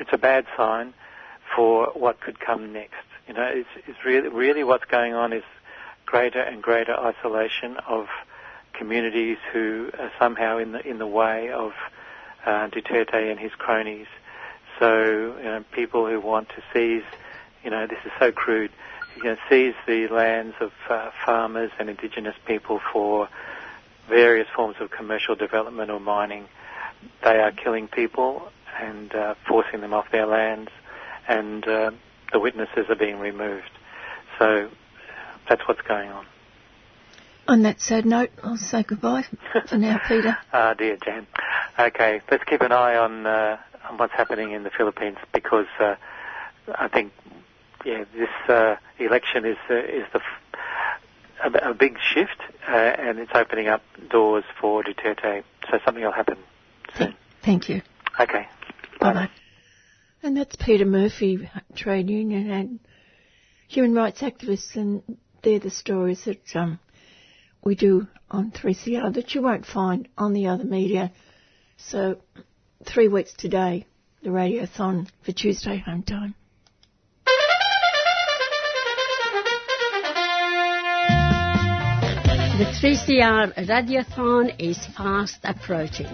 [0.00, 0.94] it's a bad sign
[1.54, 2.94] for what could come next.
[3.28, 5.44] You know, it's, it's really, really what's going on is
[6.06, 8.06] greater and greater isolation of
[8.74, 11.72] communities who are somehow in the, in the way of
[12.44, 14.06] uh, Duterte and his cronies.
[14.78, 17.04] So, you know, people who want to seize,
[17.62, 18.72] you know, this is so crude,
[19.16, 23.28] you know, seize the lands of uh, farmers and indigenous people for
[24.08, 26.46] various forms of commercial development or mining.
[27.22, 28.48] They are killing people
[28.80, 30.70] and uh, forcing them off their lands,
[31.28, 31.90] and uh,
[32.32, 33.70] the witnesses are being removed.
[34.38, 34.70] So
[35.48, 36.26] that's what's going on.
[37.46, 39.26] On that sad note, I'll say goodbye
[39.68, 40.36] for now, Peter.
[40.52, 41.26] Ah, oh, dear Jan.
[41.78, 43.58] Okay, let's keep an eye on, uh,
[43.88, 45.96] on what's happening in the Philippines because uh,
[46.74, 47.12] I think
[47.84, 53.18] yeah, this uh, election is uh, is the f- a, a, big shift, uh, and
[53.18, 55.42] it's opening up doors for Duterte.
[55.70, 56.38] So something will happen.
[57.44, 57.82] Thank you.
[58.18, 58.46] Okay.
[59.00, 59.30] Bye bye.
[60.22, 62.80] And that's Peter Murphy, trade union and
[63.68, 65.02] human rights activists, and
[65.42, 66.78] they're the stories that um,
[67.62, 71.12] we do on 3CR that you won't find on the other media.
[71.76, 72.16] So,
[72.86, 73.86] three weeks today,
[74.22, 76.34] the radiothon for Tuesday home time.
[82.56, 86.06] The 3CR Radiothon is fast approaching.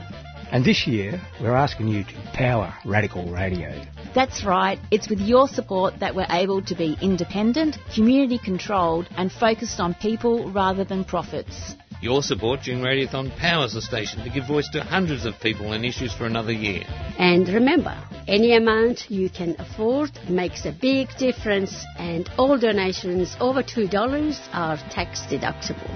[0.53, 3.85] And this year, we're asking you to power radical radio.
[4.17, 4.81] That's right.
[4.91, 9.95] It's with your support that we're able to be independent, community controlled, and focused on
[9.95, 11.77] people rather than profits.
[12.03, 15.85] Your support during Radiothon powers the station to give voice to hundreds of people and
[15.85, 16.83] issues for another year.
[17.19, 17.97] And remember,
[18.27, 24.79] any amount you can afford makes a big difference, and all donations over $2 are
[24.91, 25.95] tax deductible.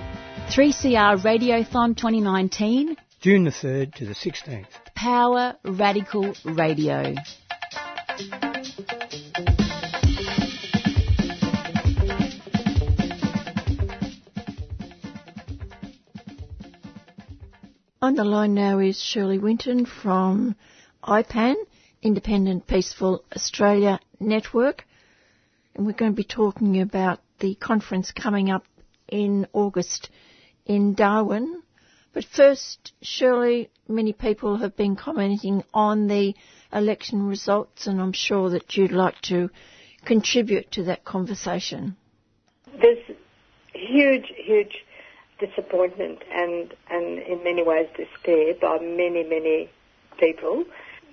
[0.50, 2.96] 3CR Radiothon 2019.
[3.24, 4.66] June the 3rd to the 16th.
[4.94, 7.14] Power Radical Radio.
[18.02, 20.54] On the line now is Shirley Winton from
[21.02, 21.54] IPAN,
[22.02, 24.84] Independent Peaceful Australia Network.
[25.74, 28.66] And we're going to be talking about the conference coming up
[29.08, 30.10] in August
[30.66, 31.62] in Darwin.
[32.14, 36.34] But first, surely many people have been commenting on the
[36.72, 39.50] election results, and I'm sure that you'd like to
[40.04, 41.96] contribute to that conversation.
[42.80, 43.04] There's
[43.74, 44.84] huge, huge
[45.40, 49.70] disappointment and, and in many ways despair by many, many
[50.20, 50.64] people.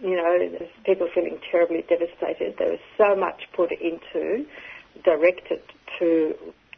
[0.01, 2.55] You know, people feeling terribly devastated.
[2.59, 4.45] There was so much put into,
[5.03, 5.61] directed
[5.99, 6.35] to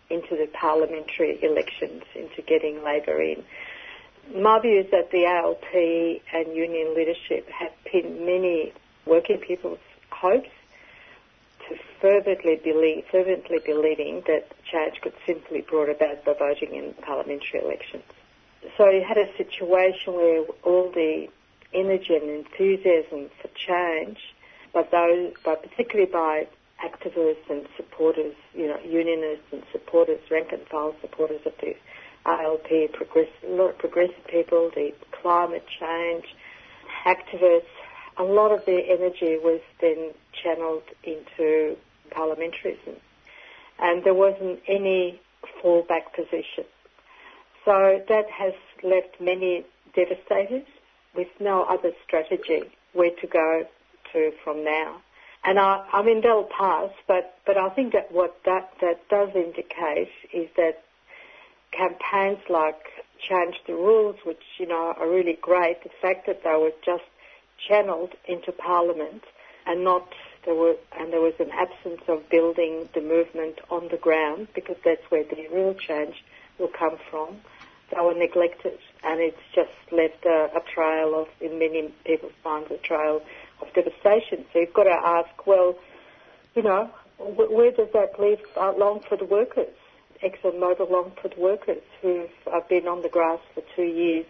[0.10, 3.44] into the parliamentary elections, into getting Labor in.
[4.32, 8.74] My view is that the ALP and union leadership have pinned many
[9.06, 9.80] working people's
[10.12, 10.50] hopes
[11.68, 16.94] to fervently believe, fervently believing that change could simply be brought about by voting in
[17.02, 18.04] parliamentary elections.
[18.78, 21.28] So you had a situation where all the
[21.74, 24.20] energy and enthusiasm for change,
[24.74, 26.48] but those, but particularly by
[26.84, 31.76] activists and supporters, you know, unionists and supporters, rank and file supporters of the
[32.26, 36.26] Lot of progressive people, the climate change
[37.06, 37.64] activists.
[38.18, 41.76] A lot of their energy was then channeled into
[42.12, 42.96] parliamentarism,
[43.80, 45.20] and there wasn't any
[45.62, 46.66] fallback position.
[47.66, 50.66] So that has left many devastated
[51.16, 52.64] with no other strategy
[52.94, 53.66] where to go
[54.12, 55.02] to from now.
[55.46, 59.30] And I, I mean, they'll pass, but, but I think that what that, that does
[59.36, 60.84] indicate is that
[61.76, 62.82] campaigns like
[63.20, 67.04] Change the Rules, which, you know, are really great, the fact that they were just
[67.68, 69.24] channeled into Parliament
[69.66, 70.14] and not,
[70.46, 74.76] there were, and there was an absence of building the movement on the ground because
[74.84, 76.24] that's where the real change
[76.60, 77.38] will come from.
[77.94, 82.72] They were neglected and it's just left a, a trail of, in many people's minds,
[82.72, 83.22] a trail
[83.62, 84.46] of devastation.
[84.52, 85.78] So you've got to ask, well,
[86.56, 89.76] you know, where does that leave uh, Longford workers,
[90.24, 94.26] ExxonMobil Longford workers who've uh, been on the grass for two years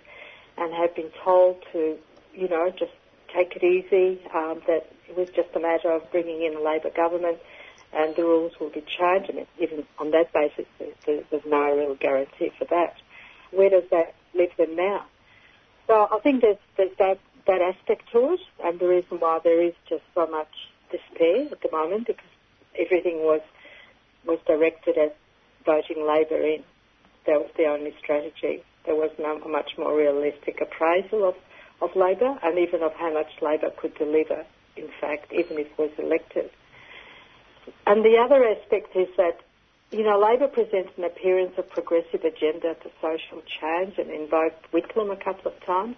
[0.58, 1.98] and have been told to,
[2.34, 2.92] you know, just
[3.34, 6.90] take it easy, um, that it was just a matter of bringing in a Labor
[6.90, 7.38] government
[7.94, 9.34] and the rules will be changed.
[9.34, 10.66] Mean, even on that basis,
[11.06, 12.96] there's, there's no real guarantee for that.
[13.52, 15.06] Where does that leave them now?
[15.88, 19.62] So I think there's, there's that that aspect to it, and the reason why there
[19.62, 20.48] is just so much
[20.92, 22.30] despair at the moment because
[22.80, 23.42] everything was
[24.26, 25.18] was directed at
[25.66, 26.64] voting Labor in.
[27.26, 28.64] That was the only strategy.
[28.86, 31.36] There was no much more realistic appraisal of,
[31.82, 34.46] of Labor and even of how much Labor could deliver,
[34.76, 36.50] in fact, even if it was elected.
[37.88, 39.40] And the other aspect is that,
[39.92, 45.12] you know, Labor presents an appearance of progressive agenda to social change and invoked Whitlam
[45.12, 45.96] a couple of times.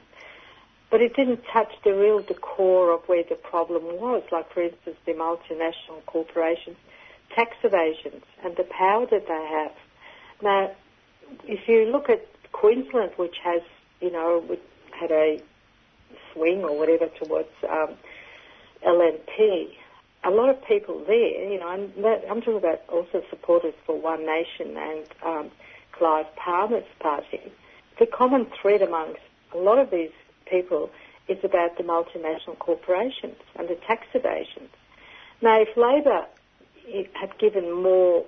[0.91, 4.97] But it didn't touch the real core of where the problem was, like for instance
[5.05, 6.77] the multinational corporations,
[7.33, 9.71] tax evasions and the power that they have.
[10.41, 10.71] Now,
[11.45, 13.61] if you look at Queensland, which has,
[14.01, 14.43] you know,
[14.91, 15.41] had a
[16.31, 17.95] swing or whatever towards um,
[18.85, 19.69] LNP,
[20.23, 24.25] a lot of people there, you know, that, I'm talking about also supporters for One
[24.25, 25.51] Nation and um,
[25.91, 27.51] Clive Palmer's party.
[27.99, 29.21] The common thread amongst
[29.53, 30.11] a lot of these
[30.45, 30.89] people
[31.27, 34.69] is about the multinational corporations and the tax evasions.
[35.41, 36.25] Now, if Labor
[37.13, 38.25] had given more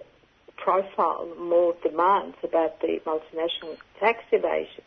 [0.57, 4.83] profile, more demands about the multinational tax evasion,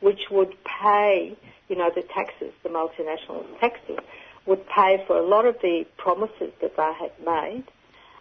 [0.00, 1.36] which would pay,
[1.68, 3.98] you know, the taxes, the multinational taxes,
[4.46, 7.64] would pay for a lot of the promises that they had made,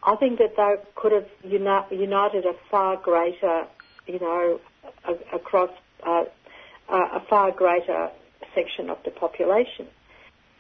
[0.03, 3.66] I think that they could have uni- united a far greater,
[4.07, 4.60] you know,
[5.03, 5.72] a- across
[6.03, 6.26] uh,
[6.90, 8.12] a far greater
[8.53, 9.88] section of the population.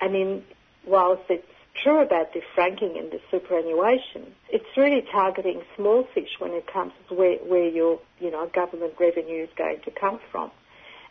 [0.01, 0.43] I mean,
[0.85, 1.45] whilst it's
[1.81, 6.93] true about the franking and the superannuation, it's really targeting small fish when it comes
[7.09, 10.51] to where, where your, you know, government revenue is going to come from.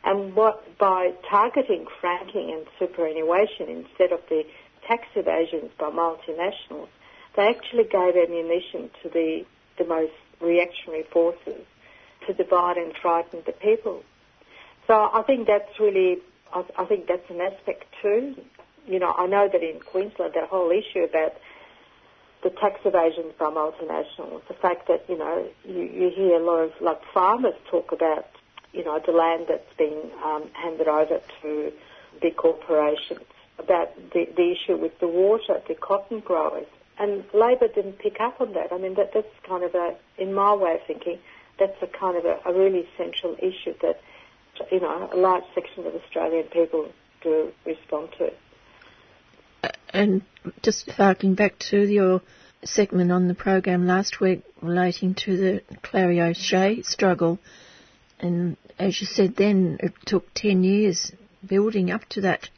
[0.04, 4.44] And what, by targeting franking and superannuation instead of the
[4.86, 6.88] tax evasions by multinationals,
[7.36, 9.44] they actually gave ammunition to the,
[9.78, 11.64] the most reactionary forces
[12.26, 14.02] to divide and frighten the people.
[14.86, 16.18] So I think that's really
[16.54, 18.36] I, I think that's an aspect too.
[18.86, 21.34] You know, I know that in Queensland, that whole issue about
[22.42, 26.58] the tax evasion by multinationals, the fact that, you know, you, you hear a lot
[26.58, 28.28] of, like, farmers talk about,
[28.72, 31.72] you know, the land that's been um, handed over to
[32.20, 33.20] big corporations,
[33.58, 36.66] about the, the issue with the water, the cotton growers.
[36.98, 38.72] And Labor didn't pick up on that.
[38.72, 41.18] I mean, that, that's kind of a, in my way of thinking,
[41.58, 44.00] that's a kind of a, a really central issue that
[44.70, 46.88] you know, a large section of Australian people
[47.22, 48.32] do respond to.
[49.94, 50.22] And
[50.62, 52.20] just harking back to your
[52.64, 57.38] segment on the program last week relating to the Clarrie O'Shea struggle,
[58.18, 61.12] and as you said then, it took 10 years
[61.46, 62.48] building up to that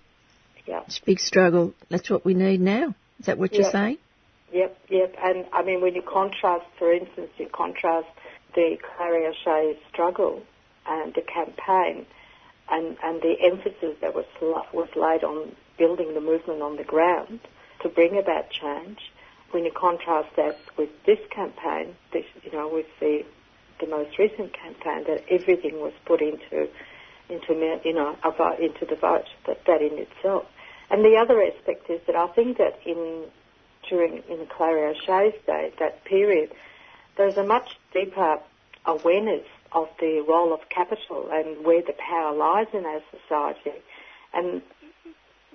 [0.66, 0.82] yeah.
[1.04, 1.74] big struggle.
[1.90, 2.94] That's what we need now.
[3.20, 3.60] Is that what yep.
[3.60, 3.98] you're saying?
[4.52, 5.14] Yep, yep.
[5.22, 8.08] And I mean, when you contrast, for instance, you contrast
[8.54, 10.42] the Clarrie O'Shea struggle
[10.86, 12.06] and the campaign
[12.70, 17.40] and, and the emphasis that was, was laid on building the movement on the ground
[17.82, 18.98] to bring about change.
[19.51, 23.24] When you contrast that with this campaign, this, you know, with the,
[23.81, 26.69] the most recent campaign, that everything was put into,
[27.28, 30.47] into, you know, vote, into the vote, that, that in itself.
[30.90, 33.24] And the other aspect is that I think that in,
[33.89, 36.51] during, in Clarrie O'Shea's day, that period,
[37.16, 38.39] there's a much deeper
[38.85, 43.78] awareness of the role of capital and where the power lies in our society.
[44.32, 44.62] And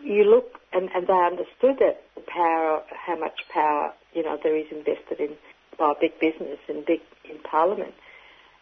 [0.03, 4.55] you look, and, and they understood that the power, how much power, you know, there
[4.55, 5.35] is invested in
[5.77, 6.99] by big business and big
[7.29, 7.93] in Parliament.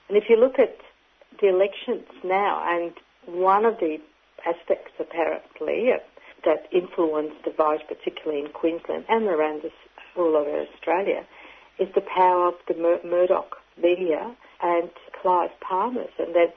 [0.07, 0.77] And if you look at
[1.41, 2.93] the elections now, and
[3.25, 3.97] one of the
[4.45, 5.97] aspects apparently uh,
[6.45, 9.63] that influenced the vote, particularly in Queensland and around
[10.15, 11.25] all over Australia,
[11.77, 14.89] is the power of the Mur- Murdoch media and
[15.21, 16.47] Clive Palmer's, and then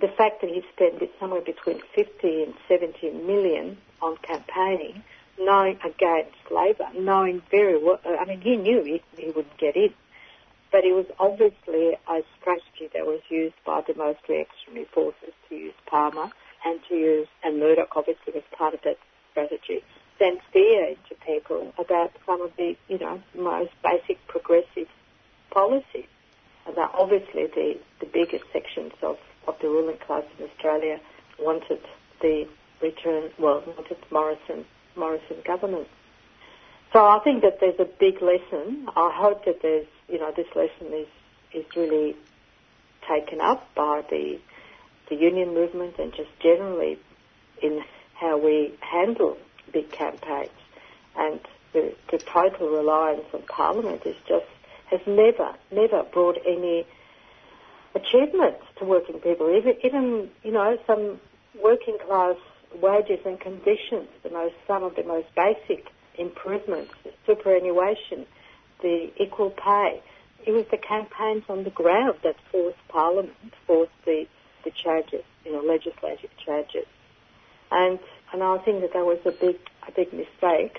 [0.00, 5.02] the fact that he spent somewhere between 50 and 70 million on campaigning,
[5.38, 9.76] knowing against Labor, knowing very well, uh, I mean, he knew he, he wouldn't get
[9.76, 9.94] in.
[10.70, 15.54] But it was obviously a strategy that was used by the most reactionary forces to
[15.54, 16.30] use Palmer
[16.64, 18.98] and to use, and Murdoch obviously was part of that
[19.30, 19.82] strategy,
[20.18, 24.88] send fear into people about some of the, you know, most basic progressive
[25.50, 26.06] policies.
[26.66, 31.00] And that obviously the, the biggest sections of, of the ruling class in Australia
[31.38, 31.80] wanted
[32.20, 32.48] the
[32.84, 35.88] return, well, wanted Morrison, Morrison government.
[36.92, 38.88] So I think that there's a big lesson.
[38.94, 41.08] I hope that there's, you know, this lesson is,
[41.52, 42.14] is really
[43.08, 44.38] taken up by the,
[45.08, 46.98] the union movement and just generally
[47.62, 47.82] in
[48.14, 49.36] how we handle
[49.72, 50.50] big campaigns.
[51.16, 51.40] And
[51.72, 54.46] the, the total reliance on Parliament is just,
[54.90, 56.86] has never, never brought any
[57.94, 59.54] achievements to working people.
[59.56, 61.20] Even, even you know, some
[61.60, 62.36] working class
[62.80, 65.86] wages and conditions, the most, some of the most basic
[66.18, 66.92] improvements,
[67.26, 68.26] superannuation,
[68.82, 70.02] the equal pay.
[70.46, 73.32] It was the campaigns on the ground that forced Parliament,
[73.66, 74.26] forced the,
[74.64, 76.86] the changes, you know, legislative changes.
[77.70, 77.98] And
[78.32, 79.56] and I think that that was a big
[79.86, 80.78] a big mistake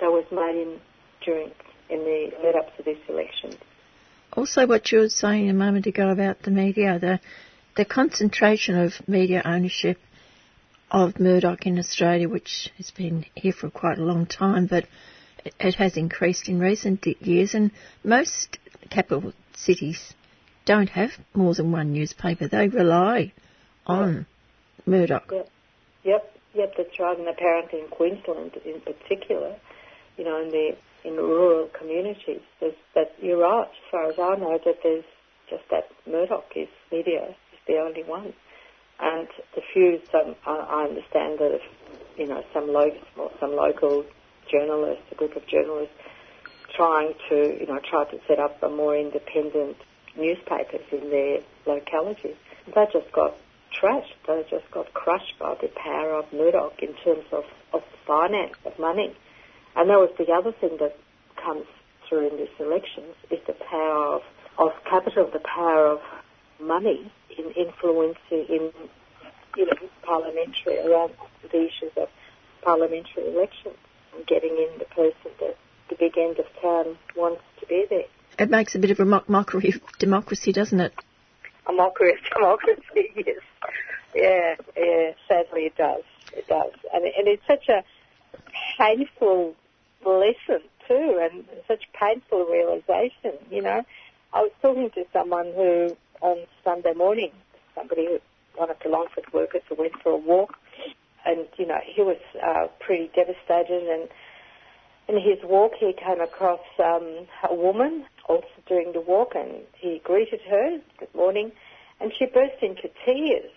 [0.00, 0.80] that was made in
[1.24, 1.50] during
[1.88, 3.56] in the lead up to this election.
[4.32, 7.20] Also, what you were saying a moment ago about the media, the
[7.76, 9.98] the concentration of media ownership
[10.90, 14.86] of Murdoch in Australia, which has been here for quite a long time, but
[15.44, 17.70] it has increased in recent years, and
[18.04, 18.58] most
[18.90, 20.14] capital cities
[20.64, 22.48] don't have more than one newspaper.
[22.48, 23.32] They rely
[23.86, 24.26] on
[24.84, 25.30] Murdoch.
[25.32, 25.48] Yep,
[26.04, 27.18] yep, yep, that's right.
[27.18, 29.56] And apparently in Queensland, in particular,
[30.16, 33.68] you know, in the in rural communities, there's that you're right.
[33.68, 35.04] As far as I know, that there's
[35.48, 38.34] just that Murdoch is media is the only one
[39.00, 41.62] and the few some I, understand that if,
[42.16, 44.04] you know some local some local
[44.50, 45.94] journalists, a group of journalists,
[46.74, 49.76] trying to you know try to set up a more independent
[50.16, 52.36] newspapers in their localities.
[52.66, 53.36] They just got
[53.80, 54.14] trashed.
[54.26, 58.78] They just got crushed by the power of Murdoch in terms of, of finance, of
[58.78, 59.14] money.
[59.76, 60.96] And that was the other thing that
[61.42, 61.66] comes
[62.08, 64.22] through in these elections is the power of,
[64.58, 66.00] of capital, the power of
[66.60, 68.72] money in influencing in
[69.56, 71.12] you know parliamentary around
[71.42, 72.08] the issues of
[72.62, 73.76] parliamentary elections
[74.14, 75.56] and getting in the person that
[75.88, 78.04] the big end of town wants to be there.
[78.38, 80.92] It makes a bit of a mock- mockery of democracy, doesn't it?
[81.66, 83.36] A mockery of democracy, yes.
[84.14, 86.02] Yeah, yeah, sadly it does.
[86.32, 86.72] It does.
[86.92, 87.84] And, and it's such a
[88.78, 89.54] painful
[90.04, 93.84] lesson too and such painful realization, you know.
[94.32, 97.30] I was talking to someone who on Sunday morning.
[97.74, 98.18] Somebody,
[98.54, 100.56] one of the Longford workers, went for a walk,
[101.24, 103.88] and you know he was uh, pretty devastated.
[103.88, 104.08] And
[105.08, 110.00] in his walk, he came across um, a woman also during the walk, and he
[110.04, 111.52] greeted her, "Good morning,"
[112.00, 113.50] and she burst into tears.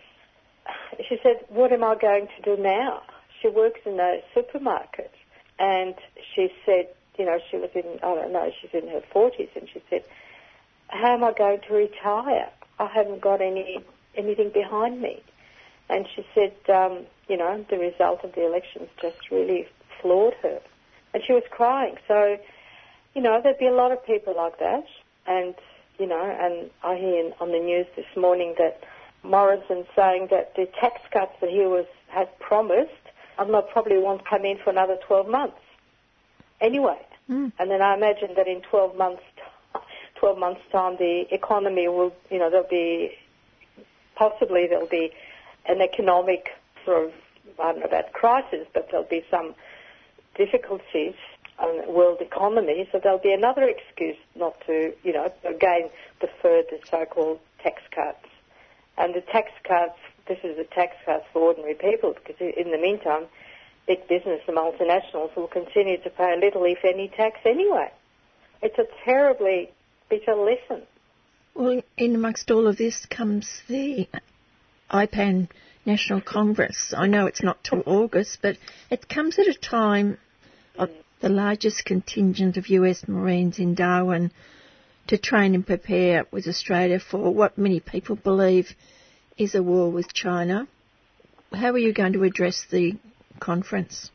[1.07, 3.01] She said, "What am I going to do now?"
[3.41, 5.13] She works in a supermarket,
[5.59, 5.95] and
[6.35, 9.67] she said, you know, she was in, I don't know, she's in her 40s, and
[9.71, 10.03] she said,
[10.89, 12.49] how am I going to retire?
[12.79, 13.83] I haven't got any
[14.15, 15.21] anything behind me.
[15.89, 19.67] And she said, um, you know, the result of the elections just really
[20.01, 20.59] floored her.
[21.13, 21.95] And she was crying.
[22.07, 22.37] So,
[23.15, 24.85] you know, there'd be a lot of people like that.
[25.25, 25.55] And,
[25.97, 28.83] you know, and I hear on the news this morning that
[29.23, 32.91] Morrison saying that the tax cuts that he was had promised,
[33.39, 35.57] I'm not probably won't come in for another 12 months.
[36.61, 36.99] Anyway.
[37.29, 37.51] Mm.
[37.59, 39.21] And then I imagine that in 12 months'
[40.19, 43.11] 12 months' time, the economy will, you know, there'll be,
[44.15, 45.11] possibly there'll be
[45.67, 46.49] an economic
[46.85, 47.13] sort of,
[47.59, 49.55] I don't know about crisis, but there'll be some
[50.35, 51.15] difficulties
[51.57, 55.89] on the world economy, so there'll be another excuse not to, you know, again,
[56.19, 58.25] defer the so-called tax cuts.
[58.97, 59.97] And the tax cuts,
[60.27, 63.25] this is the tax cuts for ordinary people, because in the meantime,
[63.87, 67.91] big business, the multinationals, will continue to pay little, if any, tax anyway.
[68.61, 69.71] It's a terribly
[70.09, 70.83] bitter lesson.
[71.53, 74.07] Well, in amongst all of this comes the
[74.89, 75.49] IPAN
[75.85, 76.93] National Congress.
[76.95, 78.57] I know it's not till August, but
[78.89, 80.17] it comes at a time
[80.77, 80.89] of
[81.21, 84.31] the largest contingent of US Marines in Darwin
[85.07, 88.69] to train and prepare with Australia for what many people believe
[89.37, 90.67] is a war with China.
[91.51, 92.95] How are you going to address the
[93.39, 94.11] conference?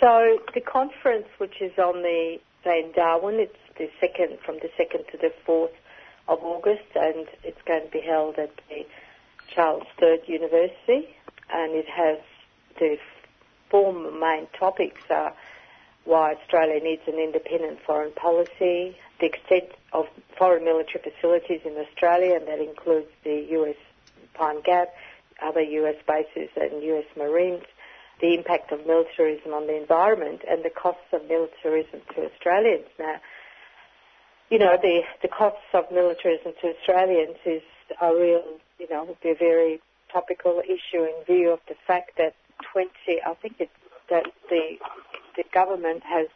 [0.00, 4.68] So the conference, which is on the day in Darwin, it's the second from the
[4.76, 5.72] second to the fourth
[6.28, 8.84] of August, and it's going to be held at the
[9.48, 11.08] Charles III University,
[11.50, 12.18] and it has
[12.78, 12.98] the
[13.70, 15.32] four main topics are
[16.04, 20.04] why Australia needs an independent foreign policy, the extent of
[20.36, 23.76] foreign military facilities in Australia, and that includes the US
[24.34, 24.88] Pine Gap,
[25.42, 27.64] other US bases and US Marines,
[28.20, 32.86] the impact of militarism on the environment, and the costs of militarism to Australians.
[32.98, 33.16] Now,
[34.50, 37.62] you know, the, the costs of militarism to Australians is
[38.02, 38.42] a real,
[38.78, 39.80] you know, would be a very
[40.12, 42.34] topical issue in view of the fact that
[42.72, 42.90] 20,
[43.24, 43.70] I think it's
[44.10, 44.76] that the
[45.36, 46.26] the government has,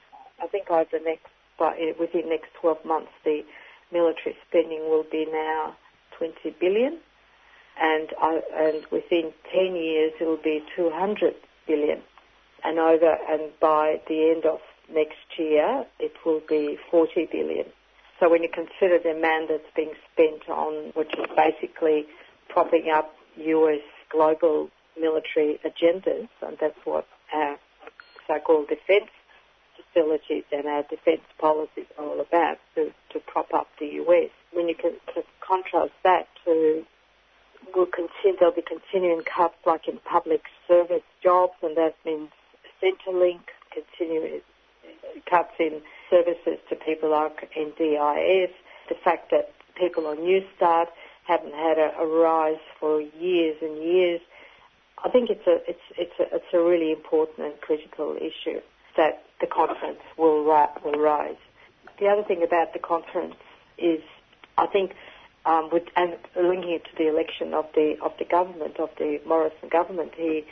[0.40, 1.26] I think over the next,
[1.98, 3.44] within next 12 months, the
[3.92, 5.76] military spending will be now
[6.16, 6.98] 20 billion,
[7.80, 11.34] and uh, and within 10 years it will be 200
[11.66, 12.00] billion,
[12.62, 17.66] and over and by the end of next year it will be 40 billion.
[18.20, 22.06] So when you consider the amount that's being spent on, which is basically
[22.48, 23.80] propping up US
[24.10, 27.58] global military agendas, and that's what our
[28.26, 29.10] so-called defence
[29.76, 34.30] facilities and our defence policies are all about to, to prop up the US.
[34.52, 34.94] When you can,
[35.40, 36.84] contrast that to
[37.74, 42.30] will continue, there'll be continuing cuts like in public service jobs, and that means
[42.82, 43.40] Centrelink,
[43.72, 44.40] continuing
[44.84, 48.50] uh, cuts in services to people like NDIS,
[48.88, 50.86] the fact that people on Newstart
[51.26, 54.20] haven't had a, a rise for years and years.
[55.04, 58.60] I think it's a it's it's a, it's a really important and critical issue
[58.96, 61.36] that the conference will will rise.
[61.98, 63.36] The other thing about the conference
[63.78, 64.00] is,
[64.58, 64.94] I think,
[65.46, 69.20] um, with, and linking it to the election of the of the government of the
[69.26, 70.44] Morrison government, he,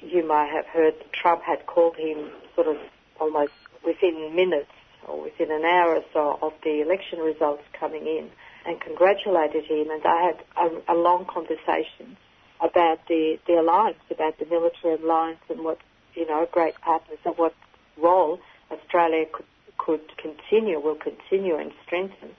[0.00, 2.76] you might have heard Trump had called him sort of
[3.20, 3.52] almost
[3.88, 4.70] within minutes
[5.06, 8.28] or within an hour or so of the election results coming in,
[8.66, 12.16] and congratulated him, and I had a, a long conversation
[12.60, 15.78] about the, the alliance, about the military alliance and what,
[16.14, 17.54] you know, great partners and what
[17.96, 18.40] role
[18.70, 19.46] Australia could,
[19.78, 22.30] could continue, will continue and strengthen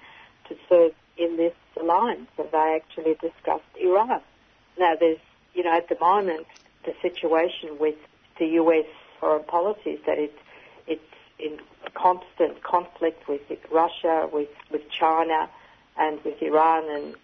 [0.47, 2.27] to serve in this alliance.
[2.37, 4.21] And they actually discussed Iran.
[4.77, 5.19] Now there's,
[5.53, 6.47] you know, at the moment,
[6.85, 7.95] the situation with
[8.37, 8.85] the US
[9.19, 10.37] foreign policy is that it's,
[10.87, 11.01] it's
[11.39, 11.59] in
[11.93, 13.41] constant conflict with
[13.71, 15.49] Russia, with, with China,
[15.97, 17.15] and with Iran, and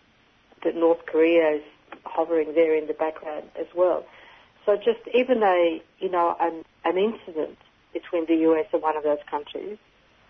[0.64, 1.64] that North Korea is
[2.06, 4.06] hovering there in the background as well.
[4.66, 7.58] So just even a, you know, an, an incident
[7.94, 9.78] between the US and one of those countries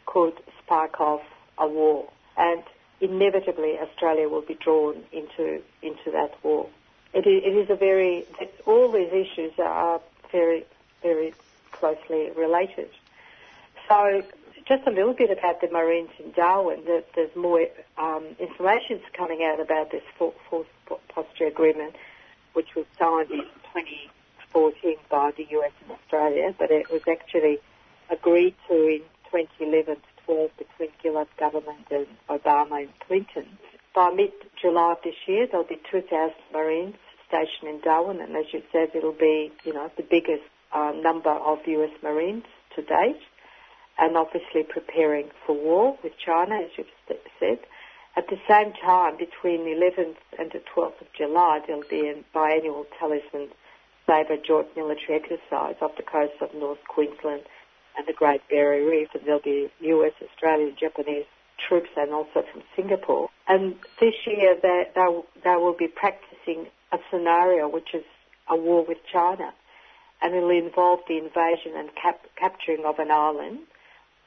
[0.05, 1.21] could spark off
[1.57, 2.09] a war.
[2.37, 2.63] And
[2.99, 6.67] inevitably Australia will be drawn into, into that war.
[7.13, 8.25] It is, it is a very,
[8.65, 10.01] all these issues are
[10.31, 10.65] very,
[11.01, 11.33] very
[11.71, 12.89] closely related.
[13.87, 14.23] So
[14.67, 16.83] just a little bit about the Marines in Darwin.
[16.85, 17.67] There's more
[17.97, 20.67] um, information coming out about this Force
[21.09, 21.95] Posture Agreement,
[22.53, 27.59] which was signed in 2014 by the US and Australia, but it was actually
[28.09, 29.01] agreed to in
[29.31, 33.57] 2011 to 12 between Gillard government and Obama and Clinton.
[33.93, 36.95] By mid-July of this year, there'll be 2,000 Marines
[37.27, 40.43] stationed in Darwin, and as you said, it'll be, you know, the biggest
[40.73, 42.45] uh, number of US Marines
[42.75, 43.21] to date
[43.97, 46.87] and obviously preparing for war with China, as you've
[47.39, 47.59] said.
[48.17, 52.37] At the same time, between the 11th and the 12th of July, there'll be a
[52.37, 53.49] biannual Talisman
[54.05, 57.41] Sabre joint military exercise off the coast of North Queensland
[57.97, 61.25] and the Great Barrier Reef, and there'll be US, Australian, Japanese
[61.67, 63.29] troops and also from Singapore.
[63.47, 68.03] And this year they, they, they will be practicing a scenario which is
[68.49, 69.53] a war with China,
[70.21, 73.59] and it'll involve the invasion and cap- capturing of an island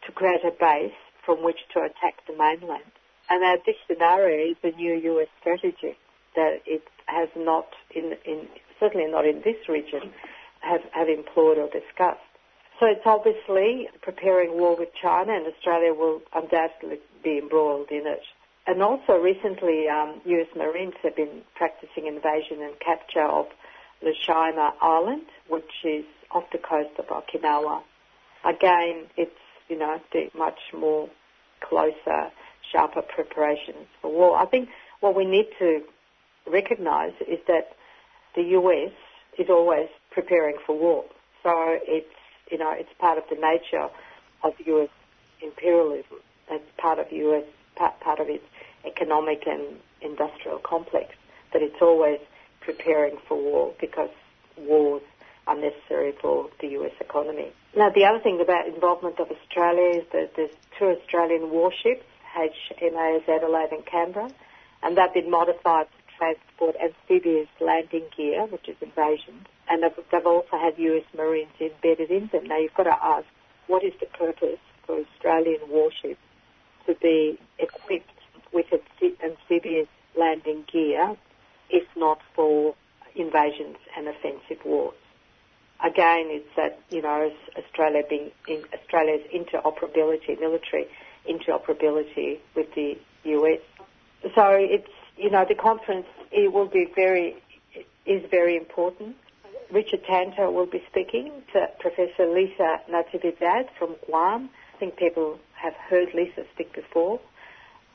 [0.08, 2.90] to create a base from which to attack the mainland.
[3.30, 5.96] And now this is the new US strategy
[6.34, 8.48] that it has not, in, in
[8.80, 10.10] certainly not in this region,
[10.60, 12.24] have, have employed or discussed.
[12.80, 18.22] So it's obviously preparing war with China, and Australia will undoubtedly be embroiled in it.
[18.66, 23.46] And also recently, um, US Marines have been practicing invasion and capture of
[24.02, 27.82] Tsushima Island, which is off the coast of Okinawa.
[28.44, 29.32] Again, it's
[29.68, 31.08] you know, do much more
[31.60, 32.30] closer,
[32.70, 34.38] sharper preparations for war.
[34.38, 34.68] I think
[35.00, 35.82] what we need to
[36.46, 37.72] recognise is that
[38.34, 38.92] the US
[39.38, 41.04] is always preparing for war.
[41.42, 42.06] So it's,
[42.50, 43.88] you know, it's part of the nature
[44.42, 44.88] of US
[45.40, 46.18] imperialism.
[46.50, 47.44] It's part of US,
[47.76, 48.44] part, part of its
[48.84, 51.14] economic and industrial complex,
[51.52, 52.20] that it's always
[52.60, 54.10] preparing for war because
[54.56, 55.02] wars
[55.48, 57.50] are necessary for the US economy.
[57.74, 62.04] Now, the other thing about involvement of Australia is that there's two Australian warships,
[62.36, 64.30] HMAS Adelaide and Canberra,
[64.82, 70.58] and they've been modified to transport amphibious landing gear, which is invasion, and they've also
[70.58, 72.44] had US Marines embedded in them.
[72.44, 73.26] Now, you've got to ask,
[73.66, 76.20] what is the purpose for Australian warships
[76.86, 78.10] to be equipped
[78.52, 78.66] with
[79.24, 81.16] amphibious landing gear,
[81.70, 82.74] if not for
[83.14, 84.94] invasions and offensive wars?
[85.84, 90.86] Again, it's that, you know, Australia being in Australia's interoperability, military
[91.28, 93.60] interoperability with the US.
[94.34, 97.36] So it's, you know, the conference, it will be very,
[98.06, 99.16] is very important.
[99.70, 104.48] Richard Tanter will be speaking to Professor Lisa Natividad from Guam.
[104.74, 107.20] I think people have heard Lisa speak before.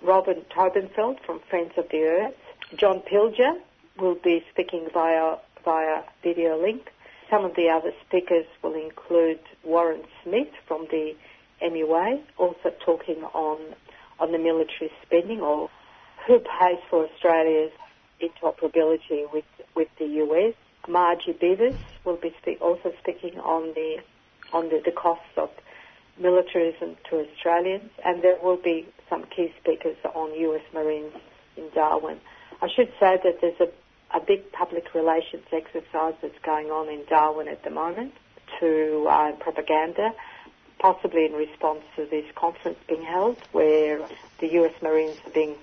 [0.01, 2.35] Robin Taubenfeld from Friends of the Earth.
[2.77, 3.57] John Pilger
[3.97, 6.91] will be speaking via, via video link.
[7.29, 11.15] Some of the other speakers will include Warren Smith from the
[11.61, 13.59] MUA, also talking on,
[14.19, 15.69] on the military spending or
[16.27, 17.71] who pays for Australia's
[18.21, 19.45] interoperability with,
[19.75, 20.53] with the US.
[20.87, 21.75] Margie Beavers
[22.05, 23.97] will be speak, also speaking on the
[24.51, 25.49] on the, the costs of
[26.19, 31.13] militarism to Australians, and there will be some key speakers on US Marines
[31.57, 32.19] in Darwin.
[32.61, 33.67] I should say that there's a,
[34.13, 38.13] a big public relations exercise that's going on in Darwin at the moment
[38.59, 40.13] to uh, propaganda,
[40.79, 43.99] possibly in response to this conference being held, where
[44.39, 45.55] the US Marines are being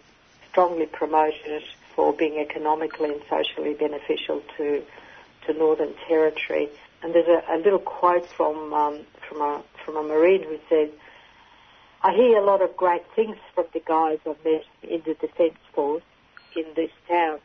[0.50, 1.62] strongly promoted
[1.94, 4.82] for being economically and socially beneficial to
[5.46, 6.68] to Northern Territory.
[7.02, 10.90] And there's a, a little quote from um, from a from a Marine who says,
[12.02, 15.58] "I hear a lot of great things from the guys I've met in the Defence
[15.72, 16.02] Force
[16.56, 17.38] in this town.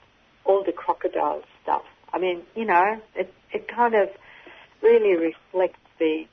[0.46, 1.84] All the crocodile stuff.
[2.14, 4.10] I mean, you know, it it kind of
[4.82, 6.26] really reflects the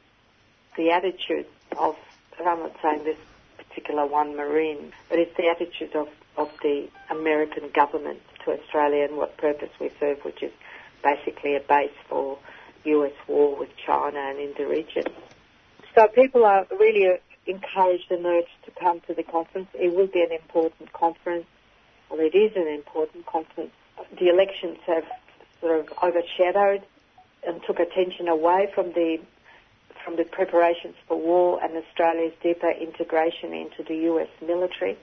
[0.77, 1.47] the attitude
[1.79, 1.97] of.
[2.39, 3.19] and I'm not saying this
[3.57, 9.17] particular one Marine, but it's the attitude of of the American government to Australia and
[9.17, 10.53] what purpose we serve, which is
[11.03, 12.39] basically a base for
[12.85, 15.05] US war with China and in the region.
[15.95, 17.17] So people are really uh,
[17.47, 19.69] encouraged and urged to come to the conference.
[19.75, 21.47] It will be an important conference.
[22.11, 23.73] Well, it is an important conference.
[24.19, 25.05] The elections have
[25.61, 26.83] sort of overshadowed
[27.47, 29.19] and took attention away from the
[30.05, 34.97] from the preparations for war and Australia's deeper integration into the US military.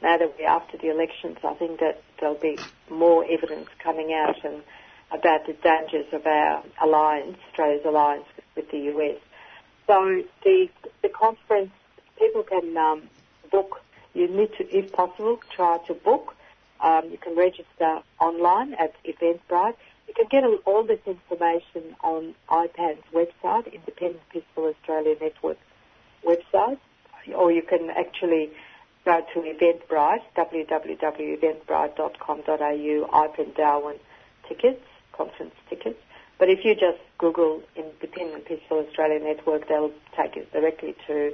[0.00, 2.58] Now that we're after the elections, I think that there'll be
[2.88, 4.62] more evidence coming out and
[5.10, 8.26] about the dangers of our alliance, Australia's alliance
[8.56, 9.18] with the US.
[9.86, 10.68] So the
[11.02, 11.70] the conference,
[12.18, 13.02] people can um,
[13.50, 13.80] book.
[14.14, 16.34] You need to, if possible, try to book.
[16.80, 19.74] Um, you can register online at Eventbrite.
[20.08, 25.58] You can get all this information on IPAN's website, Independent Peaceful Australia Network
[26.24, 26.78] website,
[27.34, 28.50] or you can actually
[29.04, 33.96] go to Eventbrite, www.eventbrite.com.au, IPAN Darwin
[34.48, 34.80] tickets
[35.16, 35.98] conference tickets.
[36.38, 41.32] But if you just Google Independent Peaceful Australia Network, they'll take you directly to,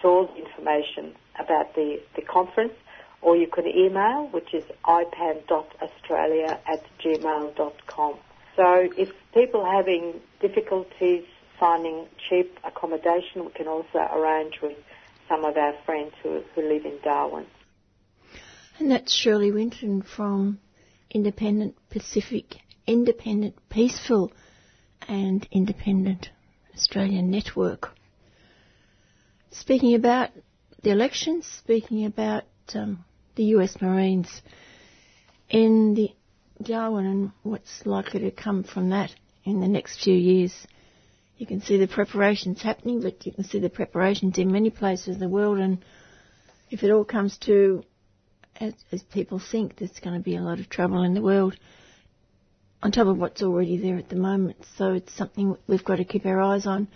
[0.00, 2.72] to all the information about the, the conference.
[3.22, 8.14] Or you can email, which is ipan.australia at gmail.com.
[8.56, 11.24] So if people are having difficulties
[11.58, 14.76] finding cheap accommodation, we can also arrange with
[15.28, 17.46] some of our friends who, who live in Darwin.
[18.78, 20.58] And that's Shirley Winton from
[21.10, 24.32] Independent Pacific independent, peaceful,
[25.08, 26.30] and independent
[26.74, 27.90] Australian network.
[29.50, 30.30] Speaking about
[30.82, 32.44] the elections, speaking about
[32.74, 34.42] um, the US Marines
[35.48, 36.10] in the
[36.62, 39.14] Darwin and what's likely to come from that
[39.44, 40.66] in the next few years.
[41.36, 45.14] You can see the preparations happening, but you can see the preparations in many places
[45.14, 45.58] in the world.
[45.58, 45.84] And
[46.70, 47.82] if it all comes to,
[48.60, 51.56] as, as people think, there's going to be a lot of trouble in the world
[52.82, 54.56] on top of what's already there at the moment.
[54.76, 56.88] So it's something we've got to keep our eyes on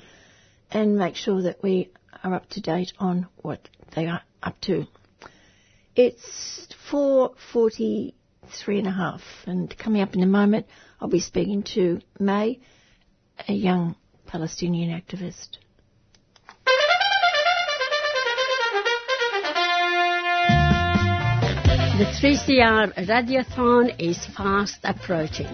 [0.70, 1.92] and make sure that we
[2.24, 4.86] are up to date on what they are up to.
[5.96, 8.12] It's 4.43
[8.68, 10.66] and a half and coming up in a moment
[11.00, 12.60] I'll be speaking to May,
[13.48, 13.96] a young
[14.26, 15.56] Palestinian activist.
[21.96, 25.48] The 3CR Radiothon is fast approaching.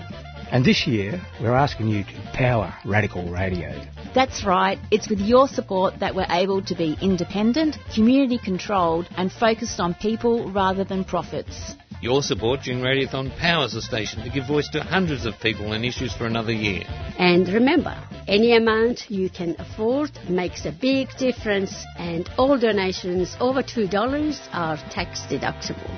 [0.52, 3.72] And this year, we're asking you to power radical radio.
[4.14, 9.32] That's right, it's with your support that we're able to be independent, community controlled, and
[9.32, 11.74] focused on people rather than profits.
[12.02, 15.86] Your support during Radiothon powers the station to give voice to hundreds of people and
[15.86, 16.82] issues for another year.
[17.18, 17.96] And remember,
[18.28, 24.76] any amount you can afford makes a big difference, and all donations over $2 are
[24.90, 25.90] tax deductible.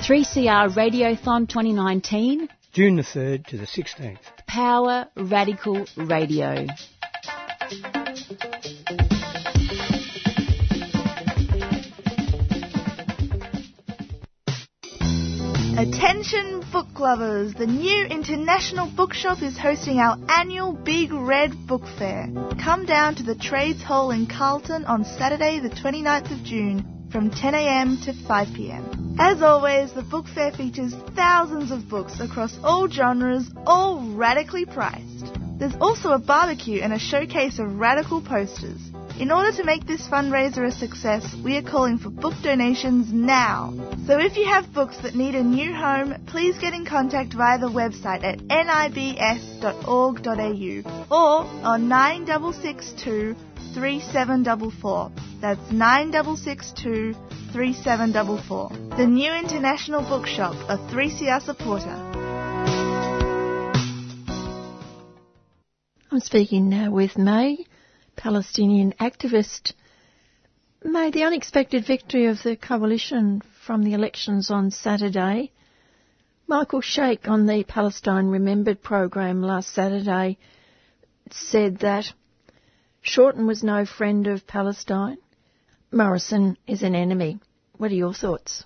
[0.00, 4.18] 3CR Radiothon 2019, June the 3rd to the 16th.
[4.46, 6.66] Power Radical Radio.
[15.78, 17.54] Attention book lovers!
[17.54, 22.28] The new International Bookshop is hosting our annual Big Red Book Fair.
[22.62, 27.30] Come down to the Trades Hall in Carlton on Saturday the 29th of June from
[27.30, 29.07] 10am to 5pm.
[29.20, 35.26] As always, the book fair features thousands of books across all genres, all radically priced.
[35.58, 38.78] There's also a barbecue and a showcase of radical posters.
[39.18, 43.74] In order to make this fundraiser a success, we are calling for book donations now.
[44.06, 47.58] So if you have books that need a new home, please get in contact via
[47.58, 49.72] the website at nibs.org.au
[51.10, 53.34] or on 9662
[53.78, 55.12] 3744.
[55.40, 57.14] That's 9662
[57.52, 58.96] 3744.
[58.96, 61.94] The new International Bookshop, a 3CR supporter.
[66.10, 67.66] I'm speaking now with May,
[68.16, 69.74] Palestinian activist.
[70.82, 75.52] May, the unexpected victory of the coalition from the elections on Saturday.
[76.48, 80.36] Michael Sheikh on the Palestine Remembered program last Saturday
[81.30, 82.12] said that
[83.08, 85.16] Shorten was no friend of Palestine.
[85.90, 87.40] Morrison is an enemy.
[87.78, 88.64] What are your thoughts?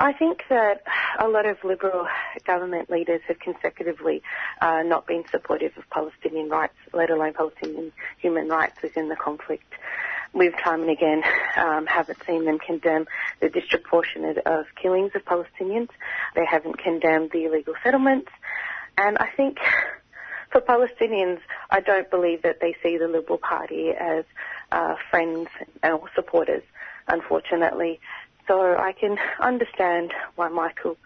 [0.00, 0.80] I think that
[1.20, 2.06] a lot of Liberal
[2.46, 4.22] government leaders have consecutively
[4.62, 9.70] uh, not been supportive of Palestinian rights, let alone Palestinian human rights within the conflict.
[10.32, 11.22] We've time and again
[11.58, 13.04] um, haven't seen them condemn
[13.40, 15.90] the disproportionate of killings of Palestinians.
[16.34, 18.30] They haven't condemned the illegal settlements.
[18.96, 19.58] And I think
[20.52, 24.24] for Palestinians, I don't believe that they see the Liberal Party as
[24.70, 25.48] uh, friends
[25.82, 26.62] or supporters,
[27.08, 27.98] unfortunately.
[28.46, 30.96] So I can understand why Michael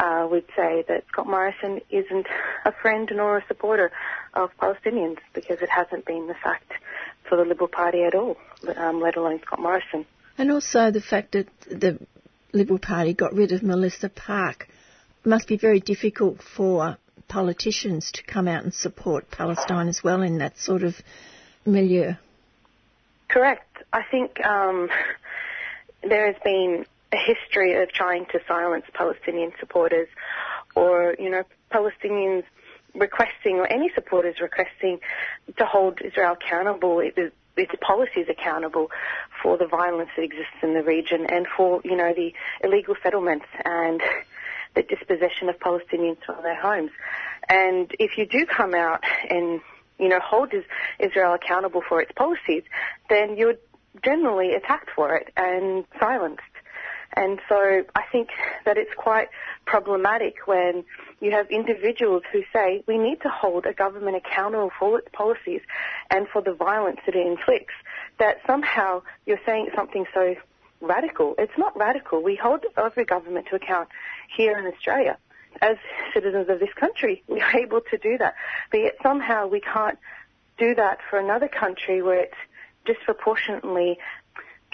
[0.00, 2.26] uh, would say that Scott Morrison isn't
[2.64, 3.90] a friend nor a supporter
[4.34, 6.72] of Palestinians because it hasn't been the fact
[7.28, 8.36] for the Liberal Party at all,
[8.76, 10.06] um, let alone Scott Morrison.
[10.38, 11.98] And also the fact that the
[12.52, 14.68] Liberal Party got rid of Melissa Parke
[15.24, 16.96] must be very difficult for
[17.28, 20.96] politicians to come out and support Palestine as well in that sort of
[21.64, 22.14] milieu.
[23.28, 23.82] Correct.
[23.92, 24.88] I think um,
[26.02, 30.08] there has been a history of trying to silence Palestinian supporters
[30.74, 31.42] or, you know,
[31.72, 32.44] Palestinians
[32.94, 34.98] requesting or any supporters requesting
[35.56, 38.90] to hold Israel accountable, its policies accountable
[39.42, 42.32] for the violence that exists in the region and for, you know, the
[42.62, 44.00] illegal settlements and
[44.74, 46.90] the dispossession of Palestinians from their homes.
[47.48, 49.60] And if you do come out and,
[49.98, 50.52] you know, hold
[50.98, 52.62] Israel accountable for its policies,
[53.08, 53.54] then you're
[54.04, 56.42] generally attacked for it and silenced.
[57.14, 58.28] And so I think
[58.64, 59.28] that it's quite
[59.64, 60.84] problematic when
[61.20, 65.62] you have individuals who say we need to hold a government accountable for its policies
[66.10, 67.74] and for the violence that it inflicts,
[68.18, 70.36] that somehow you're saying something so
[70.80, 71.34] radical.
[71.38, 72.22] It's not radical.
[72.22, 73.88] We hold every government to account
[74.36, 75.18] here in Australia.
[75.60, 75.76] As
[76.14, 78.34] citizens of this country, we are able to do that.
[78.70, 79.98] But yet somehow we can't
[80.58, 82.34] do that for another country where it's
[82.84, 83.98] disproportionately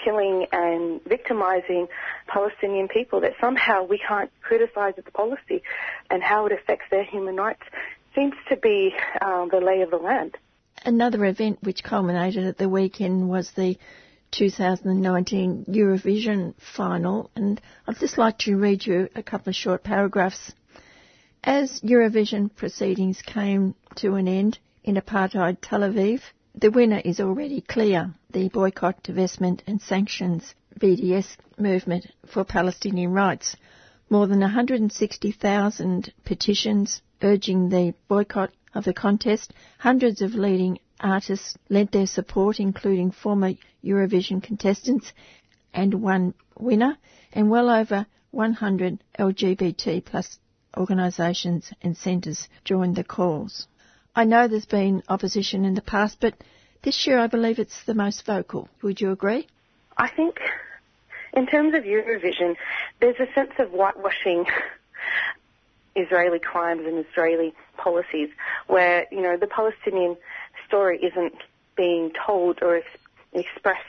[0.03, 1.87] killing and victimizing
[2.27, 5.63] Palestinian people, that somehow we can't criticize the policy
[6.09, 7.63] and how it affects their human rights
[8.13, 10.37] seems to be uh, the lay of the land.
[10.83, 13.77] Another event which culminated at the weekend was the
[14.31, 20.53] 2019 Eurovision final, and I'd just like to read you a couple of short paragraphs.
[21.43, 26.21] As Eurovision proceedings came to an end in apartheid Tel Aviv,
[26.55, 28.13] the winner is already clear.
[28.31, 33.55] The boycott, divestment and sanctions BDS movement for Palestinian rights.
[34.09, 39.53] More than 160,000 petitions urging the boycott of the contest.
[39.79, 43.53] Hundreds of leading artists lent their support, including former
[43.83, 45.11] Eurovision contestants
[45.73, 46.97] and one winner,
[47.33, 50.39] and well over 100 LGBT plus
[50.77, 53.67] organisations and centres joined the calls.
[54.15, 56.35] I know there's been opposition in the past, but
[56.83, 58.69] this year I believe it's the most vocal.
[58.81, 59.47] Would you agree?
[59.97, 60.39] I think
[61.33, 62.55] in terms of Eurovision,
[63.01, 64.45] there's a sense of whitewashing
[65.95, 68.29] Israeli crimes and Israeli policies,
[68.67, 70.17] where you know the Palestinian
[70.67, 71.35] story isn't
[71.75, 72.87] being told or ex-
[73.33, 73.81] expressed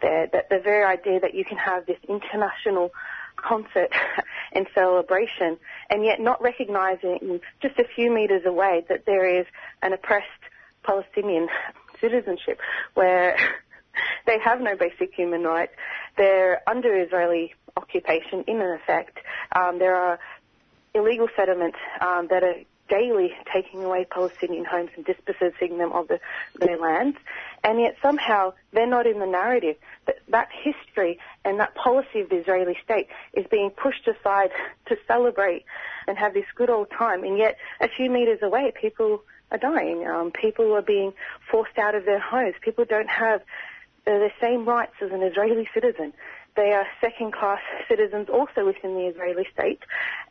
[0.00, 0.28] there.
[0.32, 2.90] That the very idea that you can have this international
[3.36, 3.90] concert
[4.52, 5.58] and celebration,
[5.88, 9.46] and yet not recognizing just a few meters away that there is
[9.82, 10.26] an oppressed
[10.82, 11.48] Palestinian
[12.00, 12.60] citizenship
[12.94, 13.36] where
[14.26, 15.72] they have no basic human rights.
[16.16, 19.18] They're under Israeli occupation in effect.
[19.54, 20.18] Um, there are
[20.94, 22.56] illegal settlements um, that are
[22.90, 26.20] daily taking away Palestinian homes and dispossessing them of the,
[26.58, 27.16] their lands,
[27.64, 29.76] and yet somehow they're not in the narrative.
[30.06, 34.50] That, that history and that policy of the Israeli state is being pushed aside
[34.86, 35.64] to celebrate
[36.06, 40.06] and have this good old time, and yet a few meters away, people are dying.
[40.06, 41.12] Um, people are being
[41.50, 42.54] forced out of their homes.
[42.60, 43.42] People don't have
[44.04, 46.12] the same rights as an Israeli citizen.
[46.56, 49.80] They are second-class citizens also within the Israeli state,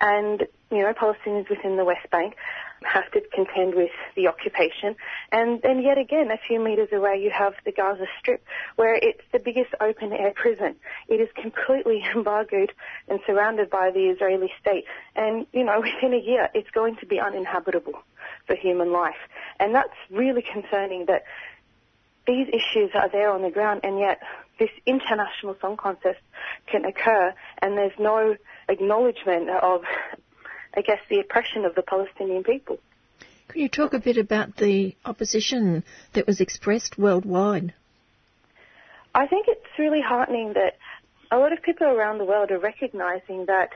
[0.02, 2.36] and you know Palestinians within the West Bank
[2.84, 4.96] have to contend with the occupation.
[5.32, 8.41] And then yet again, a few meters away, you have the Gaza Strip,
[8.78, 10.76] where it's the biggest open-air prison.
[11.08, 12.72] It is completely embargoed
[13.08, 14.86] and surrounded by the Israeli state,
[15.16, 18.02] and you know within a year, it's going to be uninhabitable
[18.46, 19.20] for human life.
[19.60, 21.24] And that's really concerning that
[22.30, 24.22] these issues are there on the ground and yet
[24.60, 26.19] this international song contest
[26.68, 28.36] can occur and there's no
[28.68, 29.81] acknowledgement of,
[30.76, 32.77] I guess, the oppression of the Palestinian people.
[33.48, 35.84] Can you talk a bit about the opposition
[36.14, 37.73] that was expressed worldwide?
[39.15, 40.77] I think it's really heartening that
[41.31, 43.69] a lot of people around the world are recognizing that,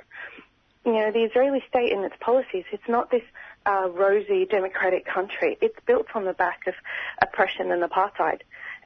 [0.85, 3.23] you know, the Israeli state and its policies, it's not this
[3.65, 5.57] uh, rosy democratic country.
[5.61, 6.73] It's built on the back of
[7.21, 8.41] oppression and apartheid.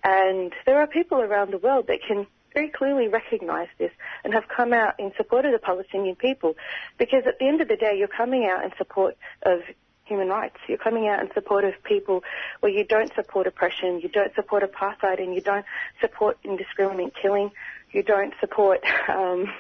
[0.08, 3.92] And there are people around the world that can very clearly recognize this
[4.24, 6.56] and have come out in support of the Palestinian people.
[6.98, 9.60] Because at the end of the day, you're coming out in support of
[10.06, 10.56] human rights.
[10.70, 12.24] You're coming out in support of people
[12.62, 15.66] where you don't support oppression, you don't support apartheid, and you don't
[16.00, 17.52] support indiscriminate killing.
[17.92, 18.80] You don't support
[19.10, 19.54] um,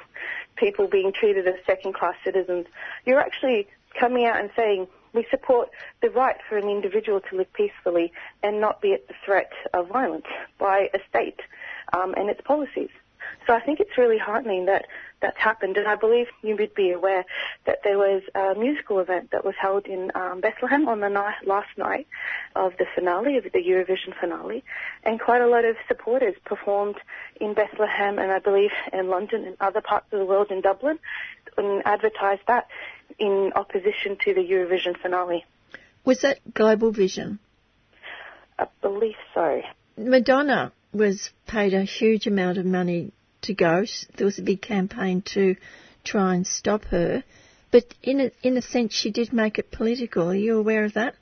[0.55, 2.67] people being treated as second-class citizens.
[3.05, 3.67] You're actually
[3.99, 4.87] coming out and saying
[5.17, 5.69] we support
[6.01, 8.13] the right for an individual to live peacefully
[8.43, 10.27] and not be at the threat of violence
[10.59, 11.39] by a state
[11.93, 12.91] um, and its policies.
[13.47, 14.85] So I think it's really heartening that
[15.19, 17.25] that's happened, and I believe you would be aware
[17.65, 21.35] that there was a musical event that was held in um, Bethlehem on the night,
[21.45, 22.05] last night
[22.55, 24.63] of the finale, of the Eurovision finale,
[25.03, 26.97] and quite a lot of supporters performed
[27.41, 30.99] in Bethlehem and I believe in London and other parts of the world in Dublin
[31.57, 32.67] and advertised that
[33.19, 35.45] in opposition to the Eurovision finale.
[36.05, 37.39] Was that Global Vision?
[38.57, 39.61] I believe so.
[39.97, 43.11] Madonna was paid a huge amount of money
[43.41, 43.85] to go.
[44.15, 45.55] There was a big campaign to
[46.03, 47.23] try and stop her.
[47.71, 50.29] But in a, in a sense, she did make it political.
[50.29, 51.15] Are you aware of that?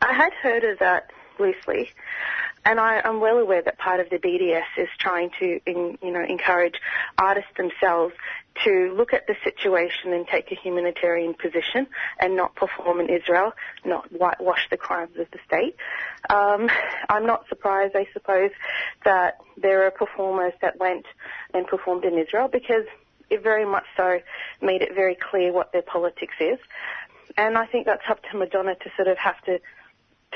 [0.00, 1.90] I had heard of that loosely,
[2.66, 6.10] and I, am well aware that part of the BDS is trying to, in, you
[6.10, 6.74] know, encourage
[7.16, 8.12] artists themselves
[8.64, 11.86] to look at the situation and take a humanitarian position
[12.18, 13.52] and not perform in Israel,
[13.84, 15.76] not whitewash the crimes of the state.
[16.28, 16.68] Um,
[17.08, 18.50] I'm not surprised, I suppose,
[19.04, 21.06] that there are performers that went
[21.54, 22.84] and performed in Israel because
[23.30, 24.18] it very much so
[24.60, 26.58] made it very clear what their politics is.
[27.36, 29.60] And I think that's up to Madonna to sort of have to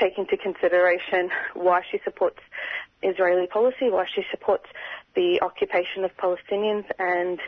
[0.01, 2.39] take into consideration why she supports
[3.03, 4.65] Israeli policy, why she supports
[5.15, 7.39] the occupation of Palestinians, and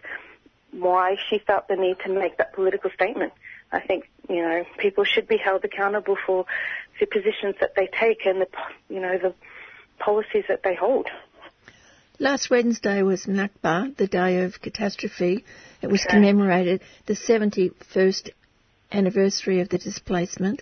[0.72, 3.34] why she felt the need to make that political statement.
[3.72, 6.46] I think you know people should be held accountable for
[7.00, 8.48] the positions that they take and the
[8.90, 9.34] you know the
[10.00, 11.08] policies that they hold.
[12.20, 15.44] Last Wednesday was Nakba, the day of catastrophe.
[15.82, 18.30] It was commemorated the 71st
[18.92, 20.62] anniversary of the displacement.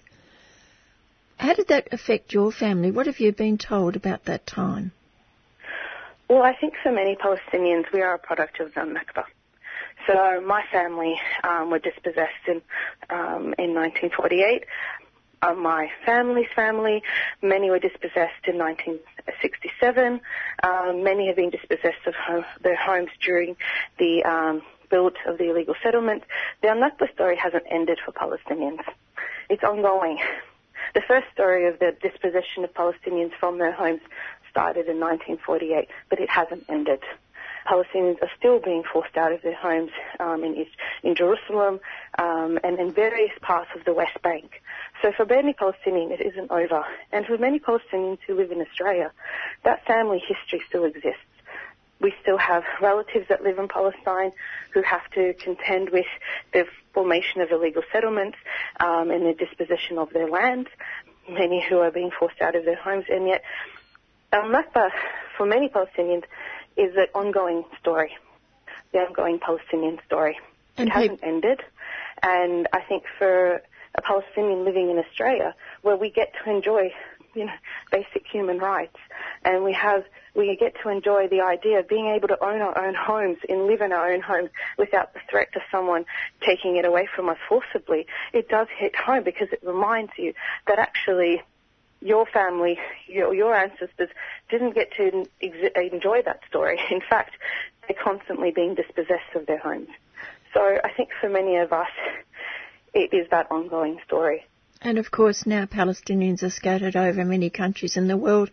[1.41, 2.91] How did that affect your family?
[2.91, 4.91] What have you been told about that time?
[6.29, 9.23] Well, I think for many Palestinians, we are a product of the Nakba.
[10.05, 12.61] So my family um, were dispossessed in
[13.09, 14.65] um, in 1948.
[15.41, 17.01] Uh, my family's family,
[17.41, 20.21] many were dispossessed in 1967.
[20.61, 23.57] Um, many have been dispossessed of home, their homes during
[23.97, 24.61] the um,
[24.91, 26.21] build of the illegal settlement.
[26.61, 28.83] The Nakba story hasn't ended for Palestinians.
[29.49, 30.19] It's ongoing.
[30.93, 34.01] The first story of the dispossession of Palestinians from their homes
[34.49, 37.01] started in 1948, but it hasn't ended.
[37.65, 40.65] Palestinians are still being forced out of their homes um, in,
[41.03, 41.79] in Jerusalem
[42.17, 44.61] um, and in various parts of the West Bank.
[45.01, 46.83] So for many Palestinians, it isn't over.
[47.11, 49.11] And for many Palestinians who live in Australia,
[49.63, 51.21] that family history still exists.
[52.01, 54.31] We still have relatives that live in Palestine
[54.73, 56.07] who have to contend with
[56.51, 58.37] the formation of illegal settlements
[58.79, 60.67] um, and the disposition of their land,
[61.29, 63.43] Many who are being forced out of their homes, and yet
[64.33, 64.89] Al Nakba,
[65.37, 66.23] for many Palestinians,
[66.75, 68.17] is an ongoing story,
[68.91, 70.39] the ongoing Palestinian story.
[70.77, 71.61] And it hasn't ended,
[72.23, 73.61] and I think for
[73.93, 75.53] a Palestinian living in Australia,
[75.83, 76.91] where we get to enjoy,
[77.33, 77.53] you know,
[77.91, 78.97] basic human rights,
[79.43, 80.03] and we have
[80.33, 83.67] we get to enjoy the idea of being able to own our own homes and
[83.67, 86.05] live in our own homes without the threat of someone
[86.45, 88.05] taking it away from us forcibly.
[88.31, 90.33] It does hit home because it reminds you
[90.67, 91.41] that actually
[92.01, 94.09] your family, your, your ancestors
[94.49, 96.79] didn't get to ex- enjoy that story.
[96.91, 97.35] In fact,
[97.87, 99.89] they're constantly being dispossessed of their homes.
[100.53, 101.89] So I think for many of us,
[102.93, 104.45] it is that ongoing story.
[104.81, 108.49] And of course, now Palestinians are scattered over many countries in the world.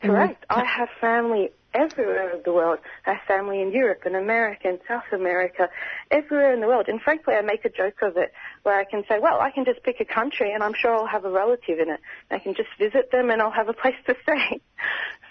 [0.00, 0.44] Correct.
[0.50, 2.78] I have family everywhere in the world.
[3.06, 5.68] I have family in Europe and America and South America,
[6.10, 6.86] everywhere in the world.
[6.88, 8.32] And frankly, I make a joke of it
[8.62, 11.06] where I can say, well, I can just pick a country and I'm sure I'll
[11.06, 12.00] have a relative in it.
[12.30, 14.60] I can just visit them and I'll have a place to stay.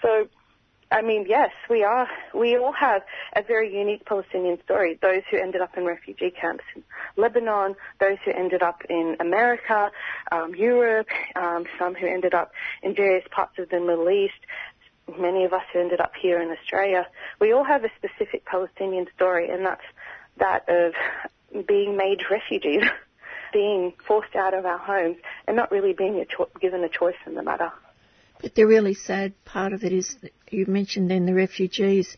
[0.00, 0.26] So,
[0.92, 3.02] I mean, yes, we are, we all have
[3.34, 4.98] a very unique Palestinian story.
[5.00, 6.82] Those who ended up in refugee camps in
[7.16, 9.90] Lebanon, those who ended up in America,
[10.30, 12.52] um, Europe, um, some who ended up
[12.82, 14.34] in various parts of the Middle East,
[15.18, 17.06] many of us who ended up here in Australia.
[17.40, 19.84] We all have a specific Palestinian story, and that's
[20.36, 22.84] that of being made refugees,
[23.52, 25.16] being forced out of our homes,
[25.46, 27.72] and not really being a cho- given a choice in the matter.
[28.42, 32.16] But the really sad part of it is that you mentioned then the refugees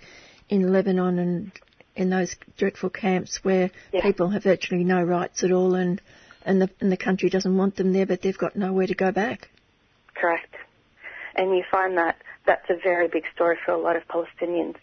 [0.49, 1.53] in Lebanon and
[1.95, 4.03] in those dreadful camps where Yeah.
[4.03, 6.01] people have virtually no rights at all and,
[6.45, 9.13] and, the, and the country doesn't want them there but they've got nowhere to go
[9.13, 9.51] back.
[10.15, 10.55] Correct.
[11.37, 14.77] And you find that that's a very big story for a lot of Palestinians.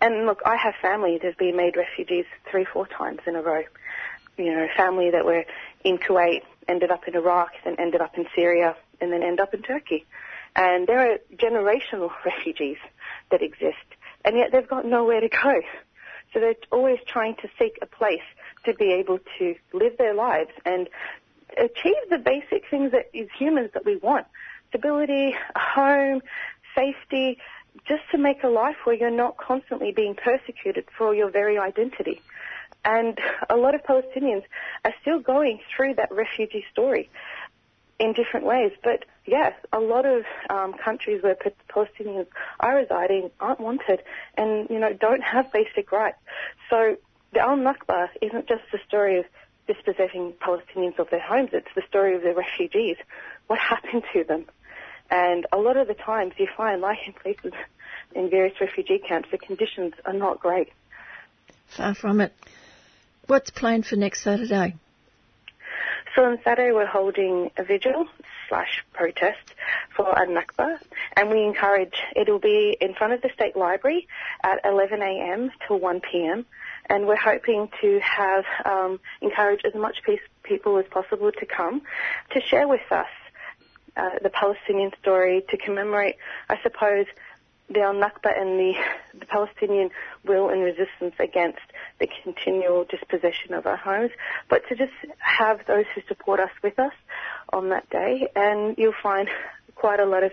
[0.00, 3.42] And look, I have family that have been made refugees three, four times in a
[3.42, 3.62] row.
[4.36, 5.44] You know, family that were
[5.84, 9.54] in Kuwait, ended up in Iraq, then ended up in Syria, and then end up
[9.54, 10.04] in Turkey.
[10.56, 12.78] And there are generational refugees
[13.30, 13.86] that exist,
[14.24, 15.60] and yet they've got nowhere to go.
[16.32, 18.22] So they're always trying to seek a place
[18.64, 20.88] to be able to live their lives and
[21.56, 24.26] achieve the basic things that humans that we want.
[24.70, 26.22] Stability, a home,
[26.74, 27.38] safety,
[27.86, 32.20] just to make a life where you're not constantly being persecuted for your very identity.
[32.84, 33.18] And
[33.48, 34.42] a lot of Palestinians
[34.84, 37.08] are still going through that refugee story
[37.98, 38.72] in different ways.
[38.82, 41.36] But yes, a lot of um, countries where
[41.68, 42.26] Palestinians
[42.60, 44.02] are residing aren't wanted
[44.36, 46.18] and, you know, don't have basic rights.
[46.70, 46.96] So
[47.32, 49.24] the Al Nakba isn't just the story of
[49.66, 52.96] dispossessing Palestinians of their homes, it's the story of the refugees.
[53.46, 54.46] What happened to them?
[55.10, 57.52] And a lot of the times you find, like in places
[58.14, 60.70] in various refugee camps, the conditions are not great.
[61.66, 62.32] Far from it.
[63.26, 64.76] What's planned for next Saturday?
[66.14, 68.06] So on Saturday we're holding a vigil
[68.48, 69.54] slash protest
[69.96, 70.78] for a Nakba
[71.16, 74.06] and we encourage, it'll be in front of the State Library
[74.44, 76.44] at 11am till 1pm
[76.88, 81.82] and we're hoping to have, um, encourage as much peace, people as possible to come
[82.30, 83.08] to share with us
[83.96, 86.14] uh, the Palestinian story, to commemorate,
[86.48, 87.06] I suppose,
[87.68, 88.74] the Al Nakba and the,
[89.18, 89.90] the Palestinian
[90.24, 91.62] will and resistance against
[91.98, 94.10] the continual dispossession of our homes,
[94.48, 96.92] but to just have those who support us with us
[97.52, 98.28] on that day.
[98.34, 99.28] And you'll find
[99.74, 100.32] quite a lot of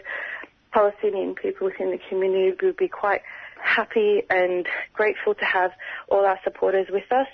[0.71, 3.21] Palestinian people within the community will be quite
[3.61, 5.71] happy and grateful to have
[6.07, 7.27] all our supporters with us.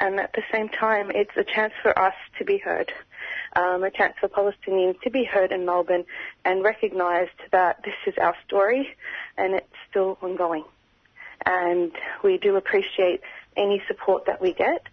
[0.00, 2.92] And at the same time, it's a chance for us to be heard
[3.56, 6.04] um, a chance for Palestinians to be heard in Melbourne
[6.44, 8.88] and recognised that this is our story
[9.36, 10.64] and it's still ongoing.
[11.44, 11.92] And
[12.22, 13.20] we do appreciate
[13.56, 14.86] any support that we get.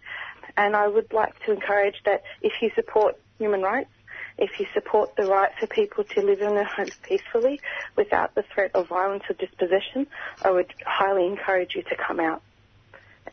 [0.56, 3.90] And I would like to encourage that if you support human rights,
[4.38, 7.60] if you support the right for people to live in their homes peacefully
[7.96, 10.06] without the threat of violence or dispossession,
[10.42, 12.42] I would highly encourage you to come out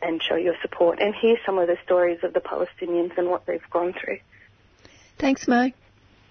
[0.02, 3.46] and show your support and hear some of the stories of the Palestinians and what
[3.46, 4.18] they've gone through.
[5.18, 5.70] Thanks, Mo.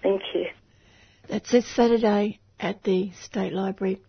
[0.02, 0.46] Thank you.
[1.28, 4.00] That's this Saturday at the State Library.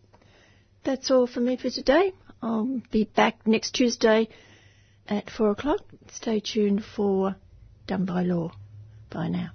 [0.83, 2.13] That's all for me for today.
[2.41, 4.30] I'll be back next Tuesday
[5.07, 5.80] at 4 o'clock.
[6.11, 7.35] Stay tuned for
[7.88, 8.51] Done by Law.
[9.09, 9.51] Bye now.